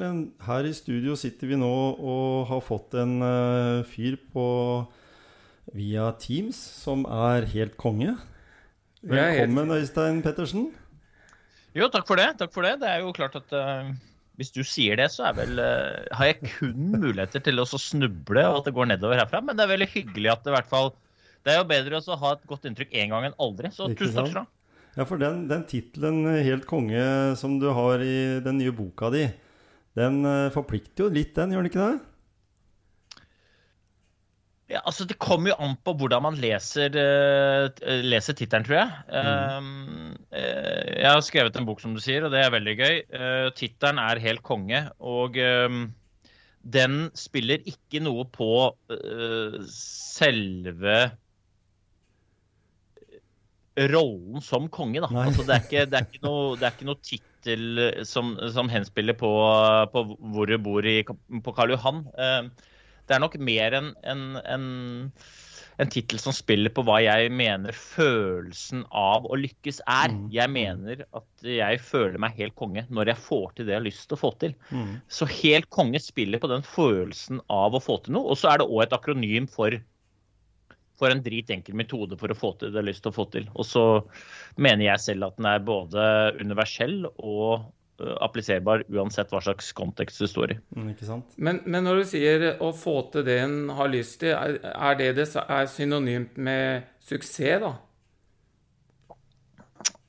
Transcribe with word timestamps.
Ja 0.00 0.30
her 0.46 0.64
i 0.64 0.72
studio 0.72 1.14
sitter 1.18 1.50
vi 1.50 1.58
nå 1.60 1.70
og 1.70 2.48
har 2.48 2.60
fått 2.64 2.96
en 3.00 3.18
uh, 3.20 3.86
fyr 3.88 4.16
på 4.32 4.44
via 5.76 6.10
Teams 6.18 6.56
som 6.56 7.04
er 7.04 7.44
helt 7.52 7.76
konge. 7.80 8.16
Er 9.04 9.16
helt- 9.36 9.50
Velkommen, 9.50 9.74
Øystein 9.76 10.22
Pettersen. 10.24 10.70
Jo, 11.76 11.88
takk 11.88 12.06
for 12.08 12.16
det. 12.16 12.38
takk 12.38 12.52
for 12.52 12.66
det. 12.66 12.80
Det 12.80 12.88
er 12.88 13.04
jo 13.04 13.12
klart 13.12 13.36
at 13.38 13.52
uh, 13.52 13.92
hvis 14.40 14.52
du 14.54 14.62
sier 14.64 14.96
det, 14.96 15.10
så 15.12 15.28
er 15.28 15.36
vel, 15.36 15.58
eh, 15.60 16.06
har 16.16 16.30
jeg 16.30 16.48
kun 16.56 16.94
muligheter 16.96 17.42
til 17.44 17.60
å 17.60 17.66
snuble 17.68 18.40
og 18.48 18.62
at 18.62 18.70
det 18.70 18.72
går 18.74 18.88
nedover 18.88 19.20
herfra. 19.20 19.42
Men 19.44 19.58
det 19.58 19.66
er 19.66 19.74
veldig 19.74 19.90
hyggelig 19.92 20.32
at 20.32 20.46
det 20.46 20.54
i 20.54 20.56
hvert 20.56 20.70
fall 20.70 20.94
Det 21.44 21.52
er 21.52 21.60
jo 21.60 21.68
bedre 21.68 22.00
å 22.00 22.16
ha 22.20 22.32
et 22.36 22.48
godt 22.48 22.66
inntrykk 22.68 22.90
én 23.00 23.12
gang 23.12 23.24
enn 23.28 23.36
aldri. 23.40 23.68
Så 23.72 23.88
tusen 23.92 24.16
takk 24.16 24.32
skal 24.32 24.32
du 24.32 24.40
ha. 24.40 24.46
Ja, 24.96 25.04
for 25.08 25.20
den, 25.20 25.46
den 25.48 25.62
tittelen 25.64 26.24
'Helt 26.44 26.66
konge' 26.68 27.36
som 27.36 27.58
du 27.60 27.68
har 27.72 28.02
i 28.04 28.40
den 28.44 28.58
nye 28.58 28.72
boka 28.74 29.08
di, 29.12 29.22
den 29.98 30.22
eh, 30.28 30.52
forplikter 30.54 31.06
jo 31.06 31.12
litt, 31.14 31.34
den, 31.38 31.54
gjør 31.54 31.64
den 31.64 31.70
ikke 31.72 31.88
det? 31.88 31.98
Ja, 34.70 34.84
altså 34.86 35.02
Det 35.02 35.16
kommer 35.18 35.50
jo 35.50 35.56
an 35.66 35.72
på 35.82 35.96
hvordan 35.98 36.22
man 36.28 36.36
leser, 36.38 36.94
uh, 36.94 37.80
leser 38.06 38.36
tittelen, 38.38 38.68
tror 38.68 38.76
jeg. 38.78 38.90
Um, 39.10 40.10
Uh, 40.30 40.86
jeg 40.94 41.10
har 41.10 41.22
skrevet 41.26 41.56
en 41.58 41.66
bok, 41.66 41.80
som 41.82 41.94
du 41.96 42.00
sier, 42.02 42.22
og 42.22 42.30
det 42.30 42.44
er 42.44 42.52
veldig 42.54 42.74
gøy. 42.78 43.00
Uh, 43.10 43.48
tittelen 43.58 43.98
er 43.98 44.20
'Helt 44.22 44.44
konge', 44.46 44.84
og 45.02 45.34
um, 45.42 45.88
den 46.62 47.10
spiller 47.18 47.58
ikke 47.66 48.02
noe 48.04 48.28
på 48.30 48.52
uh, 48.70 49.56
selve 49.66 51.00
rollen 53.90 54.44
som 54.44 54.68
konge, 54.70 55.02
da. 55.02 55.10
Altså, 55.24 55.42
det, 55.42 55.56
er 55.56 55.66
ikke, 55.66 55.84
det 55.90 55.98
er 55.98 56.06
ikke 56.06 56.24
noe, 56.28 56.54
det 56.60 56.68
er 56.68 56.76
ikke 56.76 56.90
noe 56.92 57.02
tittel 57.40 58.04
som, 58.06 58.34
som 58.52 58.68
henspiller 58.68 59.16
på, 59.18 59.30
på 59.92 60.04
hvor 60.32 60.50
du 60.50 60.58
bor 60.60 60.86
i, 60.86 61.00
på 61.04 61.54
Karl 61.56 61.74
Johan. 61.74 62.04
Uh, 62.14 62.50
det 63.08 63.16
er 63.16 63.22
nok 63.24 63.38
mer 63.42 63.74
en, 63.74 63.88
en, 64.06 64.24
en, 64.44 64.66
en 65.82 65.90
tittel 65.90 66.20
som 66.22 66.34
spiller 66.36 66.70
på 66.70 66.84
hva 66.86 67.00
jeg 67.02 67.32
mener 67.34 67.74
følelsen 67.74 68.84
av 68.94 69.26
å 69.26 69.38
lykkes 69.40 69.80
er. 69.82 70.12
Mm. 70.14 70.20
Jeg 70.36 70.52
mener 70.54 71.02
at 71.08 71.46
jeg 71.46 71.80
føler 71.82 72.20
meg 72.22 72.38
helt 72.38 72.54
konge 72.60 72.84
når 72.88 73.10
jeg 73.14 73.24
får 73.26 73.48
til 73.56 73.66
det 73.66 73.74
jeg 73.74 73.80
har 73.80 73.88
lyst 73.88 74.06
til 74.06 74.18
å 74.18 74.20
få 74.20 74.30
til. 74.42 74.54
Mm. 74.70 74.92
Så 75.10 75.26
helt 75.40 75.70
konge 75.74 76.02
spiller 76.02 76.42
på 76.42 76.52
den 76.52 76.62
følelsen 76.66 77.42
av 77.50 77.74
å 77.74 77.82
få 77.82 77.98
til 78.04 78.14
noe. 78.18 78.30
Og 78.30 78.38
så 78.38 78.52
er 78.52 78.62
det 78.62 78.68
òg 78.70 78.84
et 78.86 78.94
akronym 78.94 79.50
for, 79.50 79.74
for 81.00 81.12
en 81.12 81.22
dritenkel 81.24 81.76
metode 81.78 82.18
for 82.20 82.32
å 82.32 82.38
få 82.38 82.54
til 82.58 82.68
det 82.70 82.76
de 82.76 82.82
har 82.82 82.88
lyst 82.90 83.04
til 83.06 83.12
å 83.12 83.16
få 83.16 83.26
til. 83.32 83.50
Og 83.56 83.66
så 83.66 83.84
mener 84.60 84.90
jeg 84.90 85.04
selv 85.06 85.30
at 85.30 85.38
den 85.40 85.48
er 85.50 85.62
både 85.64 86.06
universell 86.40 86.96
og 87.08 87.66
ø, 88.02 88.14
appliserbar 88.20 88.84
uansett 88.92 89.32
hva 89.32 89.42
slags 89.44 89.72
kontekst 89.76 90.20
du 90.20 90.28
står 90.30 90.56
i. 90.56 90.58
Mm, 90.76 90.90
ikke 90.94 91.08
sant? 91.08 91.36
Men, 91.40 91.62
men 91.64 91.86
når 91.88 92.02
du 92.02 92.08
sier 92.12 92.48
å 92.60 92.72
få 92.76 92.98
til 93.14 93.24
det 93.28 93.40
en 93.46 93.60
har 93.78 93.92
lyst 93.92 94.20
til, 94.24 94.36
er, 94.36 94.58
er 94.74 94.98
det 95.00 95.14
det 95.20 95.30
er 95.46 95.70
synonymt 95.72 96.36
med 96.40 96.90
suksess, 97.08 97.62
da? 97.64 97.76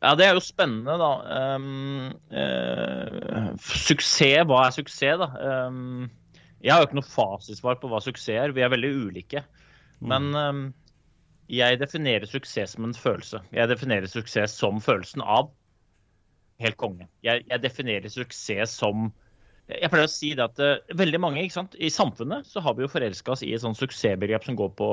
Ja, 0.01 0.15
det 0.17 0.25
er 0.25 0.33
jo 0.33 0.41
spennende, 0.41 0.95
da. 0.97 1.11
Um, 1.55 2.07
uh, 2.33 3.51
suksess, 3.61 4.47
hva 4.49 4.63
er 4.65 4.73
suksess, 4.73 5.21
da? 5.21 5.27
Um, 5.69 6.09
jeg 6.61 6.73
har 6.73 6.81
jo 6.81 6.87
ikke 6.89 6.97
noe 6.97 7.05
fasitsvar 7.05 7.77
på 7.81 7.89
hva 7.89 7.99
suksess 8.01 8.33
er. 8.33 8.53
Vi 8.57 8.65
er 8.65 8.73
veldig 8.73 8.89
ulike. 9.05 9.43
Men 10.01 10.31
um, 10.33 10.63
jeg 11.51 11.79
definerer 11.81 12.29
suksess 12.29 12.75
som 12.75 12.85
en 12.87 12.95
følelse. 12.95 13.41
Jeg 13.51 13.69
definerer 13.71 14.07
suksess 14.11 14.53
som 14.59 14.79
følelsen 14.83 15.23
av 15.23 15.51
helt 16.61 16.77
konge. 16.79 17.09
Jeg, 17.25 17.43
jeg 17.49 17.63
definerer 17.63 18.13
suksess 18.13 18.77
som 18.81 19.11
Jeg 19.71 19.87
pleier 19.87 20.07
å 20.07 20.11
si 20.11 20.33
det 20.35 20.43
at 20.43 20.57
uh, 20.59 20.95
veldig 20.99 21.19
mange 21.21 21.43
sant? 21.53 21.77
i 21.79 21.87
samfunnet 21.93 22.47
så 22.49 22.59
har 22.65 22.75
vi 22.75 22.83
jo 22.83 22.91
forelska 22.91 23.31
oss 23.31 23.43
i 23.45 23.53
et 23.55 23.61
sånt 23.63 23.79
suksessbegrep 23.79 24.43
som 24.43 24.57
går 24.59 24.71
på 24.75 24.87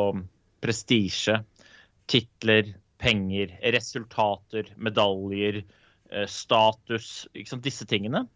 prestisje, 0.62 1.40
titler, 2.06 2.74
penger, 3.02 3.56
resultater, 3.74 4.70
medaljer, 4.78 5.64
uh, 6.14 6.26
status. 6.30 7.26
Disse 7.64 7.88
tingene. 7.90 8.26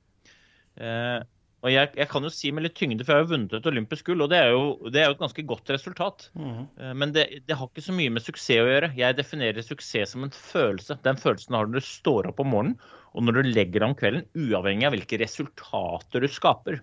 Eh, 0.76 1.20
og 1.62 1.70
jeg, 1.70 1.92
jeg 1.94 2.08
kan 2.10 2.24
jo 2.26 2.30
si 2.34 2.50
med 2.50 2.64
litt 2.66 2.74
tyngde, 2.74 3.04
for 3.06 3.14
jeg 3.14 3.20
har 3.20 3.26
jo 3.26 3.32
vunnet 3.36 3.52
et 3.54 3.66
olympisk 3.70 4.08
gull, 4.08 4.24
og 4.24 4.32
det 4.32 4.38
er 4.42 4.48
jo, 4.50 4.62
det 4.90 4.98
er 4.98 5.04
jo 5.06 5.14
et 5.14 5.20
ganske 5.20 5.44
godt 5.46 5.70
resultat. 5.70 6.24
Eh, 6.34 6.94
Men 6.98 7.12
det, 7.14 7.26
det 7.46 7.58
har 7.58 7.70
ikke 7.70 7.84
så 7.86 7.94
mye 7.94 8.10
med 8.10 8.24
suksess 8.24 8.64
å 8.64 8.66
gjøre. 8.66 8.88
Jeg 8.98 9.18
definerer 9.18 9.66
suksess 9.66 10.16
som 10.16 10.26
en 10.26 10.34
følelse. 10.34 10.98
Den 11.06 11.20
følelsen 11.22 11.54
har 11.54 11.68
du 11.68 11.76
når 11.76 11.84
du 11.84 11.90
står 11.92 12.32
opp 12.32 12.42
om 12.42 12.50
morgenen 12.50 12.80
og 13.12 13.26
når 13.26 13.38
du 13.38 13.50
legger 13.52 13.82
deg 13.82 13.86
om 13.90 13.94
kvelden, 13.98 14.26
uavhengig 14.34 14.88
av 14.88 14.96
hvilke 14.96 15.20
resultater 15.20 16.24
du 16.24 16.28
skaper. 16.32 16.80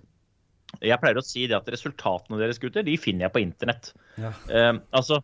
Jeg 0.86 1.02
pleier 1.02 1.18
å 1.18 1.26
si 1.26 1.48
det 1.50 1.58
at 1.58 1.70
resultatene 1.74 2.38
deres 2.40 2.62
gutter, 2.62 2.86
de 2.86 2.96
finner 3.02 3.26
jeg 3.26 3.34
på 3.36 3.42
internett. 3.42 3.92
Ja. 4.22 4.32
Eh, 4.48 4.76
altså, 4.96 5.20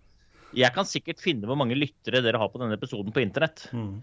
jeg 0.57 0.73
kan 0.75 0.89
sikkert 0.89 1.21
finne 1.23 1.47
hvor 1.47 1.59
mange 1.59 1.77
lyttere 1.77 2.23
dere 2.25 2.41
har 2.41 2.51
på 2.51 2.59
denne 2.59 2.75
episoden 2.75 3.13
på 3.15 3.23
internett. 3.23 3.67
Mm. 3.75 4.01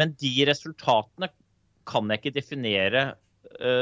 Men 0.00 0.14
de 0.20 0.32
resultatene 0.50 1.30
kan 1.88 2.10
jeg 2.10 2.20
ikke 2.20 2.36
definere 2.36 3.04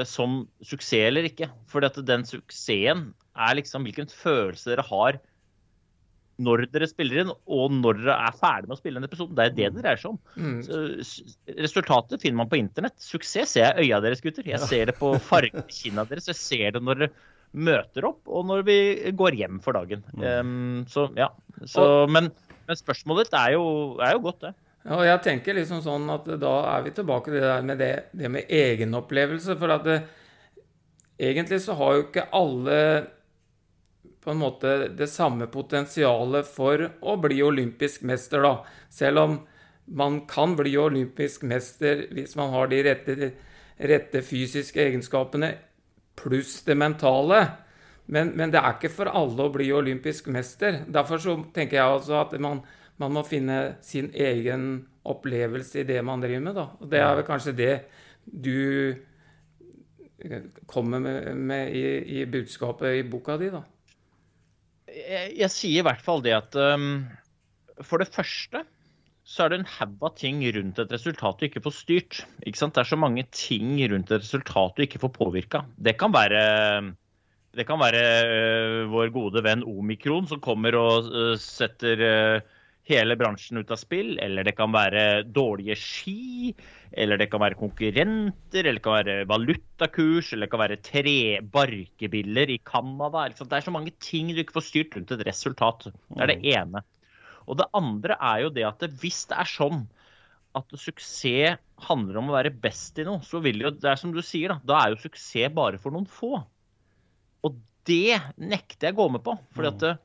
som 0.09 0.41
suksess 0.65 1.09
eller 1.11 1.27
ikke. 1.29 1.51
For 1.71 1.85
den 1.85 2.25
suksessen 2.27 3.11
er 3.39 3.59
liksom 3.59 3.85
hvilken 3.87 4.09
følelse 4.11 4.73
dere 4.73 4.87
har 4.89 5.21
når 6.39 6.69
dere 6.71 6.87
spiller 6.87 7.25
inn, 7.25 7.31
og 7.51 7.73
når 7.75 7.99
dere 7.99 8.17
er 8.29 8.37
ferdig 8.39 8.69
med 8.71 8.77
å 8.77 8.79
spille 8.79 9.01
en 9.01 9.07
episode. 9.09 9.35
Det 9.35 9.45
er 9.45 9.55
det 9.57 9.71
det 9.75 9.83
dreier 9.83 9.99
seg 9.99 10.13
om. 10.13 10.19
Mm. 10.39 10.59
Så, 10.63 10.83
resultatet 11.59 12.23
finner 12.23 12.45
man 12.45 12.51
på 12.53 12.61
internett. 12.61 12.95
Suksess 13.03 13.57
ser 13.57 13.67
jeg 13.67 13.89
i 13.89 13.89
øya 13.89 13.99
deres, 14.05 14.23
gutter. 14.23 14.47
Jeg 14.47 14.63
ser 14.71 14.93
det 14.93 14.95
på 15.01 15.11
fargen 15.31 15.65
i 15.65 15.75
kinna 15.81 16.07
deres. 16.07 16.31
Jeg 16.31 16.39
ser 16.39 16.77
det 16.77 16.85
når 16.85 17.03
dere 17.03 17.11
møter 17.59 18.07
opp, 18.07 18.21
og 18.29 18.47
når 18.47 18.63
vi 18.69 18.79
går 19.19 19.39
hjem 19.41 19.59
for 19.65 19.75
dagen. 19.75 20.05
Um, 20.15 20.85
så 20.91 21.09
ja. 21.19 21.31
Så, 21.67 21.83
men, 22.13 22.31
men 22.69 22.79
spørsmålet 22.79 23.27
ditt 23.27 23.39
er 23.41 23.57
jo, 23.57 23.65
er 24.05 24.15
jo 24.15 24.25
godt, 24.29 24.45
det. 24.45 24.55
Og 24.95 25.05
jeg 25.05 25.21
tenker 25.25 25.57
liksom 25.59 25.83
sånn 25.85 26.09
at 26.13 26.29
da 26.41 26.55
er 26.73 26.87
vi 26.87 26.95
tilbake 26.97 27.29
til 27.31 27.41
det 27.41 27.51
der 27.51 27.67
med 27.67 27.81
det, 27.83 27.93
det 28.17 28.31
med 28.33 28.49
egenopplevelse. 28.49 29.57
For 29.61 29.75
at 29.75 29.85
det, 29.85 29.99
egentlig 31.21 31.61
så 31.65 31.77
har 31.77 31.97
jo 31.97 32.07
ikke 32.07 32.29
alle 32.37 32.81
på 34.25 34.33
en 34.33 34.41
måte 34.41 34.73
det 34.97 35.11
samme 35.13 35.47
potensialet 35.53 36.49
for 36.49 36.83
å 37.01 37.15
bli 37.21 37.39
olympisk 37.45 38.03
mester, 38.09 38.43
da. 38.45 38.55
Selv 38.93 39.23
om 39.23 39.39
man 39.89 40.23
kan 40.29 40.57
bli 40.57 40.75
olympisk 40.77 41.47
mester 41.49 42.07
hvis 42.13 42.35
man 42.37 42.53
har 42.53 42.69
de 42.69 42.83
rette, 42.85 43.31
rette 43.79 44.23
fysiske 44.25 44.83
egenskapene 44.85 45.55
pluss 46.19 46.59
det 46.67 46.77
mentale. 46.77 47.45
Men, 48.09 48.33
men 48.37 48.53
det 48.53 48.61
er 48.61 48.77
ikke 48.77 48.93
for 48.93 49.13
alle 49.13 49.47
å 49.47 49.53
bli 49.53 49.69
olympisk 49.73 50.29
mester. 50.33 50.83
Derfor 50.89 51.21
så 51.23 51.37
tenker 51.55 51.79
jeg 51.79 51.97
altså 51.99 52.19
at 52.23 52.35
man, 52.41 52.63
man 52.99 53.15
må 53.15 53.25
finne 53.27 53.59
sin 53.87 54.11
egen 54.15 54.87
opplevelse 55.09 55.83
i 55.83 55.89
det 55.89 56.01
man 56.05 56.23
driver 56.23 56.45
med. 56.45 56.59
Da. 56.59 56.67
Og 56.81 56.91
det 56.93 57.03
er 57.03 57.15
vel 57.19 57.27
kanskje 57.29 57.57
det 57.59 57.75
du 58.29 58.95
eh, 60.25 60.49
kommer 60.71 61.03
med, 61.03 61.31
med 61.37 61.77
i, 61.77 61.85
i 62.21 62.25
budskapet 62.29 62.99
i 62.99 63.07
boka 63.09 63.39
di, 63.41 63.53
da. 63.55 63.63
jeg, 64.93 65.31
jeg 65.39 65.55
sier 65.55 65.83
i 65.83 65.87
hvert 65.87 66.03
fall 66.05 66.25
det 66.25 66.35
at 66.37 66.59
um, 66.59 67.07
for 67.85 68.03
det 68.03 68.11
første 68.13 68.65
så 69.29 69.45
er 69.45 69.53
det 69.53 69.59
en 69.61 69.71
haug 69.77 70.05
av 70.09 70.15
ting 70.17 70.41
rundt 70.57 70.79
et 70.81 70.93
resultat 70.95 71.37
du 71.37 71.45
ikke 71.45 71.61
får 71.67 71.75
styrt. 71.77 72.21
Ikke 72.49 72.57
sant? 72.57 72.73
Det 72.73 72.81
er 72.81 72.89
så 72.89 72.97
mange 72.97 73.27
ting 73.29 73.75
rundt 73.93 74.09
et 74.09 74.23
resultat 74.23 74.79
du 74.79 74.87
ikke 74.87 75.03
får 75.03 75.13
påvirka. 75.19 75.67
Det 75.77 75.99
kan 76.01 76.15
være 76.15 76.41
det 77.57 77.67
kan 77.69 77.81
være 77.81 78.03
uh, 78.29 78.87
vår 78.93 79.13
gode 79.13 79.43
venn 79.45 79.67
Omikron 79.69 80.29
som 80.31 80.41
kommer 80.45 80.77
og 80.81 81.11
uh, 81.13 81.35
setter 81.41 82.05
øh, 82.09 82.41
hele 82.89 83.17
bransjen 83.21 83.61
ut 83.61 83.71
av 83.73 83.81
spill. 83.81 84.17
Eller 84.23 84.47
det 84.47 84.57
kan 84.59 84.73
være 84.75 85.23
dårlige 85.25 85.77
ski. 85.79 86.55
Eller 86.93 87.21
det 87.21 87.29
kan 87.33 87.43
være 87.43 87.59
konkurrenter. 87.61 88.63
Eller 88.63 88.79
det 88.79 88.85
kan 88.85 88.99
være 88.99 89.17
valutakurs. 89.31 90.33
Eller 90.33 90.47
det 90.49 90.53
kan 90.55 90.65
være 90.65 90.81
tre 90.85 91.19
barkebiller 91.57 92.55
i 92.55 92.61
Canada. 92.65 93.29
Det 93.29 93.61
er 93.61 93.67
så 93.67 93.75
mange 93.75 93.95
ting 94.03 94.33
du 94.33 94.43
ikke 94.43 94.59
får 94.59 94.69
styrt 94.71 94.99
rundt 94.99 95.15
et 95.17 95.27
resultat. 95.29 95.91
Det 95.93 96.25
er 96.25 96.33
det 96.33 96.41
ene. 96.57 96.85
Og 97.49 97.57
det 97.61 97.71
andre 97.77 98.19
er 98.21 98.45
jo 98.45 98.53
det 98.53 98.67
at 98.69 98.85
hvis 99.01 99.25
det 99.31 99.39
er 99.41 99.49
sånn 99.49 99.87
at 100.59 100.75
suksess 100.81 101.59
handler 101.89 102.19
om 102.21 102.31
å 102.31 102.37
være 102.37 102.53
best 102.65 102.99
i 102.99 103.07
noe, 103.07 103.23
så 103.25 103.41
vil 103.45 103.63
jo, 103.63 103.73
det 103.73 103.91
er 103.93 104.01
som 104.01 104.13
du 104.15 104.21
sier, 104.25 104.55
da, 104.55 104.59
da 104.65 104.79
er 104.81 104.95
jo 104.95 105.03
suksess 105.05 105.53
bare 105.55 105.81
for 105.81 105.95
noen 105.95 106.09
få. 106.11 106.41
Og 107.47 107.59
det 107.89 108.19
nekter 108.41 108.89
jeg 108.89 108.97
å 108.97 109.01
gå 109.03 109.09
med 109.15 109.25
på. 109.25 109.37
fordi 109.55 109.71
at 109.71 109.87
eh, 109.87 110.01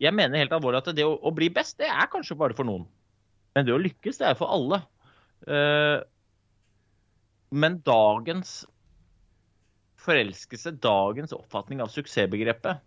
jeg 0.00 0.16
mener 0.16 0.40
helt 0.40 0.54
alvorlig 0.56 0.80
at 0.80 0.94
det 0.96 1.04
å, 1.04 1.12
å, 1.16 1.32
bli 1.36 1.50
best, 1.52 1.76
det 1.80 1.90
er 1.90 2.08
kanskje 2.12 2.38
bare 2.40 2.56
for 2.56 2.68
noen. 2.68 2.86
Men 3.56 3.66
det 3.66 3.74
å 3.74 3.80
lykkes, 3.82 4.20
det 4.20 4.30
er 4.30 4.38
for 4.38 4.52
alle. 4.54 4.80
Uh, 5.44 6.00
men 7.50 7.80
dagens 7.84 8.62
forelskelse, 10.00 10.72
dagens 10.80 11.34
oppfatning 11.36 11.82
av 11.84 11.90
suksessbegrepet, 11.92 12.80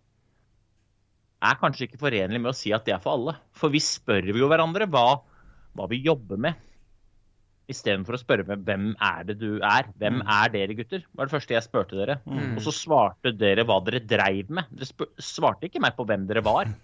er 1.44 1.58
kanskje 1.60 1.86
ikke 1.86 2.00
forenlig 2.00 2.40
med 2.40 2.50
å 2.50 2.56
si 2.56 2.72
at 2.74 2.86
det 2.86 2.96
er 2.96 3.02
for 3.04 3.18
alle. 3.18 3.36
For 3.54 3.72
vi 3.72 3.82
spør 3.84 4.32
jo 4.32 4.48
hverandre 4.50 4.88
hva, 4.90 5.20
hva 5.76 5.88
vi 5.90 6.00
jobber 6.02 6.40
med. 6.40 6.58
Istedenfor 7.70 8.16
å 8.16 8.20
spørre 8.20 8.44
meg 8.48 8.64
hvem 8.66 8.90
er 9.00 9.22
det 9.28 9.38
du 9.40 9.56
er? 9.64 9.86
Hvem 10.00 10.18
mm. 10.20 10.24
er 10.36 10.50
dere, 10.52 10.76
gutter? 10.76 11.04
var 11.16 11.28
det 11.28 11.32
første 11.32 11.54
jeg 11.54 11.64
spurte 11.64 11.96
dere. 11.96 12.18
Mm. 12.28 12.58
Og 12.58 12.64
så 12.66 12.74
svarte 12.76 13.32
dere 13.40 13.64
hva 13.64 13.78
dere 13.86 14.02
dreiv 14.04 14.50
med. 14.52 14.68
Dere 14.76 15.08
svarte 15.22 15.70
ikke 15.70 15.80
meg 15.80 15.96
på 15.96 16.04
hvem 16.08 16.26
dere 16.28 16.44
var. 16.44 16.68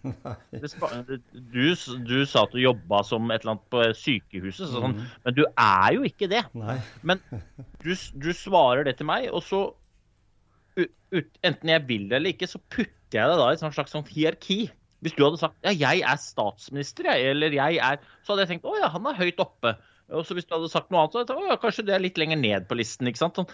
Du, 1.50 1.72
du, 2.06 2.16
sa 2.28 2.44
at 2.44 2.52
du 2.54 2.60
jobba 2.60 3.00
som 3.06 3.28
et 3.30 3.42
eller 3.42 3.54
annet 3.54 3.66
på 3.72 3.82
sykehuset, 3.96 4.70
sånn, 4.70 4.96
mm. 4.96 5.06
men 5.24 5.36
du 5.36 5.42
er 5.48 5.94
jo 5.96 6.04
ikke 6.06 6.28
det. 6.30 6.42
Nei. 6.58 6.76
Men 7.06 7.22
du, 7.82 7.92
du, 7.92 8.30
svarer 8.36 8.86
det 8.86 8.96
til 8.98 9.08
meg, 9.10 9.28
og 9.32 9.42
så 9.46 9.62
ut, 10.78 11.30
Enten 11.46 11.72
jeg 11.72 11.84
vil 11.88 12.06
det 12.10 12.20
eller 12.20 12.34
ikke, 12.34 12.48
så 12.50 12.60
putter 12.70 13.18
jeg 13.18 13.30
deg 13.32 13.40
da 13.40 13.48
i 13.50 13.56
et 13.56 13.64
slags 13.74 13.94
sånn 13.94 14.06
hierarki. 14.06 14.60
Hvis 15.00 15.16
du 15.16 15.24
hadde 15.24 15.40
sagt 15.40 15.56
ja, 15.64 15.72
jeg 15.72 16.04
er 16.06 16.20
statsminister, 16.20 17.08
jeg, 17.08 17.32
eller 17.32 17.54
jeg 17.56 17.80
er 17.80 18.02
Så 18.20 18.34
hadde 18.34 18.44
jeg 18.44 18.52
tenkt 18.54 18.68
å 18.68 18.76
ja, 18.76 18.90
han 18.92 19.08
er 19.08 19.18
høyt 19.18 19.40
oppe. 19.42 19.74
Og 20.10 20.26
så 20.26 20.36
Hvis 20.36 20.48
du 20.48 20.56
hadde 20.56 20.70
sagt 20.72 20.90
noe 20.90 21.04
annet, 21.04 21.14
så 21.14 21.22
hadde 21.22 21.36
jeg 21.36 21.50
tenkt, 21.50 21.62
kanskje 21.64 21.86
det 21.86 21.94
er 21.96 22.02
litt 22.02 22.18
lenger 22.18 22.40
ned 22.40 22.66
på 22.70 22.78
listen. 22.78 23.10
ikke 23.10 23.22
sant? 23.22 23.38
Sånn. 23.38 23.50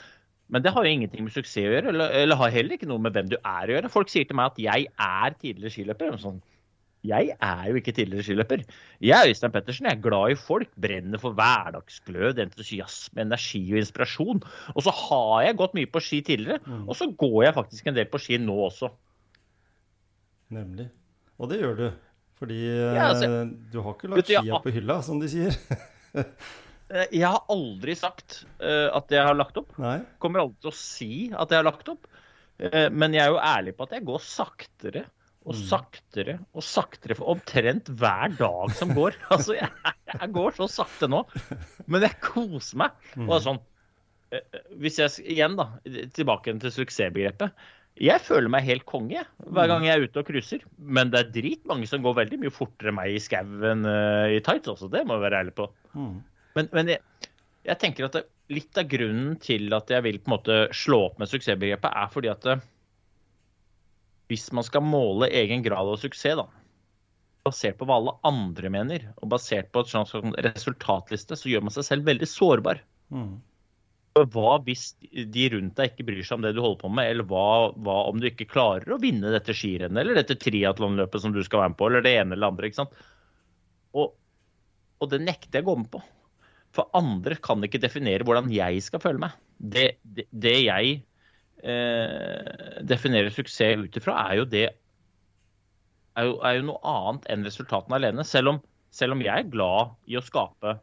Men 0.52 0.62
det 0.62 0.72
har 0.72 0.86
jo 0.86 0.92
ingenting 0.94 1.26
med 1.26 1.34
suksess 1.34 1.64
å 1.64 1.70
gjøre, 1.72 1.90
eller, 1.90 2.12
eller, 2.22 2.38
har 2.38 2.52
heller 2.54 2.76
ikke 2.76 2.88
noe 2.88 3.02
med 3.02 3.16
hvem 3.16 3.30
du 3.32 3.36
er 3.40 3.66
å 3.66 3.74
gjøre. 3.74 3.90
Folk 3.90 4.12
sier 4.12 4.28
til 4.28 4.38
meg 4.38 4.52
at 4.52 4.60
jeg 4.62 4.86
er 4.94 5.34
tidligere 5.40 5.74
skiløper. 5.74 6.18
Sånn, 6.22 6.38
jeg 7.06 7.34
er 7.34 7.64
jo 7.70 7.80
ikke 7.80 7.94
tidligere 7.96 8.26
skiløper. 8.26 8.62
Jeg 9.04 9.16
er 9.16 9.32
Øystein 9.32 9.54
Pettersen. 9.54 9.88
Jeg 9.90 9.98
er 9.98 10.04
glad 10.04 10.34
i 10.34 10.38
folk, 10.38 10.70
brenner 10.82 11.22
for 11.22 11.34
hverdagsglød, 11.38 12.38
entusiasme, 12.46 13.24
energi 13.26 13.62
og 13.72 13.82
inspirasjon. 13.82 14.44
Og 14.74 14.86
så 14.86 14.94
har 15.02 15.48
jeg 15.48 15.58
gått 15.60 15.76
mye 15.78 15.90
på 15.90 16.02
ski 16.04 16.22
tidligere, 16.26 16.62
mm. 16.62 16.86
og 16.86 16.98
så 16.98 17.10
går 17.10 17.40
jeg 17.48 17.58
faktisk 17.58 17.90
en 17.90 17.98
del 17.98 18.08
på 18.12 18.22
ski 18.22 18.38
nå 18.42 18.56
også. 18.70 18.92
Nemlig. 20.54 20.88
Og 21.42 21.50
det 21.50 21.60
gjør 21.62 21.78
du. 21.82 21.86
Fordi 22.36 22.62
ja, 22.68 23.10
altså, 23.10 23.28
eh, 23.32 23.52
du 23.72 23.78
har 23.80 23.94
ikke 23.96 24.10
lagt 24.12 24.28
skia 24.28 24.58
på 24.62 24.72
hylla, 24.74 25.00
som 25.02 25.20
de 25.22 25.30
sier. 25.32 25.56
Eh, 26.86 27.08
jeg 27.18 27.26
har 27.26 27.48
aldri 27.50 27.96
sagt 27.98 28.44
uh, 28.62 28.92
at 28.94 29.10
jeg 29.10 29.26
har 29.26 29.34
lagt 29.34 29.56
opp. 29.58 29.72
Nei. 29.82 29.98
Kommer 30.22 30.44
aldri 30.44 30.60
til 30.62 30.70
å 30.70 30.78
si 30.78 31.08
at 31.34 31.50
jeg 31.50 31.58
har 31.58 31.66
lagt 31.66 31.88
opp. 31.90 32.06
Uh, 32.62 32.86
men 32.94 33.16
jeg 33.16 33.24
er 33.24 33.32
jo 33.34 33.40
ærlig 33.42 33.74
på 33.74 33.88
at 33.88 33.96
jeg 33.96 34.06
går 34.06 34.22
saktere 34.22 35.02
og 35.46 35.54
mm. 35.54 35.62
saktere 35.66 36.36
og 36.54 36.64
saktere 36.66 37.16
for 37.18 37.32
omtrent 37.34 37.90
hver 37.90 38.36
dag 38.38 38.74
som 38.78 38.94
går. 38.94 39.18
Altså, 39.34 39.56
jeg, 39.58 39.70
jeg 40.12 40.30
går 40.38 40.54
så 40.60 40.68
sakte 40.70 41.10
nå. 41.10 41.24
Men 41.90 42.06
jeg 42.06 42.20
koser 42.22 42.84
meg. 42.84 42.94
Og 43.18 43.32
det 43.32 43.40
er 43.40 43.44
sånn 43.48 43.62
Hvis 44.82 44.98
jeg 45.02 45.26
igjen, 45.36 45.58
da, 45.58 45.68
tilbake 46.14 46.54
til 46.62 46.74
suksessbegrepet. 46.80 47.66
Jeg 47.96 48.20
føler 48.20 48.50
meg 48.52 48.66
helt 48.66 48.84
konge 48.88 49.22
hver 49.40 49.70
gang 49.70 49.86
jeg 49.86 49.96
er 49.96 50.04
ute 50.04 50.20
og 50.20 50.28
cruiser. 50.28 50.64
Men 50.76 51.12
det 51.12 51.20
er 51.20 51.32
dritmange 51.32 51.88
som 51.88 52.02
går 52.04 52.18
veldig 52.18 52.38
mye 52.42 52.52
fortere 52.52 52.92
enn 52.92 52.98
meg 52.98 53.14
i 53.16 53.22
skauen 53.22 53.88
uh, 53.88 54.28
i 54.28 54.42
tights 54.44 54.74
også. 54.74 54.90
Det 54.92 55.04
må 55.06 55.16
jeg 55.16 55.24
være 55.24 55.40
ærlig 55.44 55.54
på. 55.56 55.68
Mm. 55.96 56.18
Men, 56.58 56.68
men 56.76 56.92
jeg, 56.92 57.30
jeg, 57.64 57.78
tenker 57.80 58.08
at 58.08 58.18
det, 58.18 58.26
litt 58.52 58.78
av 58.80 58.90
grunnen 58.90 59.38
til 59.42 59.72
at 59.76 59.90
jeg 59.92 60.04
vil 60.04 60.20
på 60.20 60.30
en 60.30 60.36
måte 60.36 60.58
slå 60.76 61.00
opp 61.08 61.16
med 61.22 61.30
suksessbegrepet, 61.32 61.88
er 61.88 62.12
fordi 62.12 62.32
at 62.32 62.44
det, 62.44 62.58
hvis 64.30 64.46
man 64.56 64.66
skal 64.66 64.84
måle 64.84 65.30
egen 65.40 65.64
grad 65.64 65.88
av 65.88 65.98
suksess, 66.02 66.36
da, 66.38 66.46
basert 67.46 67.78
på 67.78 67.88
hva 67.88 68.00
alle 68.00 68.16
andre 68.26 68.70
mener, 68.72 69.10
og 69.22 69.30
basert 69.32 69.72
på 69.72 69.84
et 69.84 69.92
sånt 69.92 70.36
resultatliste, 70.44 71.38
så 71.38 71.50
gjør 71.50 71.66
man 71.66 71.74
seg 71.74 71.86
selv 71.88 72.08
veldig 72.08 72.28
sårbar. 72.28 72.82
Mm. 73.14 73.36
Hva 74.16 74.56
hvis 74.64 74.94
de 75.12 75.48
rundt 75.52 75.76
deg 75.76 75.90
ikke 75.90 76.06
bryr 76.08 76.24
seg 76.24 76.38
om 76.38 76.44
det 76.46 76.54
du 76.56 76.62
holder 76.62 76.80
på 76.80 76.90
med, 76.92 77.10
eller 77.12 77.26
hva, 77.28 77.72
hva 77.84 77.96
om 78.08 78.20
du 78.20 78.30
ikke 78.30 78.48
klarer 78.48 78.94
å 78.94 79.00
vinne 79.02 79.32
dette 79.34 79.52
skirennet 79.56 80.00
eller 80.00 80.16
dette 80.16 80.38
triatlonløpet 80.40 81.20
som 81.20 81.34
du 81.34 81.42
skal 81.44 81.62
være 81.62 81.74
med 81.74 81.80
på, 81.80 81.90
eller 81.90 82.06
det 82.06 82.14
ene 82.22 82.36
eller 82.36 82.48
andre. 82.48 82.70
ikke 82.70 82.80
sant? 82.80 83.02
Og, 83.96 84.14
og, 85.00 85.10
det 85.12 85.20
nekter 85.24 85.60
jeg 85.60 85.66
å 85.66 85.68
gå 85.68 85.76
med 85.82 85.90
på. 85.92 86.00
For 86.76 86.88
andre 86.96 87.36
kan 87.44 87.64
ikke 87.64 87.80
definere 87.82 88.24
hvordan 88.24 88.48
jeg 88.52 88.80
skal 88.84 89.04
føle 89.04 89.20
meg. 89.26 89.36
Det, 89.56 89.86
det, 90.00 90.26
det 90.32 90.56
jeg 90.64 90.96
eh, 91.62 92.80
definerer 92.88 93.32
suksess 93.32 93.84
ut 93.84 94.00
ifra, 94.00 94.16
er 94.30 94.40
jo 94.40 94.48
det 94.48 94.66
er 96.16 96.28
jo, 96.28 96.36
er 96.40 96.58
jo 96.58 96.66
noe 96.70 96.80
annet 96.88 97.28
enn 97.32 97.44
resultatene 97.46 98.00
alene. 98.00 98.24
Selv 98.24 98.54
om, 98.54 98.60
selv 98.94 99.16
om 99.16 99.24
jeg 99.24 99.44
er 99.44 99.52
glad 99.52 99.96
i 100.08 100.16
å 100.16 100.24
skape 100.24 100.78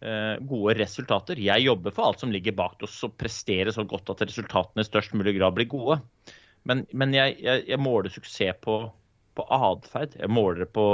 gode 0.00 0.72
resultater. 0.78 1.36
Jeg 1.44 1.66
jobber 1.66 1.92
for 1.92 2.08
alt 2.08 2.22
som 2.22 2.30
ligger 2.32 2.54
bak 2.56 2.80
oss 2.86 2.94
og 3.04 3.18
presterer 3.20 3.68
så 3.74 3.84
godt 3.84 4.08
at 4.14 4.22
resultatene 4.24 4.80
i 4.80 4.88
størst 4.88 5.12
mulig 5.12 5.34
grad 5.36 5.52
blir 5.58 5.68
gode. 5.68 5.98
Men, 6.68 6.84
men 6.92 7.14
jeg, 7.16 7.38
jeg, 7.40 7.64
jeg, 7.68 7.80
måler 7.80 8.12
suksess 8.12 8.60
på, 8.64 8.76
på 9.36 9.46
atferd. 9.56 10.16
Jeg 10.20 10.32
måler 10.32 10.64
det 10.64 10.70
på 10.76 10.86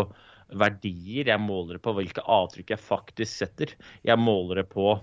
verdier. 0.54 1.30
Jeg 1.32 1.42
måler 1.42 1.78
det 1.78 1.84
på 1.84 1.94
hvilke 1.96 2.24
avtrykk 2.36 2.74
jeg 2.74 2.82
faktisk 2.82 3.32
setter. 3.44 3.74
Jeg 4.06 4.20
måler 4.22 4.62
det 4.62 4.68
på 4.72 4.94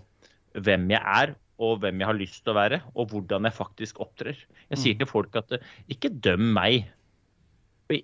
hvem 0.53 0.91
jeg 0.93 1.01
er 1.01 1.35
og 1.63 1.79
hvem 1.83 2.01
jeg 2.01 2.09
har 2.09 2.17
lyst 2.17 2.41
til 2.43 2.51
å 2.51 2.57
være, 2.57 2.79
og 2.97 3.11
hvordan 3.11 3.45
jeg 3.47 3.55
faktisk 3.55 3.99
opptrer. 4.03 4.39
Jeg 4.73 4.79
sier 4.81 4.95
mm. 4.95 5.03
til 5.03 5.09
folk 5.09 5.35
at 5.39 5.53
ikke 5.91 6.11
døm 6.25 6.47
meg. 6.55 6.89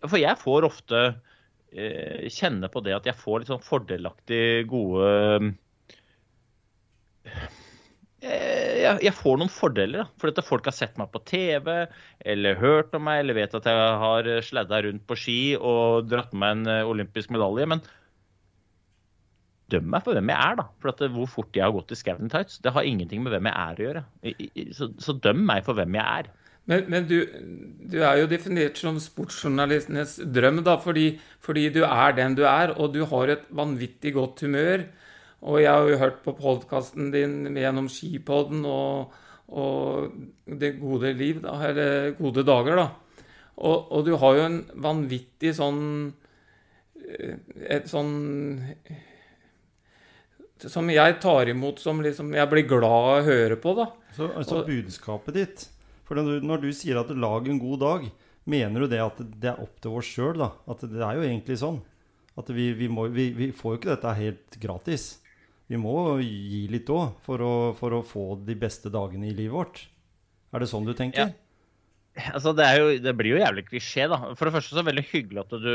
For 0.05 0.19
jeg 0.21 0.37
får 0.39 0.67
ofte 0.67 0.99
eh, 1.73 2.27
kjenne 2.31 2.69
på 2.71 2.83
det 2.85 2.93
at 2.95 3.09
jeg 3.09 3.17
får 3.19 3.41
litt 3.41 3.51
sånn 3.51 3.65
fordelaktig 3.65 4.43
gode 4.69 5.09
Eh, 5.09 5.49
jeg, 8.23 8.97
jeg, 9.05 9.13
får 9.15 9.39
noen 9.39 9.51
fordeler. 9.51 10.09
Fordi 10.19 10.35
at 10.35 10.47
folk 10.47 10.67
har 10.67 10.75
sett 10.75 10.97
meg 10.99 11.11
på 11.13 11.21
TV, 11.27 11.69
eller 12.33 12.59
hørt 12.59 12.95
om 12.97 13.05
meg, 13.07 13.23
eller 13.23 13.37
vet 13.37 13.55
at 13.59 13.69
jeg 13.69 13.93
har 14.03 14.31
sladda 14.45 14.81
rundt 14.87 15.05
på 15.07 15.17
ski 15.19 15.39
og 15.55 16.09
dratt 16.11 16.33
med 16.33 16.43
meg 16.43 16.57
en 16.57 16.73
eh, 16.73 16.91
olympisk 16.91 17.31
medalje. 17.35 17.69
Men 17.75 17.85
døm 19.69 19.87
meg 19.93 20.03
for 20.05 20.17
hvem 20.17 20.33
jeg 20.33 20.49
er, 20.49 20.59
da. 20.59 20.67
For 20.81 20.93
at 20.93 21.05
hvor 21.13 21.29
fort 21.29 21.55
jeg 21.55 21.65
har 21.65 21.75
gått 21.75 21.93
i 21.93 21.99
skauen 21.99 22.31
tights, 22.31 22.59
det 22.63 22.73
har 22.75 22.87
ingenting 22.87 23.23
med 23.23 23.35
hvem 23.35 23.49
jeg 23.49 23.63
er 23.63 23.79
å 23.79 23.87
gjøre. 23.87 24.05
Så, 24.75 24.91
så 25.01 25.17
døm 25.21 25.45
meg 25.47 25.65
for 25.67 25.77
hvem 25.77 25.97
jeg 25.99 26.23
er. 26.23 26.31
Men, 26.69 26.85
men 26.91 27.05
du, 27.09 27.17
du, 27.89 27.97
er 28.03 28.19
jo 28.19 28.29
definert 28.29 28.77
som 28.77 28.99
sportsjournalistenes 29.01 30.19
drøm, 30.35 30.61
da, 30.65 30.75
fordi, 30.81 31.15
fordi 31.41 31.65
du 31.73 31.81
er 31.87 32.13
den 32.17 32.37
du 32.37 32.43
er, 32.45 32.75
og 32.77 32.93
du 32.93 33.01
har 33.09 33.33
et 33.33 33.47
vanvittig 33.57 34.13
godt 34.17 34.43
humør. 34.45 34.85
Og 35.39 35.61
jeg 35.61 35.71
har 35.71 35.87
jo 35.87 35.99
hørt 36.01 36.21
på 36.25 36.35
podkasten 36.35 37.11
din 37.13 37.55
gjennom 37.55 37.87
Skipodden 37.91 38.65
og, 38.67 39.13
og, 39.47 40.15
Det 40.45 40.73
gode 40.79 41.13
liv, 41.15 41.41
da, 41.43 41.55
eller 41.69 42.15
Gode 42.17 42.43
dager, 42.47 42.81
da. 42.81 42.87
Og, 43.59 43.91
og, 43.91 44.05
du 44.07 44.15
har 44.19 44.35
jo 44.35 44.47
en 44.47 44.59
vanvittig 44.83 45.53
sånn 45.55 45.83
eh, 47.03 47.39
Et 47.79 47.87
sånn 47.87 48.13
Som 50.67 50.91
jeg 50.91 51.19
tar 51.23 51.51
imot 51.51 51.79
som 51.79 52.03
liksom 52.03 52.33
Jeg 52.35 52.51
blir 52.51 52.67
glad 52.67 52.87
av 52.89 53.11
å 53.19 53.27
høre 53.27 53.59
på, 53.59 53.75
da. 53.79 53.89
Så 54.15 54.31
altså 54.31 54.63
budskapet 54.67 55.39
ditt 55.39 55.67
For 56.07 56.19
når 56.19 56.41
du, 56.41 56.49
når 56.51 56.65
du 56.65 56.73
sier 56.75 56.99
at 56.99 57.11
du 57.11 57.15
lager 57.19 57.51
en 57.53 57.63
god 57.63 57.83
dag, 57.85 58.09
mener 58.49 58.83
du 58.83 58.91
det 58.91 58.99
at 59.03 59.23
det 59.39 59.53
er 59.53 59.63
opp 59.63 59.79
til 59.79 59.95
oss 59.99 60.07
sjøl, 60.09 60.39
da? 60.41 60.51
At 60.67 60.83
det 60.83 61.03
er 61.05 61.19
jo 61.19 61.27
egentlig 61.27 61.59
sånn? 61.61 61.79
At 62.39 62.47
vi, 62.55 62.71
vi, 62.73 62.87
må, 62.89 63.05
vi, 63.13 63.29
vi 63.35 63.51
får 63.53 63.75
jo 63.75 63.79
ikke 63.79 63.91
dette 63.91 64.15
helt 64.17 64.57
gratis 64.63 65.18
vi 65.69 65.77
må 65.77 65.93
gi 66.23 66.63
litt 66.71 66.89
òg 66.89 67.19
for, 67.25 67.43
for, 67.77 67.99
å 67.99 68.05
få 68.05 68.25
de 68.45 68.55
beste 68.57 68.89
dagene 68.93 69.29
i 69.29 69.35
livet 69.37 69.53
vårt. 69.53 69.83
Er 70.49 70.63
det 70.63 70.69
sånn 70.71 70.87
du 70.87 70.95
tenker? 70.97 71.29
Ja. 71.29 71.45
Altså, 72.33 72.51
det, 72.57 72.65
jo, 72.75 72.89
det, 72.99 73.13
blir 73.15 73.35
jo 73.35 73.39
jævlig 73.39 73.63
klisjé, 73.67 74.07
da. 74.11 74.17
For 74.35 74.49
det 74.49 74.55
første 74.55 74.73
så 74.73 74.79
er 74.79 74.83
det 74.83 74.89
veldig 74.89 75.05
hyggelig 75.11 75.43
at 75.43 75.53
du, 75.61 75.73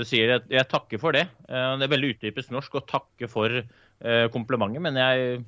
du 0.00 0.02
sier 0.08 0.34
at 0.36 0.50
jeg 0.50 0.68
takker 0.68 1.00
for 1.00 1.16
det. 1.16 1.22
Eh, 1.48 1.68
det 1.80 1.86
er 1.86 1.92
veldig 1.94 2.10
utdypes 2.16 2.50
norsk 2.52 2.76
å 2.76 2.84
takke 2.84 3.30
for 3.30 3.62
eh, 3.62 4.26
komplimentet, 4.34 4.82
men 4.84 4.98
jeg 5.00 5.44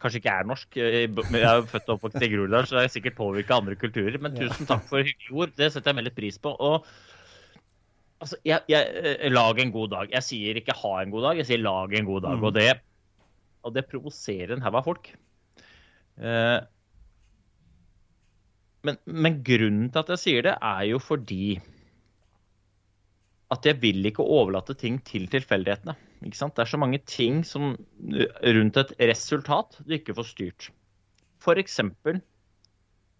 kanskje 0.00 0.20
ikke 0.20 0.34
er 0.34 0.48
norsk. 0.48 0.76
Jeg 0.80 1.08
er 1.10 1.64
født 1.72 1.88
og 1.88 1.96
oppvokst 1.96 2.24
i 2.24 2.30
Groruddalen, 2.32 2.68
så 2.68 2.78
jeg 2.78 2.90
er 2.90 2.94
sikkert 2.94 3.18
påvirka 3.18 3.58
andre 3.60 3.76
kulturer. 3.80 4.20
Men 4.22 4.36
tusen 4.36 4.68
takk 4.68 4.84
for 4.88 5.04
hyggelige 5.04 5.40
ord. 5.40 5.56
Det 5.56 5.72
setter 5.72 5.92
jeg 5.92 6.00
veldig 6.02 6.14
pris 6.16 6.38
på. 6.40 6.52
Og 6.52 6.86
altså, 8.20 8.38
jeg, 8.46 8.64
jeg, 8.70 8.94
eh, 9.16 9.26
lag 9.32 9.64
en 9.64 9.74
god 9.74 9.96
dag. 9.96 10.14
Jeg 10.20 10.28
sier 10.28 10.60
ikke 10.60 10.78
ha 10.84 10.94
en 11.00 11.16
god 11.16 11.30
dag, 11.30 11.42
jeg 11.42 11.50
sier 11.50 11.64
lag 11.64 11.96
en 11.96 12.08
god 12.12 12.28
dag. 12.28 12.38
Mm. 12.38 12.46
Og 12.48 12.56
det 12.60 12.70
og 13.64 13.74
det 13.76 13.88
provoserer 13.90 14.54
en 14.56 14.64
haug 14.64 14.78
av 14.80 14.86
folk. 14.86 15.10
Eh, 16.20 16.58
men, 18.86 18.96
men, 19.04 19.42
grunnen 19.44 19.90
til 19.92 20.00
at 20.02 20.14
jeg 20.14 20.22
sier 20.22 20.46
det, 20.46 20.56
er 20.56 20.86
jo 20.88 21.00
fordi 21.02 21.58
at 23.50 23.66
jeg 23.66 23.80
vil 23.82 24.06
ikke 24.06 24.24
overlate 24.24 24.76
ting 24.78 25.00
til 25.04 25.26
tilfeldighetene. 25.30 25.96
Ikke 26.24 26.38
sant? 26.38 26.54
Det 26.56 26.64
er 26.64 26.70
så 26.70 26.80
mange 26.80 27.00
ting 27.02 27.40
som, 27.46 27.72
rundt 28.06 28.78
et 28.80 28.92
resultat 29.10 29.80
du 29.82 29.96
ikke 29.96 30.14
får 30.16 30.28
styrt. 30.28 30.68
F.eks. 31.40 31.80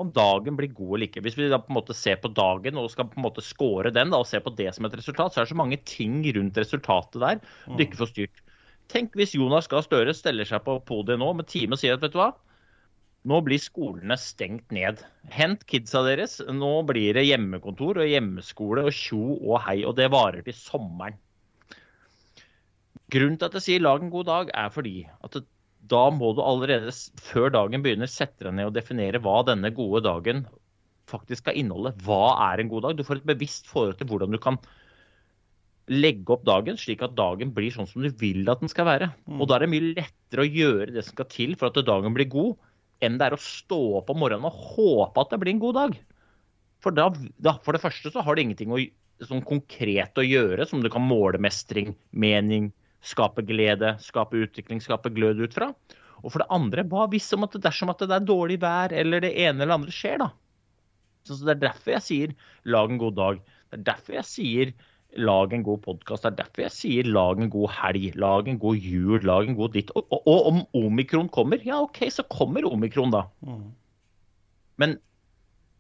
om 0.00 0.12
dagen 0.16 0.56
blir 0.56 0.70
god 0.76 0.94
eller 0.96 1.08
ikke. 1.08 1.22
Hvis 1.24 1.36
vi 1.36 1.48
da 1.50 1.58
på 1.60 1.72
en 1.72 1.78
måte 1.80 1.96
ser 1.96 2.20
på 2.22 2.30
dagen 2.36 2.78
og 2.80 2.92
skal 2.92 3.08
på 3.10 3.18
en 3.18 3.26
måte 3.26 3.44
score 3.44 3.92
den 3.92 4.12
da, 4.12 4.20
og 4.20 4.28
se 4.28 4.40
på 4.40 4.52
det 4.56 4.70
som 4.76 4.86
et 4.86 4.96
resultat, 5.00 5.34
så 5.34 5.40
er 5.40 5.48
det 5.48 5.52
så 5.52 5.58
mange 5.60 5.80
ting 5.88 6.22
rundt 6.36 6.60
resultatet 6.62 7.20
der 7.24 7.42
du 7.66 7.84
ikke 7.84 8.00
får 8.00 8.12
styrt. 8.14 8.44
Tenk 8.90 9.14
hvis 9.18 9.36
Jonas 9.36 9.68
Gahr 9.70 9.84
Støre 9.86 10.14
steller 10.16 10.48
seg 10.48 10.64
på 10.66 10.80
podiet 10.86 11.20
nå 11.20 11.30
med 11.38 11.46
time 11.50 11.76
og 11.76 11.82
sier 11.82 11.94
at 11.94 12.02
vet 12.02 12.14
du 12.14 12.18
hva, 12.18 12.32
nå 13.30 13.38
blir 13.44 13.60
skolene 13.60 14.16
stengt 14.18 14.72
ned. 14.72 15.02
Hent 15.30 15.66
kidsa 15.68 16.00
deres. 16.06 16.38
Nå 16.40 16.72
blir 16.88 17.14
det 17.18 17.26
hjemmekontor 17.28 18.00
og 18.00 18.08
hjemmeskole 18.08 18.86
og 18.88 18.96
tjo 18.96 19.36
og 19.36 19.60
hei. 19.66 19.82
Og 19.84 19.94
det 19.98 20.08
varer 20.12 20.42
til 20.46 20.56
sommeren. 20.56 21.18
Grunnen 23.10 23.36
til 23.36 23.48
at 23.50 23.58
jeg 23.58 23.66
sier 23.66 23.82
'lag 23.82 24.02
en 24.02 24.10
god 24.10 24.26
dag', 24.26 24.50
er 24.54 24.70
fordi 24.70 25.08
at 25.24 25.36
da 25.90 26.02
må 26.14 26.32
du 26.32 26.42
allerede 26.42 26.92
før 27.18 27.50
dagen 27.50 27.82
begynner, 27.82 28.06
sette 28.06 28.46
deg 28.46 28.54
ned 28.54 28.70
og 28.70 28.76
definere 28.76 29.20
hva 29.20 29.40
denne 29.46 29.72
gode 29.74 30.04
dagen 30.06 30.46
faktisk 31.10 31.42
skal 31.42 31.58
inneholde. 31.58 31.92
Hva 32.06 32.52
er 32.52 32.62
en 32.62 32.70
god 32.70 32.86
dag? 32.86 32.96
Du 32.96 33.04
får 33.04 33.20
et 33.20 33.30
bevisst 33.32 33.66
forhold 33.66 33.98
til 33.98 34.06
hvordan 34.06 34.30
du 34.30 34.38
kan 34.38 34.60
legge 35.90 36.34
opp 36.36 36.44
dagen 36.46 36.78
slik 36.78 37.02
at 37.02 37.16
dagen 37.18 37.50
blir 37.54 37.72
sånn 37.74 37.88
som 37.90 38.04
du 38.04 38.10
vil 38.20 38.46
at 38.50 38.62
den 38.62 38.70
skal 38.70 38.86
være. 38.86 39.10
Og 39.34 39.48
da 39.50 39.56
er 39.56 39.64
det 39.64 39.72
mye 39.72 39.92
lettere 39.98 40.44
å 40.44 40.50
gjøre 40.50 40.92
det 40.94 41.04
som 41.06 41.16
skal 41.16 41.30
til 41.32 41.56
for 41.58 41.70
at 41.70 41.86
dagen 41.86 42.14
blir 42.14 42.30
god, 42.30 42.54
enn 43.02 43.18
det 43.18 43.26
er 43.26 43.36
å 43.36 43.42
stå 43.42 43.80
opp 43.98 44.12
om 44.12 44.20
morgenen 44.22 44.46
og 44.46 44.64
håpe 44.76 45.24
at 45.24 45.32
det 45.32 45.40
blir 45.42 45.54
en 45.54 45.62
god 45.62 45.78
dag. 45.80 45.96
For, 46.80 46.96
da, 46.96 47.08
da, 47.42 47.56
for 47.64 47.76
det 47.76 47.82
første 47.82 48.12
så 48.12 48.22
har 48.24 48.36
det 48.36 48.46
ingenting 48.46 48.72
å, 48.72 48.78
sånn 49.26 49.42
konkret 49.44 50.20
å 50.20 50.24
gjøre 50.24 50.66
som 50.68 50.84
du 50.84 50.88
kan 50.92 51.04
måle 51.04 51.40
mestring, 51.42 51.92
mening, 52.12 52.70
skape 53.04 53.44
glede, 53.48 53.96
skape 54.04 54.38
utvikling, 54.46 54.80
skape 54.84 55.12
glød 55.12 55.42
ut 55.42 55.56
fra. 55.56 55.72
Og 56.20 56.32
for 56.32 56.42
det 56.42 56.52
andre, 56.52 56.84
hva 56.88 57.06
hvis 57.10 57.28
om 57.36 57.46
at 57.46 57.56
dersom 57.64 57.92
at 57.92 58.04
det 58.04 58.16
er 58.16 58.28
dårlig 58.28 58.60
vær 58.62 58.92
eller 58.96 59.24
det 59.24 59.32
ene 59.42 59.64
eller 59.64 59.80
andre 59.80 59.94
skjer, 59.94 60.20
da? 60.22 60.30
Så 61.24 61.36
det 61.44 61.56
er 61.56 61.64
derfor 61.66 61.92
jeg 61.96 62.04
sier 62.04 62.30
'lag 62.64 62.90
en 62.90 63.00
god 63.00 63.16
dag'. 63.16 63.40
Det 63.70 63.78
er 63.78 63.84
derfor 63.92 64.14
jeg 64.16 64.24
sier 64.28 64.72
'lag 65.16 65.52
en 65.52 65.62
god 65.66 65.80
podkast'. 65.82 66.22
Det 66.22 66.30
er 66.32 66.42
derfor 66.44 66.62
jeg 66.62 66.74
sier 66.76 67.04
'lag 67.04 67.40
en 67.40 67.50
god 67.50 67.68
helg', 67.70 68.14
'lag 68.14 68.48
en 68.48 68.58
god 68.58 68.76
jul', 68.76 69.24
'lag 69.24 69.48
en 69.48 69.56
god 69.56 69.74
ditt'. 69.74 69.90
Og, 69.94 70.06
og, 70.10 70.22
og, 70.26 70.46
om 70.46 70.62
omikron 70.74 71.28
kommer, 71.28 71.58
ja 71.64 71.82
OK, 71.82 72.04
så 72.10 72.22
kommer 72.22 72.64
omikron, 72.64 73.10
da. 73.10 73.26
Mm. 73.42 73.72
Men 74.78 74.98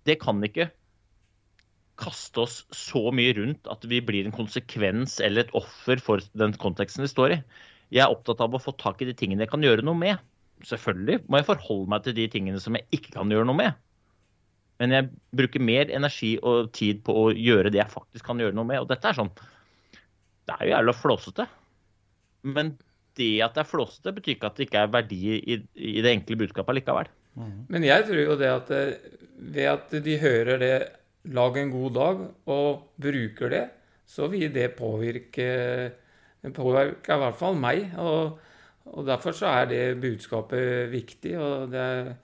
det 0.06 0.20
kan 0.20 0.42
ikke 0.44 0.70
kaste 2.00 2.40
oss 2.40 2.64
så 2.72 3.10
mye 3.12 3.34
rundt 3.36 3.68
at 3.70 3.84
vi 3.88 4.00
blir 4.00 4.24
en 4.24 4.32
konsekvens 4.34 5.20
eller 5.20 5.44
et 5.44 5.54
offer 5.54 6.00
for 6.00 6.24
den 6.32 6.52
konteksten 6.56 7.04
vi 7.04 7.12
står 7.12 7.36
i. 7.36 7.42
Jeg 7.90 8.06
er 8.06 8.14
opptatt 8.14 8.40
av 8.40 8.54
å 8.54 8.62
få 8.62 8.72
tak 8.78 9.02
i 9.02 9.08
de 9.08 9.14
tingene 9.18 9.44
jeg 9.44 9.52
kan 9.52 9.64
gjøre 9.64 9.84
noe 9.84 9.98
med. 9.98 10.16
Selvfølgelig 10.64 11.24
må 11.28 11.40
jeg 11.40 11.48
forholde 11.48 11.90
meg 11.92 12.04
til 12.04 12.16
de 12.16 12.26
tingene 12.32 12.60
som 12.62 12.76
jeg 12.76 12.86
ikke 12.96 13.14
kan 13.18 13.32
gjøre 13.32 13.48
noe 13.48 13.58
med. 13.58 13.76
Men 14.80 14.94
jeg 14.96 15.08
bruker 15.36 15.62
mer 15.62 15.90
energi 15.92 16.34
og 16.40 16.70
tid 16.76 17.02
på 17.04 17.12
å 17.12 17.24
gjøre 17.36 17.72
det 17.72 17.82
jeg 17.82 17.92
faktisk 17.92 18.24
kan 18.26 18.40
gjøre 18.40 18.56
noe 18.56 18.68
med. 18.68 18.80
Og 18.80 18.88
dette 18.88 19.10
er 19.10 19.18
sånn 19.18 19.32
Det 19.36 20.56
er 20.56 20.64
jo 20.64 20.72
jævla 20.72 20.94
flåsete. 20.96 21.46
Men 22.48 22.74
det 23.18 23.32
at 23.44 23.56
det 23.56 23.64
er 23.64 23.68
flåsete, 23.68 24.14
betyr 24.16 24.36
ikke 24.36 24.48
at 24.48 24.56
det 24.56 24.66
ikke 24.68 24.84
er 24.84 24.94
verdi 24.94 25.20
i, 25.36 25.58
i 25.76 26.00
det 26.00 26.14
enkle 26.14 26.38
budskapet 26.40 26.78
likevel. 26.78 27.10
Men 27.70 27.84
jeg 27.86 28.06
tror 28.08 28.22
jo 28.22 28.36
det 28.40 28.48
at 28.50 28.72
eh, 28.74 28.94
ved 29.40 29.68
at 29.70 29.92
de 30.04 30.16
hører 30.20 30.58
det 30.60 30.76
'lag 31.24 31.56
en 31.60 31.70
god 31.70 31.92
dag' 31.94 32.22
og 32.46 32.82
bruker 33.00 33.52
det, 33.52 33.64
så 34.06 34.26
vil 34.28 34.52
det 34.54 34.74
påvirke 34.76 35.92
Det 36.40 36.54
påvirker 36.56 37.14
i 37.14 37.20
hvert 37.20 37.36
fall 37.36 37.54
meg. 37.60 37.92
Og, 38.00 38.38
og 38.84 39.06
derfor 39.06 39.32
så 39.36 39.46
er 39.60 39.64
det 39.68 40.00
budskapet 40.00 40.88
viktig. 40.90 41.36
og 41.38 41.70
det 41.70 41.80
er, 41.80 42.14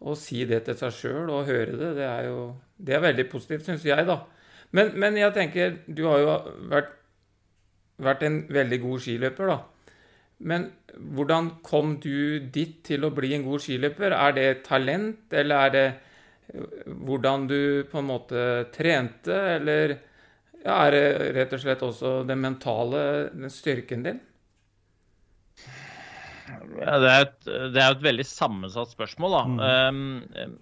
Å 0.00 0.14
si 0.18 0.42
det 0.48 0.64
til 0.66 0.76
seg 0.78 0.96
sjøl 0.96 1.30
og 1.30 1.46
høre 1.48 1.76
det, 1.78 1.92
det 1.98 2.08
er 2.08 2.26
jo 2.28 2.38
det 2.76 2.96
er 2.96 3.04
veldig 3.04 3.28
positivt, 3.30 3.66
syns 3.68 3.84
jeg, 3.86 4.06
da. 4.08 4.18
Men, 4.74 4.90
men 4.98 5.16
jeg 5.18 5.34
tenker, 5.36 5.76
du 5.86 6.02
har 6.08 6.18
jo 6.20 6.32
vært, 6.72 6.90
vært 8.02 8.24
en 8.26 8.40
veldig 8.52 8.80
god 8.82 9.04
skiløper, 9.04 9.52
da. 9.52 9.60
Men 10.44 10.66
hvordan 11.14 11.52
kom 11.64 11.94
du 12.02 12.42
dit 12.52 12.80
til 12.84 13.06
å 13.06 13.12
bli 13.14 13.30
en 13.36 13.46
god 13.46 13.62
skiløper? 13.62 14.16
Er 14.16 14.34
det 14.34 14.48
talent, 14.66 15.30
eller 15.32 15.68
er 15.68 15.74
det 15.74 15.86
hvordan 17.06 17.46
du 17.48 17.60
på 17.88 18.00
en 18.02 18.10
måte 18.10 18.42
trente, 18.74 19.36
eller 19.54 19.94
ja, 20.64 20.76
er 20.86 20.94
det 20.96 21.06
rett 21.38 21.54
og 21.54 21.62
slett 21.62 21.82
også 21.86 22.14
den 22.28 22.42
mentale 22.42 23.04
den 23.32 23.52
styrken 23.52 24.04
din? 24.04 24.20
Ja, 26.44 26.98
det, 27.00 27.10
er 27.10 27.24
et, 27.24 27.36
det 27.74 27.80
er 27.80 27.94
et 27.94 28.04
veldig 28.04 28.26
sammensatt 28.28 28.92
spørsmål, 28.92 29.34
da. 29.34 29.42
Mm. 29.48 29.58
Um, 29.64 30.56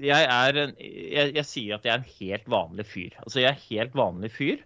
jeg, 0.00 0.24
er, 0.24 0.60
jeg, 0.80 1.34
jeg, 1.36 1.46
sier 1.48 1.76
at 1.76 1.86
jeg 1.86 1.92
er 1.92 2.00
en 2.00 2.14
helt 2.20 2.50
vanlig 2.50 2.86
fyr. 2.88 3.16
Altså, 3.24 3.42
jeg 3.42 3.50
er 3.50 3.64
helt 3.68 3.96
vanlig 3.98 4.32
fyr. 4.32 4.62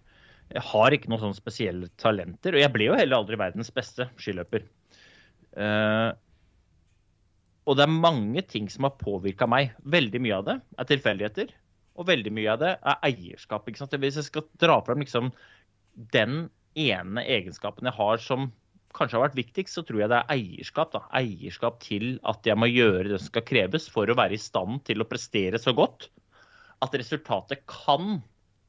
Jeg 0.53 0.63
har 0.69 0.95
ikke 0.95 1.11
noen 1.11 1.23
sånne 1.25 1.39
spesielle 1.39 1.89
talenter. 2.01 2.55
Og 2.55 2.63
jeg 2.63 2.71
ble 2.71 2.87
jo 2.87 2.95
heller 2.99 3.19
aldri 3.19 3.39
verdens 3.41 3.73
beste 3.75 4.07
skiløper. 4.21 4.63
Uh, 5.55 6.13
og 7.65 7.77
det 7.77 7.85
er 7.85 7.99
mange 7.99 8.43
ting 8.45 8.67
som 8.71 8.87
har 8.87 8.97
påvirka 8.99 9.47
meg. 9.49 9.73
Veldig 9.83 10.21
mye 10.23 10.39
av 10.39 10.47
det 10.47 10.59
er 10.79 10.89
tilfeldigheter. 10.91 11.55
Og 11.95 12.07
veldig 12.09 12.31
mye 12.35 12.51
av 12.53 12.61
det 12.61 12.75
er 12.77 13.01
eierskap. 13.09 13.67
Hvis 13.67 14.19
jeg 14.21 14.27
skal 14.27 14.45
dra 14.61 14.77
frem 14.85 15.01
liksom 15.03 15.31
den 16.13 16.45
ene 16.75 17.23
egenskapen 17.23 17.87
jeg 17.87 17.97
har 17.97 18.21
som 18.21 18.49
kanskje 18.95 19.19
har 19.19 19.25
vært 19.27 19.39
viktigst, 19.39 19.75
så 19.75 19.83
tror 19.85 20.03
jeg 20.03 20.11
det 20.11 20.19
er 20.21 20.35
eierskap. 20.35 20.93
Da. 20.95 21.03
Eierskap 21.19 21.79
til 21.83 22.15
at 22.27 22.47
jeg 22.47 22.59
må 22.59 22.69
gjøre 22.71 23.09
det 23.09 23.19
som 23.19 23.31
skal 23.31 23.45
kreves 23.47 23.89
for 23.91 24.09
å 24.09 24.17
være 24.17 24.37
i 24.37 24.41
stand 24.41 24.83
til 24.87 25.03
å 25.03 25.09
prestere 25.09 25.61
så 25.61 25.75
godt 25.75 26.09
at 26.83 26.95
resultatet 26.97 27.63
kan 27.69 28.19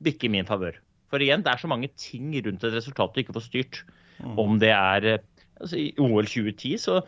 bikke 0.03 0.29
i 0.29 0.33
min 0.37 0.49
favør. 0.49 0.79
For 1.13 1.23
igjen, 1.23 1.45
det 1.47 1.53
er 1.53 1.63
så 1.63 1.71
mange 1.71 1.91
ting 1.99 2.35
rundt 2.45 2.67
et 2.67 2.75
resultat 2.75 3.15
du 3.15 3.23
ikke 3.23 3.37
får 3.37 3.47
styrt. 3.47 3.81
Mm. 4.19 4.35
Om 4.43 4.61
det 4.63 4.73
er 4.75 5.09
altså, 5.15 5.79
I 5.79 5.89
OL 6.03 6.27
2010 6.27 6.77
så, 6.83 7.01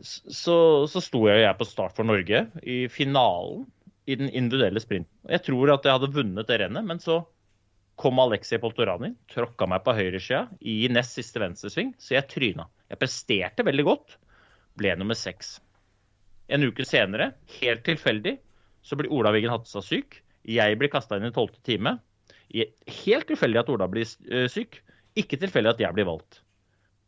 så, 0.00 0.58
så 0.90 1.02
sto 1.04 1.26
jeg, 1.28 1.44
jeg 1.44 1.58
på 1.58 1.68
start 1.68 1.96
for 1.96 2.08
Norge 2.08 2.46
i 2.62 2.84
finalen 2.92 3.66
i 4.06 4.16
den 4.18 4.30
individuelle 4.30 4.80
sprinten. 4.82 5.10
Jeg 5.28 5.42
tror 5.48 5.74
at 5.74 5.86
jeg 5.86 5.98
hadde 5.98 6.14
vunnet 6.14 6.48
det 6.48 6.60
rennet, 6.62 6.86
men 6.86 7.02
så 7.02 7.24
kom 7.96 8.18
Alexei 8.20 8.60
Poltorani, 8.60 9.14
tråkka 9.32 9.68
meg 9.70 9.82
på 9.84 9.94
høyresida 9.96 10.46
i 10.60 10.84
nest 10.92 11.16
siste 11.16 11.40
venstresving, 11.40 11.94
så 11.98 12.18
jeg 12.18 12.28
tryna. 12.30 12.68
Jeg 12.92 13.00
presterte 13.00 13.64
veldig 13.66 13.86
godt, 13.88 14.16
ble 14.76 14.92
nummer 15.00 15.16
seks. 15.16 15.56
En 16.52 16.62
uke 16.62 16.84
senere, 16.86 17.32
helt 17.58 17.82
tilfeldig, 17.88 18.36
så 18.86 18.98
blir 18.98 19.10
Ola 19.10 19.32
Wiggen 19.34 19.50
Hattestad 19.50 19.86
syk. 19.86 20.20
Jeg 20.46 20.78
blir 20.78 20.92
kasta 20.92 21.18
inn 21.18 21.26
i 21.26 21.34
tolvte 21.34 21.58
time. 21.66 21.96
Helt 22.52 23.26
tilfeldig 23.26 23.64
at 23.64 23.72
Ola 23.72 23.88
blir 23.90 24.06
eh, 24.30 24.46
syk, 24.52 24.78
ikke 25.18 25.40
tilfeldig 25.42 25.72
at 25.72 25.82
jeg 25.82 25.96
blir 25.96 26.06
valgt. 26.06 26.42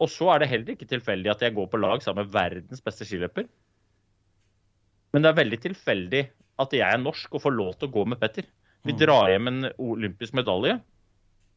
Og 0.03 0.11
så 0.11 0.33
er 0.33 0.43
det 0.43 0.51
heller 0.51 0.75
ikke 0.75 0.89
tilfeldig 0.89 1.31
at 1.31 1.45
jeg 1.45 1.55
går 1.55 1.69
på 1.71 1.81
lag 1.81 2.03
sammen 2.03 2.25
med 2.25 2.35
verdens 2.35 2.83
beste 2.83 3.07
skiløper. 3.07 3.47
Men 5.13 5.25
det 5.25 5.31
er 5.31 5.39
veldig 5.39 5.61
tilfeldig 5.69 6.25
at 6.63 6.75
jeg 6.75 6.87
er 6.87 7.01
norsk 7.03 7.35
og 7.35 7.45
får 7.45 7.55
lov 7.55 7.77
til 7.77 7.89
å 7.89 7.95
gå 7.95 8.05
med 8.11 8.21
Petter. 8.23 8.49
Vi 8.87 8.93
Mm. 8.95 8.99
drar 8.99 9.29
hjem 9.29 9.49
en 9.49 9.65
olympisk 9.79 10.35
medalje. 10.39 10.81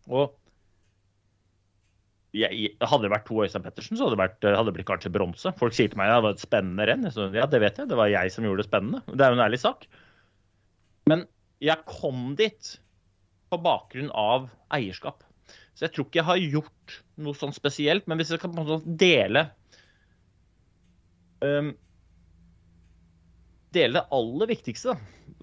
Og 0.10 0.34
jeg, 2.34 2.76
hadde 2.80 3.04
det 3.04 3.12
vært 3.12 3.26
to 3.28 3.42
Øystein 3.44 3.64
Pettersen, 3.64 3.98
så 3.98 4.08
hadde 4.08 4.16
det, 4.16 4.22
vært, 4.24 4.46
hadde 4.56 4.72
det 4.72 4.76
blitt 4.78 4.88
kanskje 4.88 5.12
bronse. 5.12 5.52
Folk 5.60 5.76
sier 5.76 5.92
til 5.92 6.00
meg 6.00 6.10
at 6.10 6.22
det 6.22 6.26
var 6.26 6.36
et 6.38 6.44
spennende 6.46 6.88
renn. 6.88 7.10
Så, 7.12 7.28
ja, 7.36 7.46
det 7.46 7.60
vet 7.64 7.78
jeg. 7.82 7.90
Det 7.92 7.98
var 8.00 8.08
jeg 8.12 8.32
som 8.32 8.48
gjorde 8.48 8.64
det 8.64 8.70
spennende. 8.70 9.04
Det 9.12 9.26
er 9.26 9.34
jo 9.34 9.40
en 9.40 9.46
ærlig 9.46 9.60
sak. 9.60 9.86
Men 11.12 11.26
jeg 11.62 11.84
kom 11.86 12.36
dit 12.40 12.78
på 13.52 13.60
bakgrunn 13.62 14.12
av 14.16 14.50
eierskap. 14.72 15.26
Så 15.76 15.86
jeg 15.86 15.94
tror 15.96 16.08
ikke 16.08 16.22
jeg 16.22 16.30
har 16.30 16.44
gjort 16.56 16.98
noe 17.22 17.38
sånn 17.38 17.54
spesielt. 17.56 18.08
Men 18.08 18.20
hvis 18.22 18.32
jeg 18.32 18.40
kan 18.40 18.56
dele 19.00 19.50
um, 21.44 21.74
Dele 23.72 24.00
det 24.00 24.08
aller 24.12 24.50
viktigste 24.52 24.96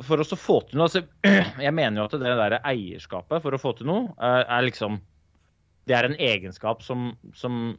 for 0.05 0.21
oss 0.21 0.35
å 0.35 0.39
få 0.39 0.61
til 0.69 0.79
noe 0.79 0.89
altså, 0.89 1.03
Jeg 1.67 1.75
mener 1.75 2.03
jo 2.03 2.07
at 2.09 2.17
det 2.21 2.35
der 2.41 2.59
eierskapet 2.61 3.45
for 3.45 3.57
å 3.57 3.61
få 3.61 3.75
til 3.79 3.89
noe, 3.89 4.11
er, 4.21 4.45
er 4.45 4.67
liksom 4.67 4.99
Det 5.89 5.97
er 5.97 6.09
en 6.09 6.19
egenskap 6.21 6.85
som, 6.85 7.13
som 7.37 7.79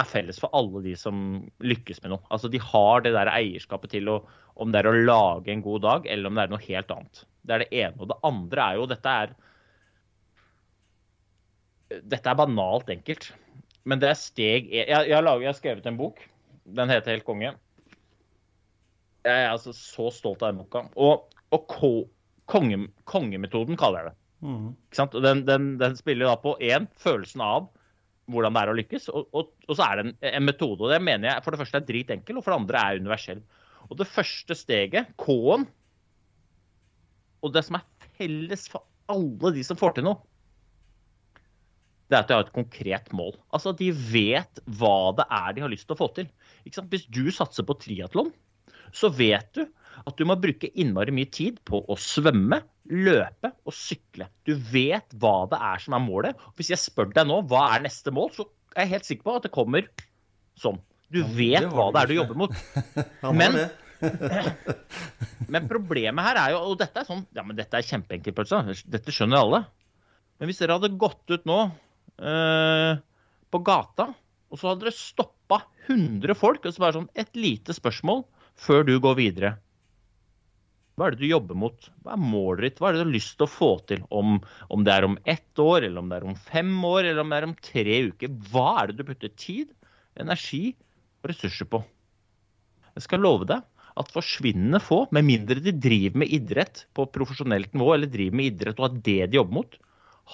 er 0.00 0.08
felles 0.08 0.40
for 0.42 0.52
alle 0.56 0.82
de 0.84 0.94
som 0.98 1.40
lykkes 1.62 2.02
med 2.02 2.14
noe. 2.14 2.24
Altså 2.32 2.50
De 2.50 2.60
har 2.62 3.04
det 3.04 3.14
der 3.14 3.30
eierskapet 3.32 3.92
til 3.94 4.10
å, 4.10 4.16
om 4.60 4.72
det 4.72 4.82
er 4.82 4.90
å 4.90 4.96
lage 4.96 5.52
en 5.52 5.62
god 5.64 5.84
dag, 5.86 6.08
eller 6.10 6.30
om 6.30 6.38
det 6.38 6.44
er 6.44 6.52
noe 6.52 6.66
helt 6.66 6.92
annet. 6.94 7.22
Det 7.46 7.54
er 7.54 7.64
det 7.64 7.70
ene. 7.84 7.96
Og 7.98 8.10
det 8.10 8.18
andre 8.26 8.66
er 8.66 8.80
jo 8.80 8.88
Dette 8.90 9.14
er 9.22 9.36
Dette 11.90 12.30
er 12.30 12.38
banalt 12.38 12.90
enkelt. 12.92 13.30
Men 13.88 14.02
det 14.02 14.10
er 14.10 14.18
steg 14.18 14.68
Jeg, 14.70 14.86
jeg, 14.90 15.10
jeg 15.10 15.46
har 15.46 15.58
skrevet 15.58 15.86
en 15.88 15.98
bok. 15.98 16.20
Den 16.64 16.92
heter 16.92 17.16
Helt 17.16 17.26
konge. 17.26 17.54
Jeg 19.26 19.44
er 19.44 19.50
altså 19.50 19.74
så 19.76 20.08
stolt 20.14 20.42
av 20.42 20.52
den 20.52 20.62
boka. 20.62 20.86
Og, 20.96 21.28
og 21.52 21.66
ko, 21.70 21.92
konge, 22.50 22.86
kongemetoden 23.08 23.78
kaller 23.80 24.08
jeg 24.08 24.12
det. 24.12 24.16
Mm. 24.40 24.70
Den, 25.20 25.42
den, 25.44 25.68
den 25.80 25.98
spiller 25.98 26.30
da 26.30 26.38
på 26.40 26.54
én 26.64 26.88
følelsen 27.00 27.44
av 27.44 27.68
hvordan 28.30 28.54
det 28.54 28.62
er 28.62 28.70
å 28.70 28.76
lykkes, 28.78 29.08
og, 29.10 29.26
og, 29.34 29.50
og 29.66 29.74
så 29.74 29.88
er 29.88 29.98
det 29.98 30.04
en, 30.04 30.12
en 30.30 30.46
metode. 30.46 30.84
og 30.84 30.92
Det 30.92 31.00
mener 31.02 31.32
jeg 31.32 31.44
for 31.44 31.54
det 31.54 31.60
første 31.64 31.80
er 31.80 31.86
dritenkel, 31.88 32.38
og 32.38 32.46
for 32.46 32.54
det 32.54 32.60
andre 32.60 32.82
er 32.82 33.02
universell. 33.02 33.40
Og 33.90 33.98
det 33.98 34.06
første 34.06 34.54
steget, 34.54 35.10
K-en, 35.18 35.66
og 37.40 37.54
det 37.54 37.64
som 37.66 37.80
er 37.80 38.10
felles 38.18 38.66
for 38.70 38.86
alle 39.10 39.54
de 39.56 39.64
som 39.66 39.78
får 39.80 39.96
til 39.96 40.06
noe, 40.06 40.20
det 42.10 42.18
er 42.18 42.24
at 42.24 42.30
de 42.30 42.36
har 42.36 42.44
et 42.44 42.54
konkret 42.54 43.10
mål. 43.14 43.36
Altså 43.54 43.72
De 43.76 43.90
vet 43.94 44.62
hva 44.78 45.12
det 45.18 45.26
er 45.30 45.52
de 45.54 45.62
har 45.62 45.70
lyst 45.70 45.86
til 45.86 45.94
å 45.94 46.00
få 46.00 46.08
til. 46.16 46.26
Hvis 46.66 47.06
du 47.06 47.22
satser 47.34 47.66
på 47.66 47.76
triatlon, 47.78 48.32
så 48.96 49.10
vet 49.14 49.50
du 49.56 49.64
at 50.00 50.16
du 50.16 50.24
må 50.28 50.36
bruke 50.40 50.70
innmari 50.80 51.12
mye 51.12 51.28
tid 51.30 51.58
på 51.68 51.82
å 51.84 51.96
svømme, 52.00 52.62
løpe 52.90 53.50
og 53.68 53.74
sykle. 53.76 54.30
Du 54.48 54.54
vet 54.72 55.12
hva 55.20 55.44
det 55.50 55.58
er 55.60 55.82
som 55.82 55.96
er 55.98 56.02
målet. 56.04 56.40
Hvis 56.58 56.72
jeg 56.72 56.80
spør 56.80 57.10
deg 57.12 57.28
nå 57.28 57.42
hva 57.50 57.66
er 57.74 57.84
neste 57.84 58.12
mål, 58.14 58.32
så 58.34 58.48
er 58.74 58.86
jeg 58.86 58.94
helt 58.94 59.10
sikker 59.10 59.26
på 59.28 59.36
at 59.36 59.46
det 59.46 59.52
kommer 59.54 59.86
sånn. 60.58 60.80
Du 61.10 61.20
vet 61.36 61.68
hva 61.74 61.90
det 61.92 62.02
er 62.04 62.10
du 62.10 62.18
jobber 62.20 62.42
mot. 62.46 62.58
Men- 63.42 63.60
Men 65.52 65.66
problemet 65.68 66.24
her 66.24 66.38
er 66.40 66.54
jo 66.54 66.60
Og 66.70 66.78
dette 66.80 67.02
er 67.02 67.04
sånn 67.08 67.24
Ja, 67.36 67.42
men 67.44 67.58
dette 67.58 67.76
er 67.76 67.84
kjempeenkelt. 67.84 68.38
Dette 68.88 69.12
skjønner 69.12 69.42
alle. 69.42 69.60
Men 70.40 70.48
hvis 70.48 70.60
dere 70.62 70.78
hadde 70.78 70.94
gått 71.00 71.34
ut 71.34 71.44
nå 71.48 71.58
eh, 72.16 72.94
på 73.52 73.60
gata, 73.66 74.06
og 74.48 74.56
så 74.60 74.70
hadde 74.70 74.86
dere 74.86 74.96
stoppa 74.96 75.58
100 75.90 76.36
folk, 76.38 76.64
og 76.64 76.72
så 76.72 76.80
bare 76.84 76.96
sånn 76.96 77.10
Et 77.18 77.28
lite 77.36 77.76
spørsmål 77.76 78.24
før 78.60 78.86
du 78.86 78.94
går 79.02 79.18
videre. 79.18 79.54
Hva 81.00 81.08
er 81.08 81.14
det 81.14 81.22
du 81.24 81.30
jobber 81.30 81.56
mot? 81.56 81.86
Hva 82.04 82.12
er 82.12 82.20
målet 82.20 82.66
ditt? 82.66 82.80
Hva 82.80 82.90
er 82.90 82.96
det 82.96 83.00
du 83.00 83.06
har 83.06 83.14
lyst 83.14 83.36
til 83.38 83.46
å 83.46 83.50
få 83.50 83.70
til? 83.88 84.02
Om, 84.12 84.34
om 84.68 84.82
det 84.84 84.92
er 84.92 85.06
om 85.06 85.16
ett 85.24 85.62
år, 85.62 85.86
eller 85.86 86.02
om 86.02 86.10
det 86.10 86.18
er 86.18 86.26
om 86.28 86.36
fem 86.50 86.74
år, 86.84 87.06
eller 87.08 87.24
om 87.24 87.32
det 87.32 87.38
er 87.38 87.46
om 87.48 87.54
tre 87.64 88.00
uker. 88.10 88.34
Hva 88.50 88.66
er 88.82 88.90
det 88.90 88.98
du 88.98 89.06
putter 89.08 89.32
tid, 89.32 89.70
energi 90.20 90.74
og 91.22 91.30
ressurser 91.32 91.70
på? 91.72 91.80
Jeg 92.98 93.06
skal 93.06 93.24
love 93.24 93.48
deg 93.48 93.64
at 94.00 94.12
forsvinnende 94.12 94.80
få, 94.82 95.06
med 95.14 95.24
mindre 95.26 95.62
de 95.64 95.72
driver 95.72 96.20
med 96.20 96.34
idrett 96.36 96.84
på 96.96 97.08
profesjonelt 97.14 97.72
nivå, 97.72 97.94
eller 97.94 98.12
driver 98.12 98.36
med 98.36 98.50
idrett 98.52 98.78
og 98.78 98.90
har 98.90 99.00
det 99.08 99.18
de 99.32 99.40
jobber 99.40 99.56
mot, 99.56 99.80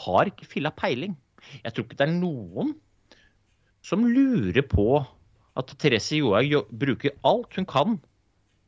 har 0.02 0.32
ikke 0.32 0.50
filla 0.50 0.74
peiling. 0.74 1.14
Jeg 1.62 1.72
tror 1.72 1.86
ikke 1.86 2.00
det 2.00 2.08
er 2.08 2.18
noen 2.18 2.74
som 3.86 4.02
lurer 4.02 4.66
på 4.66 4.98
at 5.56 5.72
Therese 5.78 6.18
Johaug 6.18 6.66
bruker 6.74 7.14
alt 7.26 7.54
hun 7.54 7.70
kan, 7.70 7.98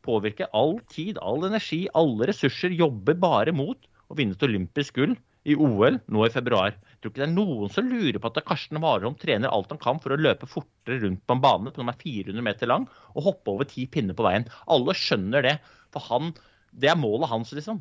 påvirker 0.08 0.50
all 0.56 0.78
tid, 0.90 1.20
all 1.22 1.44
energi, 1.46 1.84
alle 1.96 2.30
ressurser, 2.32 2.74
jobber 2.74 3.18
bare 3.20 3.54
mot 3.54 3.88
å 4.08 4.16
vinne 4.18 4.36
et 4.36 4.46
olympisk 4.48 4.96
gull 4.98 5.14
i 5.48 5.54
OL 5.56 5.98
nå 6.12 6.24
i 6.26 6.32
februar. 6.32 6.74
Jeg 6.74 7.00
tror 7.00 7.12
ikke 7.12 7.22
det 7.22 7.28
er 7.28 7.34
noen 7.34 7.72
som 7.72 7.88
lurer 7.88 8.18
på 8.20 8.30
at 8.30 8.40
Karsten 8.48 8.80
Warholm 8.82 9.16
trener 9.20 9.52
alt 9.52 9.70
han 9.72 9.80
kan 9.80 10.00
for 10.02 10.14
å 10.14 10.20
løpe 10.20 10.48
fortere 10.50 11.00
rundt 11.04 11.24
på 11.24 11.36
en 11.36 11.44
bane 11.44 11.72
som 11.76 11.90
er 11.90 12.00
400 12.00 12.44
meter 12.44 12.70
lang, 12.70 12.88
og 13.14 13.28
hoppe 13.28 13.54
over 13.54 13.68
ti 13.68 13.86
pinner 13.90 14.16
på 14.18 14.26
veien. 14.26 14.48
Alle 14.68 14.96
skjønner 14.96 15.46
det, 15.46 15.56
for 15.94 16.04
han, 16.10 16.32
det 16.72 16.92
er 16.92 17.00
målet 17.00 17.32
hans, 17.32 17.54
liksom. 17.56 17.80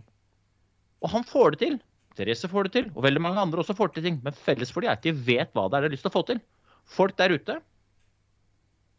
Og 1.04 1.14
han 1.14 1.26
får 1.28 1.56
det 1.56 1.64
til. 1.66 1.80
Therese 2.18 2.50
får 2.50 2.68
det 2.68 2.74
til, 2.74 2.92
og 2.96 3.04
veldig 3.06 3.22
mange 3.22 3.42
andre 3.42 3.62
også 3.62 3.76
får 3.78 3.96
til 3.96 4.08
ting. 4.08 4.22
Men 4.26 4.38
felles 4.38 4.72
for 4.74 4.84
de 4.84 4.90
er 4.90 4.98
at 4.98 5.06
de 5.06 5.14
vet 5.14 5.52
hva 5.54 5.68
det 5.68 5.78
er 5.78 5.86
de 5.86 5.92
har 5.92 5.98
lyst 5.98 6.08
til 6.08 6.14
å 6.14 6.18
få 6.18 6.24
til. 6.30 6.40
Folk 6.98 7.18
der 7.20 7.36
ute 7.36 7.60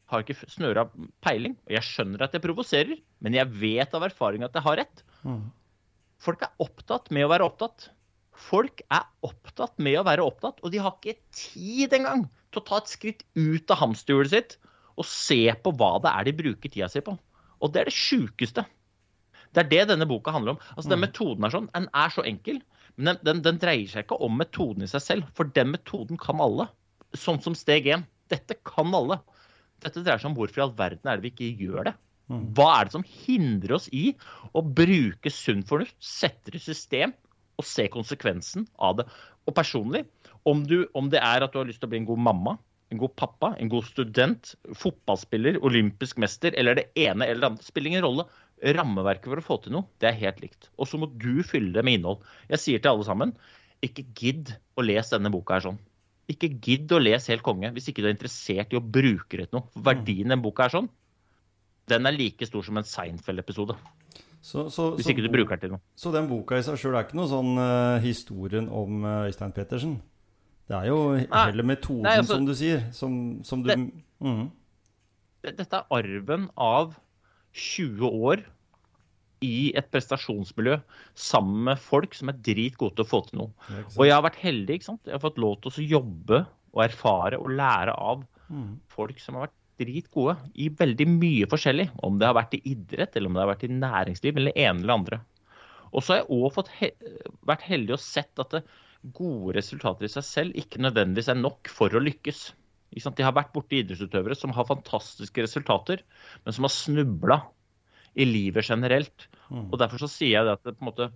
har 0.09 0.25
ikke 0.25 0.49
snøra 0.49 0.87
peiling. 1.25 1.57
Og 1.69 1.77
jeg 1.77 1.87
skjønner 1.87 2.25
at 2.25 2.35
jeg 2.37 2.45
provoserer, 2.45 2.97
men 3.25 3.37
jeg 3.37 3.53
vet 3.61 3.95
av 3.95 4.07
erfaring 4.09 4.47
at 4.47 4.57
jeg 4.57 4.65
har 4.65 4.81
rett. 4.81 5.05
Mm. 5.23 5.45
Folk 6.23 6.43
er 6.47 6.65
opptatt 6.65 7.13
med 7.15 7.27
å 7.27 7.31
være 7.33 7.47
opptatt. 7.47 7.91
Folk 8.39 8.83
er 8.95 9.05
opptatt 9.27 9.79
med 9.83 9.99
å 9.99 10.07
være 10.07 10.25
opptatt, 10.25 10.63
og 10.63 10.73
de 10.73 10.81
har 10.83 10.97
ikke 10.97 11.19
tid 11.35 11.95
engang 11.99 12.25
til 12.53 12.63
å 12.63 12.67
ta 12.71 12.81
et 12.81 12.91
skritt 12.91 13.25
ut 13.37 13.75
av 13.75 13.83
hamsterhjulet 13.83 14.33
sitt 14.33 14.59
og 14.99 15.07
se 15.07 15.45
på 15.63 15.73
hva 15.79 15.93
det 16.03 16.11
er 16.11 16.27
de 16.27 16.35
bruker 16.39 16.73
tida 16.73 16.89
si 16.91 17.03
på. 17.05 17.15
Og 17.63 17.73
det 17.75 17.83
er 17.83 17.91
det 17.91 17.95
sjukeste. 17.95 18.65
Det 19.55 19.63
er 19.63 19.71
det 19.71 19.85
denne 19.93 20.09
boka 20.09 20.33
handler 20.35 20.57
om. 20.57 20.61
Altså, 20.75 20.91
Den 20.93 21.03
metoden 21.03 21.47
er 21.47 21.55
sånn, 21.55 21.71
den 21.75 21.89
er 21.97 22.15
så 22.15 22.25
enkel, 22.27 22.61
men 22.97 23.13
den, 23.13 23.21
den, 23.27 23.43
den 23.47 23.61
dreier 23.63 23.91
seg 23.91 24.07
ikke 24.07 24.19
om 24.27 24.39
metoden 24.39 24.85
i 24.85 24.91
seg 24.91 25.05
selv. 25.05 25.29
For 25.39 25.51
den 25.55 25.71
metoden 25.75 26.19
kan 26.21 26.43
alle. 26.43 26.69
Sånn 27.17 27.41
som 27.45 27.55
steg 27.59 27.87
én. 27.91 28.05
Dette 28.33 28.59
kan 28.67 28.91
alle. 28.95 29.21
Dette 29.85 30.03
dreier 30.03 30.21
seg 30.21 30.33
om 30.33 30.37
hvorfor 30.39 30.61
i 30.61 30.65
all 30.67 30.77
verden 30.79 31.11
er 31.11 31.19
det 31.19 31.27
vi 31.29 31.33
ikke 31.35 31.67
gjør 31.67 31.91
det. 31.91 31.95
Hva 32.29 32.69
er 32.75 32.89
det 32.89 32.93
som 32.93 33.07
hindrer 33.09 33.79
oss 33.79 33.89
i 33.95 34.11
å 34.53 34.61
bruke 34.61 35.33
sunn 35.33 35.63
fornuft, 35.69 35.97
sette 36.03 36.53
det 36.53 36.61
i 36.61 36.67
system 36.67 37.15
og 37.59 37.67
se 37.67 37.87
konsekvensen 37.93 38.67
av 38.85 38.99
det? 38.99 39.07
Og 39.49 39.55
personlig, 39.57 40.05
om, 40.45 40.61
du, 40.69 40.83
om 40.99 41.09
det 41.13 41.23
er 41.25 41.45
at 41.45 41.55
du 41.55 41.61
har 41.61 41.69
lyst 41.69 41.81
til 41.81 41.89
å 41.89 41.95
bli 41.95 42.03
en 42.03 42.11
god 42.11 42.21
mamma, 42.27 42.59
en 42.93 43.01
god 43.01 43.15
pappa, 43.21 43.55
en 43.61 43.71
god 43.73 43.87
student, 43.89 44.53
fotballspiller, 44.77 45.61
olympisk 45.65 46.21
mester 46.21 46.57
eller 46.57 46.79
det 46.79 46.87
ene 47.01 47.27
eller 47.27 47.43
det 47.43 47.51
andre, 47.53 47.69
spiller 47.69 47.95
ingen 47.95 48.05
rolle. 48.05 48.29
Rammeverket 48.77 49.29
for 49.31 49.41
å 49.41 49.45
få 49.45 49.59
til 49.65 49.77
noe, 49.77 49.89
det 50.03 50.11
er 50.11 50.21
helt 50.21 50.41
likt. 50.43 50.69
Og 50.77 50.89
så 50.91 51.01
må 51.01 51.09
du 51.15 51.45
fylle 51.47 51.73
det 51.77 51.85
med 51.87 52.01
innhold. 52.01 52.25
Jeg 52.51 52.65
sier 52.65 52.83
til 52.83 52.93
alle 52.93 53.07
sammen, 53.09 53.37
ikke 53.85 54.09
gidd 54.19 54.57
å 54.77 54.85
lese 54.85 55.15
denne 55.15 55.33
boka 55.33 55.57
her 55.57 55.69
sånn. 55.69 55.79
Ikke 56.29 56.51
gidd 56.61 56.93
å 56.93 57.01
lese 57.01 57.33
helt 57.33 57.45
konge 57.47 57.71
hvis 57.73 57.89
ikke 57.91 58.03
du 58.05 58.09
er 58.11 58.15
interessert 58.17 58.73
i 58.75 58.79
å 58.79 58.85
bruke 58.85 59.39
det 59.41 59.49
til 59.49 59.61
noe. 59.61 59.71
Verdien 59.89 60.27
i 60.29 60.35
den 60.35 60.43
boka 60.45 60.67
er 60.67 60.75
sånn, 60.75 60.91
den 61.89 62.07
er 62.07 62.13
like 62.13 62.45
stor 62.47 62.67
som 62.67 62.77
en 62.77 62.85
Seinfeld-episode. 62.85 63.79
Hvis 64.45 65.09
ikke 65.09 65.25
du 65.25 65.31
bruker 65.33 65.57
den 65.57 65.63
til 65.65 65.73
noe. 65.75 65.83
Så 65.99 66.13
den 66.15 66.29
boka 66.31 66.59
i 66.59 66.63
seg 66.67 66.77
sjøl 66.79 66.99
er 66.99 67.07
ikke 67.09 67.17
noe 67.19 67.31
sånn 67.31 67.57
uh, 67.59 67.97
historien 68.05 68.69
om 68.71 69.03
eh, 69.09 69.31
Øystein 69.31 69.55
Pettersen? 69.57 69.97
Det 70.69 70.77
er 70.77 70.91
jo 70.91 70.99
heller 71.17 71.65
metoden, 71.65 72.05
Nei, 72.05 72.19
altså- 72.21 72.37
som 72.37 72.47
du 72.47 72.55
sier, 72.55 72.85
som, 72.93 73.43
som 73.43 73.63
du 73.65 73.71
Det- 73.73 73.79
mm. 74.21 74.51
Dette 75.49 75.65
er 75.73 75.87
arven 75.91 76.51
av 76.57 76.95
20 77.55 78.05
år 78.05 78.45
i 79.45 79.71
et 79.79 79.89
prestasjonsmiljø 79.93 80.79
sammen 81.19 81.69
med 81.69 81.83
folk 81.83 82.17
som 82.17 82.33
er 82.33 82.41
dritgode 82.45 82.97
til 82.97 83.07
å 83.07 83.11
få 83.11 83.23
til 83.29 83.43
noe. 83.43 83.77
Og 83.97 84.03
jeg 84.07 84.17
har 84.17 84.25
vært 84.27 84.41
heldig. 84.43 84.79
ikke 84.79 84.91
sant? 84.91 85.05
Jeg 85.07 85.17
har 85.17 85.25
fått 85.25 85.41
lov 85.43 85.59
til 85.63 85.71
å 85.71 85.87
jobbe 85.95 86.43
og 86.75 86.83
erfare 86.85 87.41
og 87.41 87.55
lære 87.59 87.95
av 87.95 88.25
mm. 88.49 88.71
folk 88.93 89.23
som 89.23 89.39
har 89.39 89.49
vært 89.49 89.57
dritgode 89.79 90.35
i 90.59 90.69
veldig 90.75 91.07
mye 91.13 91.49
forskjellig. 91.51 91.89
Om 92.07 92.19
det 92.19 92.29
har 92.29 92.37
vært 92.39 92.59
i 92.59 92.63
idrett, 92.73 93.17
eller 93.17 93.31
om 93.31 93.39
det 93.39 93.45
har 93.45 93.53
vært 93.53 93.67
i 93.69 93.73
næringsliv, 93.75 94.41
eller 94.41 94.59
ene 94.59 94.85
eller 94.85 94.99
andre. 94.99 95.21
Og 95.93 96.05
så 96.05 96.15
har 96.15 96.23
jeg 96.23 96.31
òg 96.37 96.73
he 96.81 96.93
vært 97.49 97.65
heldig 97.65 97.97
og 97.97 98.03
sett 98.05 98.43
at 98.43 98.59
det, 98.59 98.67
gode 99.15 99.55
resultater 99.55 100.09
i 100.09 100.11
seg 100.11 100.25
selv 100.27 100.57
ikke 100.59 100.81
nødvendigvis 100.83 101.31
er 101.31 101.39
nok 101.39 101.71
for 101.71 101.95
å 101.95 102.03
lykkes. 102.03 102.49
Ikke 102.91 103.05
sant? 103.05 103.19
De 103.19 103.27
har 103.27 103.37
vært 103.37 103.53
borti 103.55 103.83
idrettsutøvere 103.83 104.37
som 104.37 104.51
har 104.57 104.67
fantastiske 104.69 105.45
resultater, 105.45 106.03
men 106.45 106.57
som 106.57 106.67
har 106.67 106.75
snubla 106.75 107.39
i 108.19 108.27
livet 108.27 108.67
generelt. 108.67 109.29
Mm. 109.49 109.69
Og 109.71 109.79
derfor 109.81 110.03
så 110.03 110.11
sier 110.11 110.39
jeg 110.39 110.49
det 110.49 110.57
at 110.59 110.67
det 110.67 110.77
på 110.77 110.85
en 110.85 110.91
måte 110.91 111.11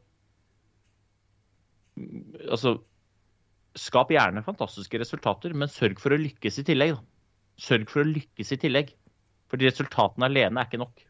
Altså 2.49 2.79
Skap 3.77 4.11
gjerne 4.13 4.43
fantastiske 4.45 4.99
resultater, 5.01 5.55
men 5.57 5.71
sørg 5.73 6.01
for 6.01 6.13
å 6.13 6.21
lykkes 6.21 6.59
i 6.61 6.65
tillegg. 6.69 6.93
Da. 6.93 7.01
Sørg 7.61 7.89
for 7.89 8.03
å 8.03 8.09
lykkes 8.09 8.53
i 8.53 8.59
tillegg. 8.61 8.91
Fordi 9.49 9.69
resultatene 9.69 10.29
alene 10.29 10.61
er 10.61 10.69
ikke 10.69 10.81
nok. 10.81 11.01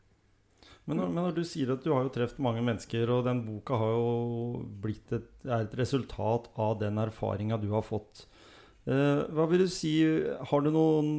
Men, 0.87 0.99
når, 0.99 1.11
men 1.11 1.27
når 1.27 1.35
du 1.37 1.43
sier 1.47 1.73
at 1.75 1.83
du 1.83 1.91
har 1.91 2.07
jo 2.07 2.13
truffet 2.15 2.43
mange 2.43 2.63
mennesker, 2.67 3.11
og 3.15 3.27
den 3.27 3.43
boka 3.47 3.79
har 3.79 3.93
jo 3.95 4.63
blitt 4.83 5.15
et, 5.15 5.29
er 5.47 5.67
et 5.67 5.77
resultat 5.79 6.49
av 6.55 6.79
den 6.81 6.99
erfaringa 7.03 7.59
du 7.63 7.69
har 7.75 7.83
fått. 7.87 8.25
Eh, 8.87 9.27
hva 9.31 9.47
vil 9.51 9.63
du 9.63 9.71
si 9.71 9.93
Har 10.51 10.65
du 10.65 10.73
noen 10.75 11.13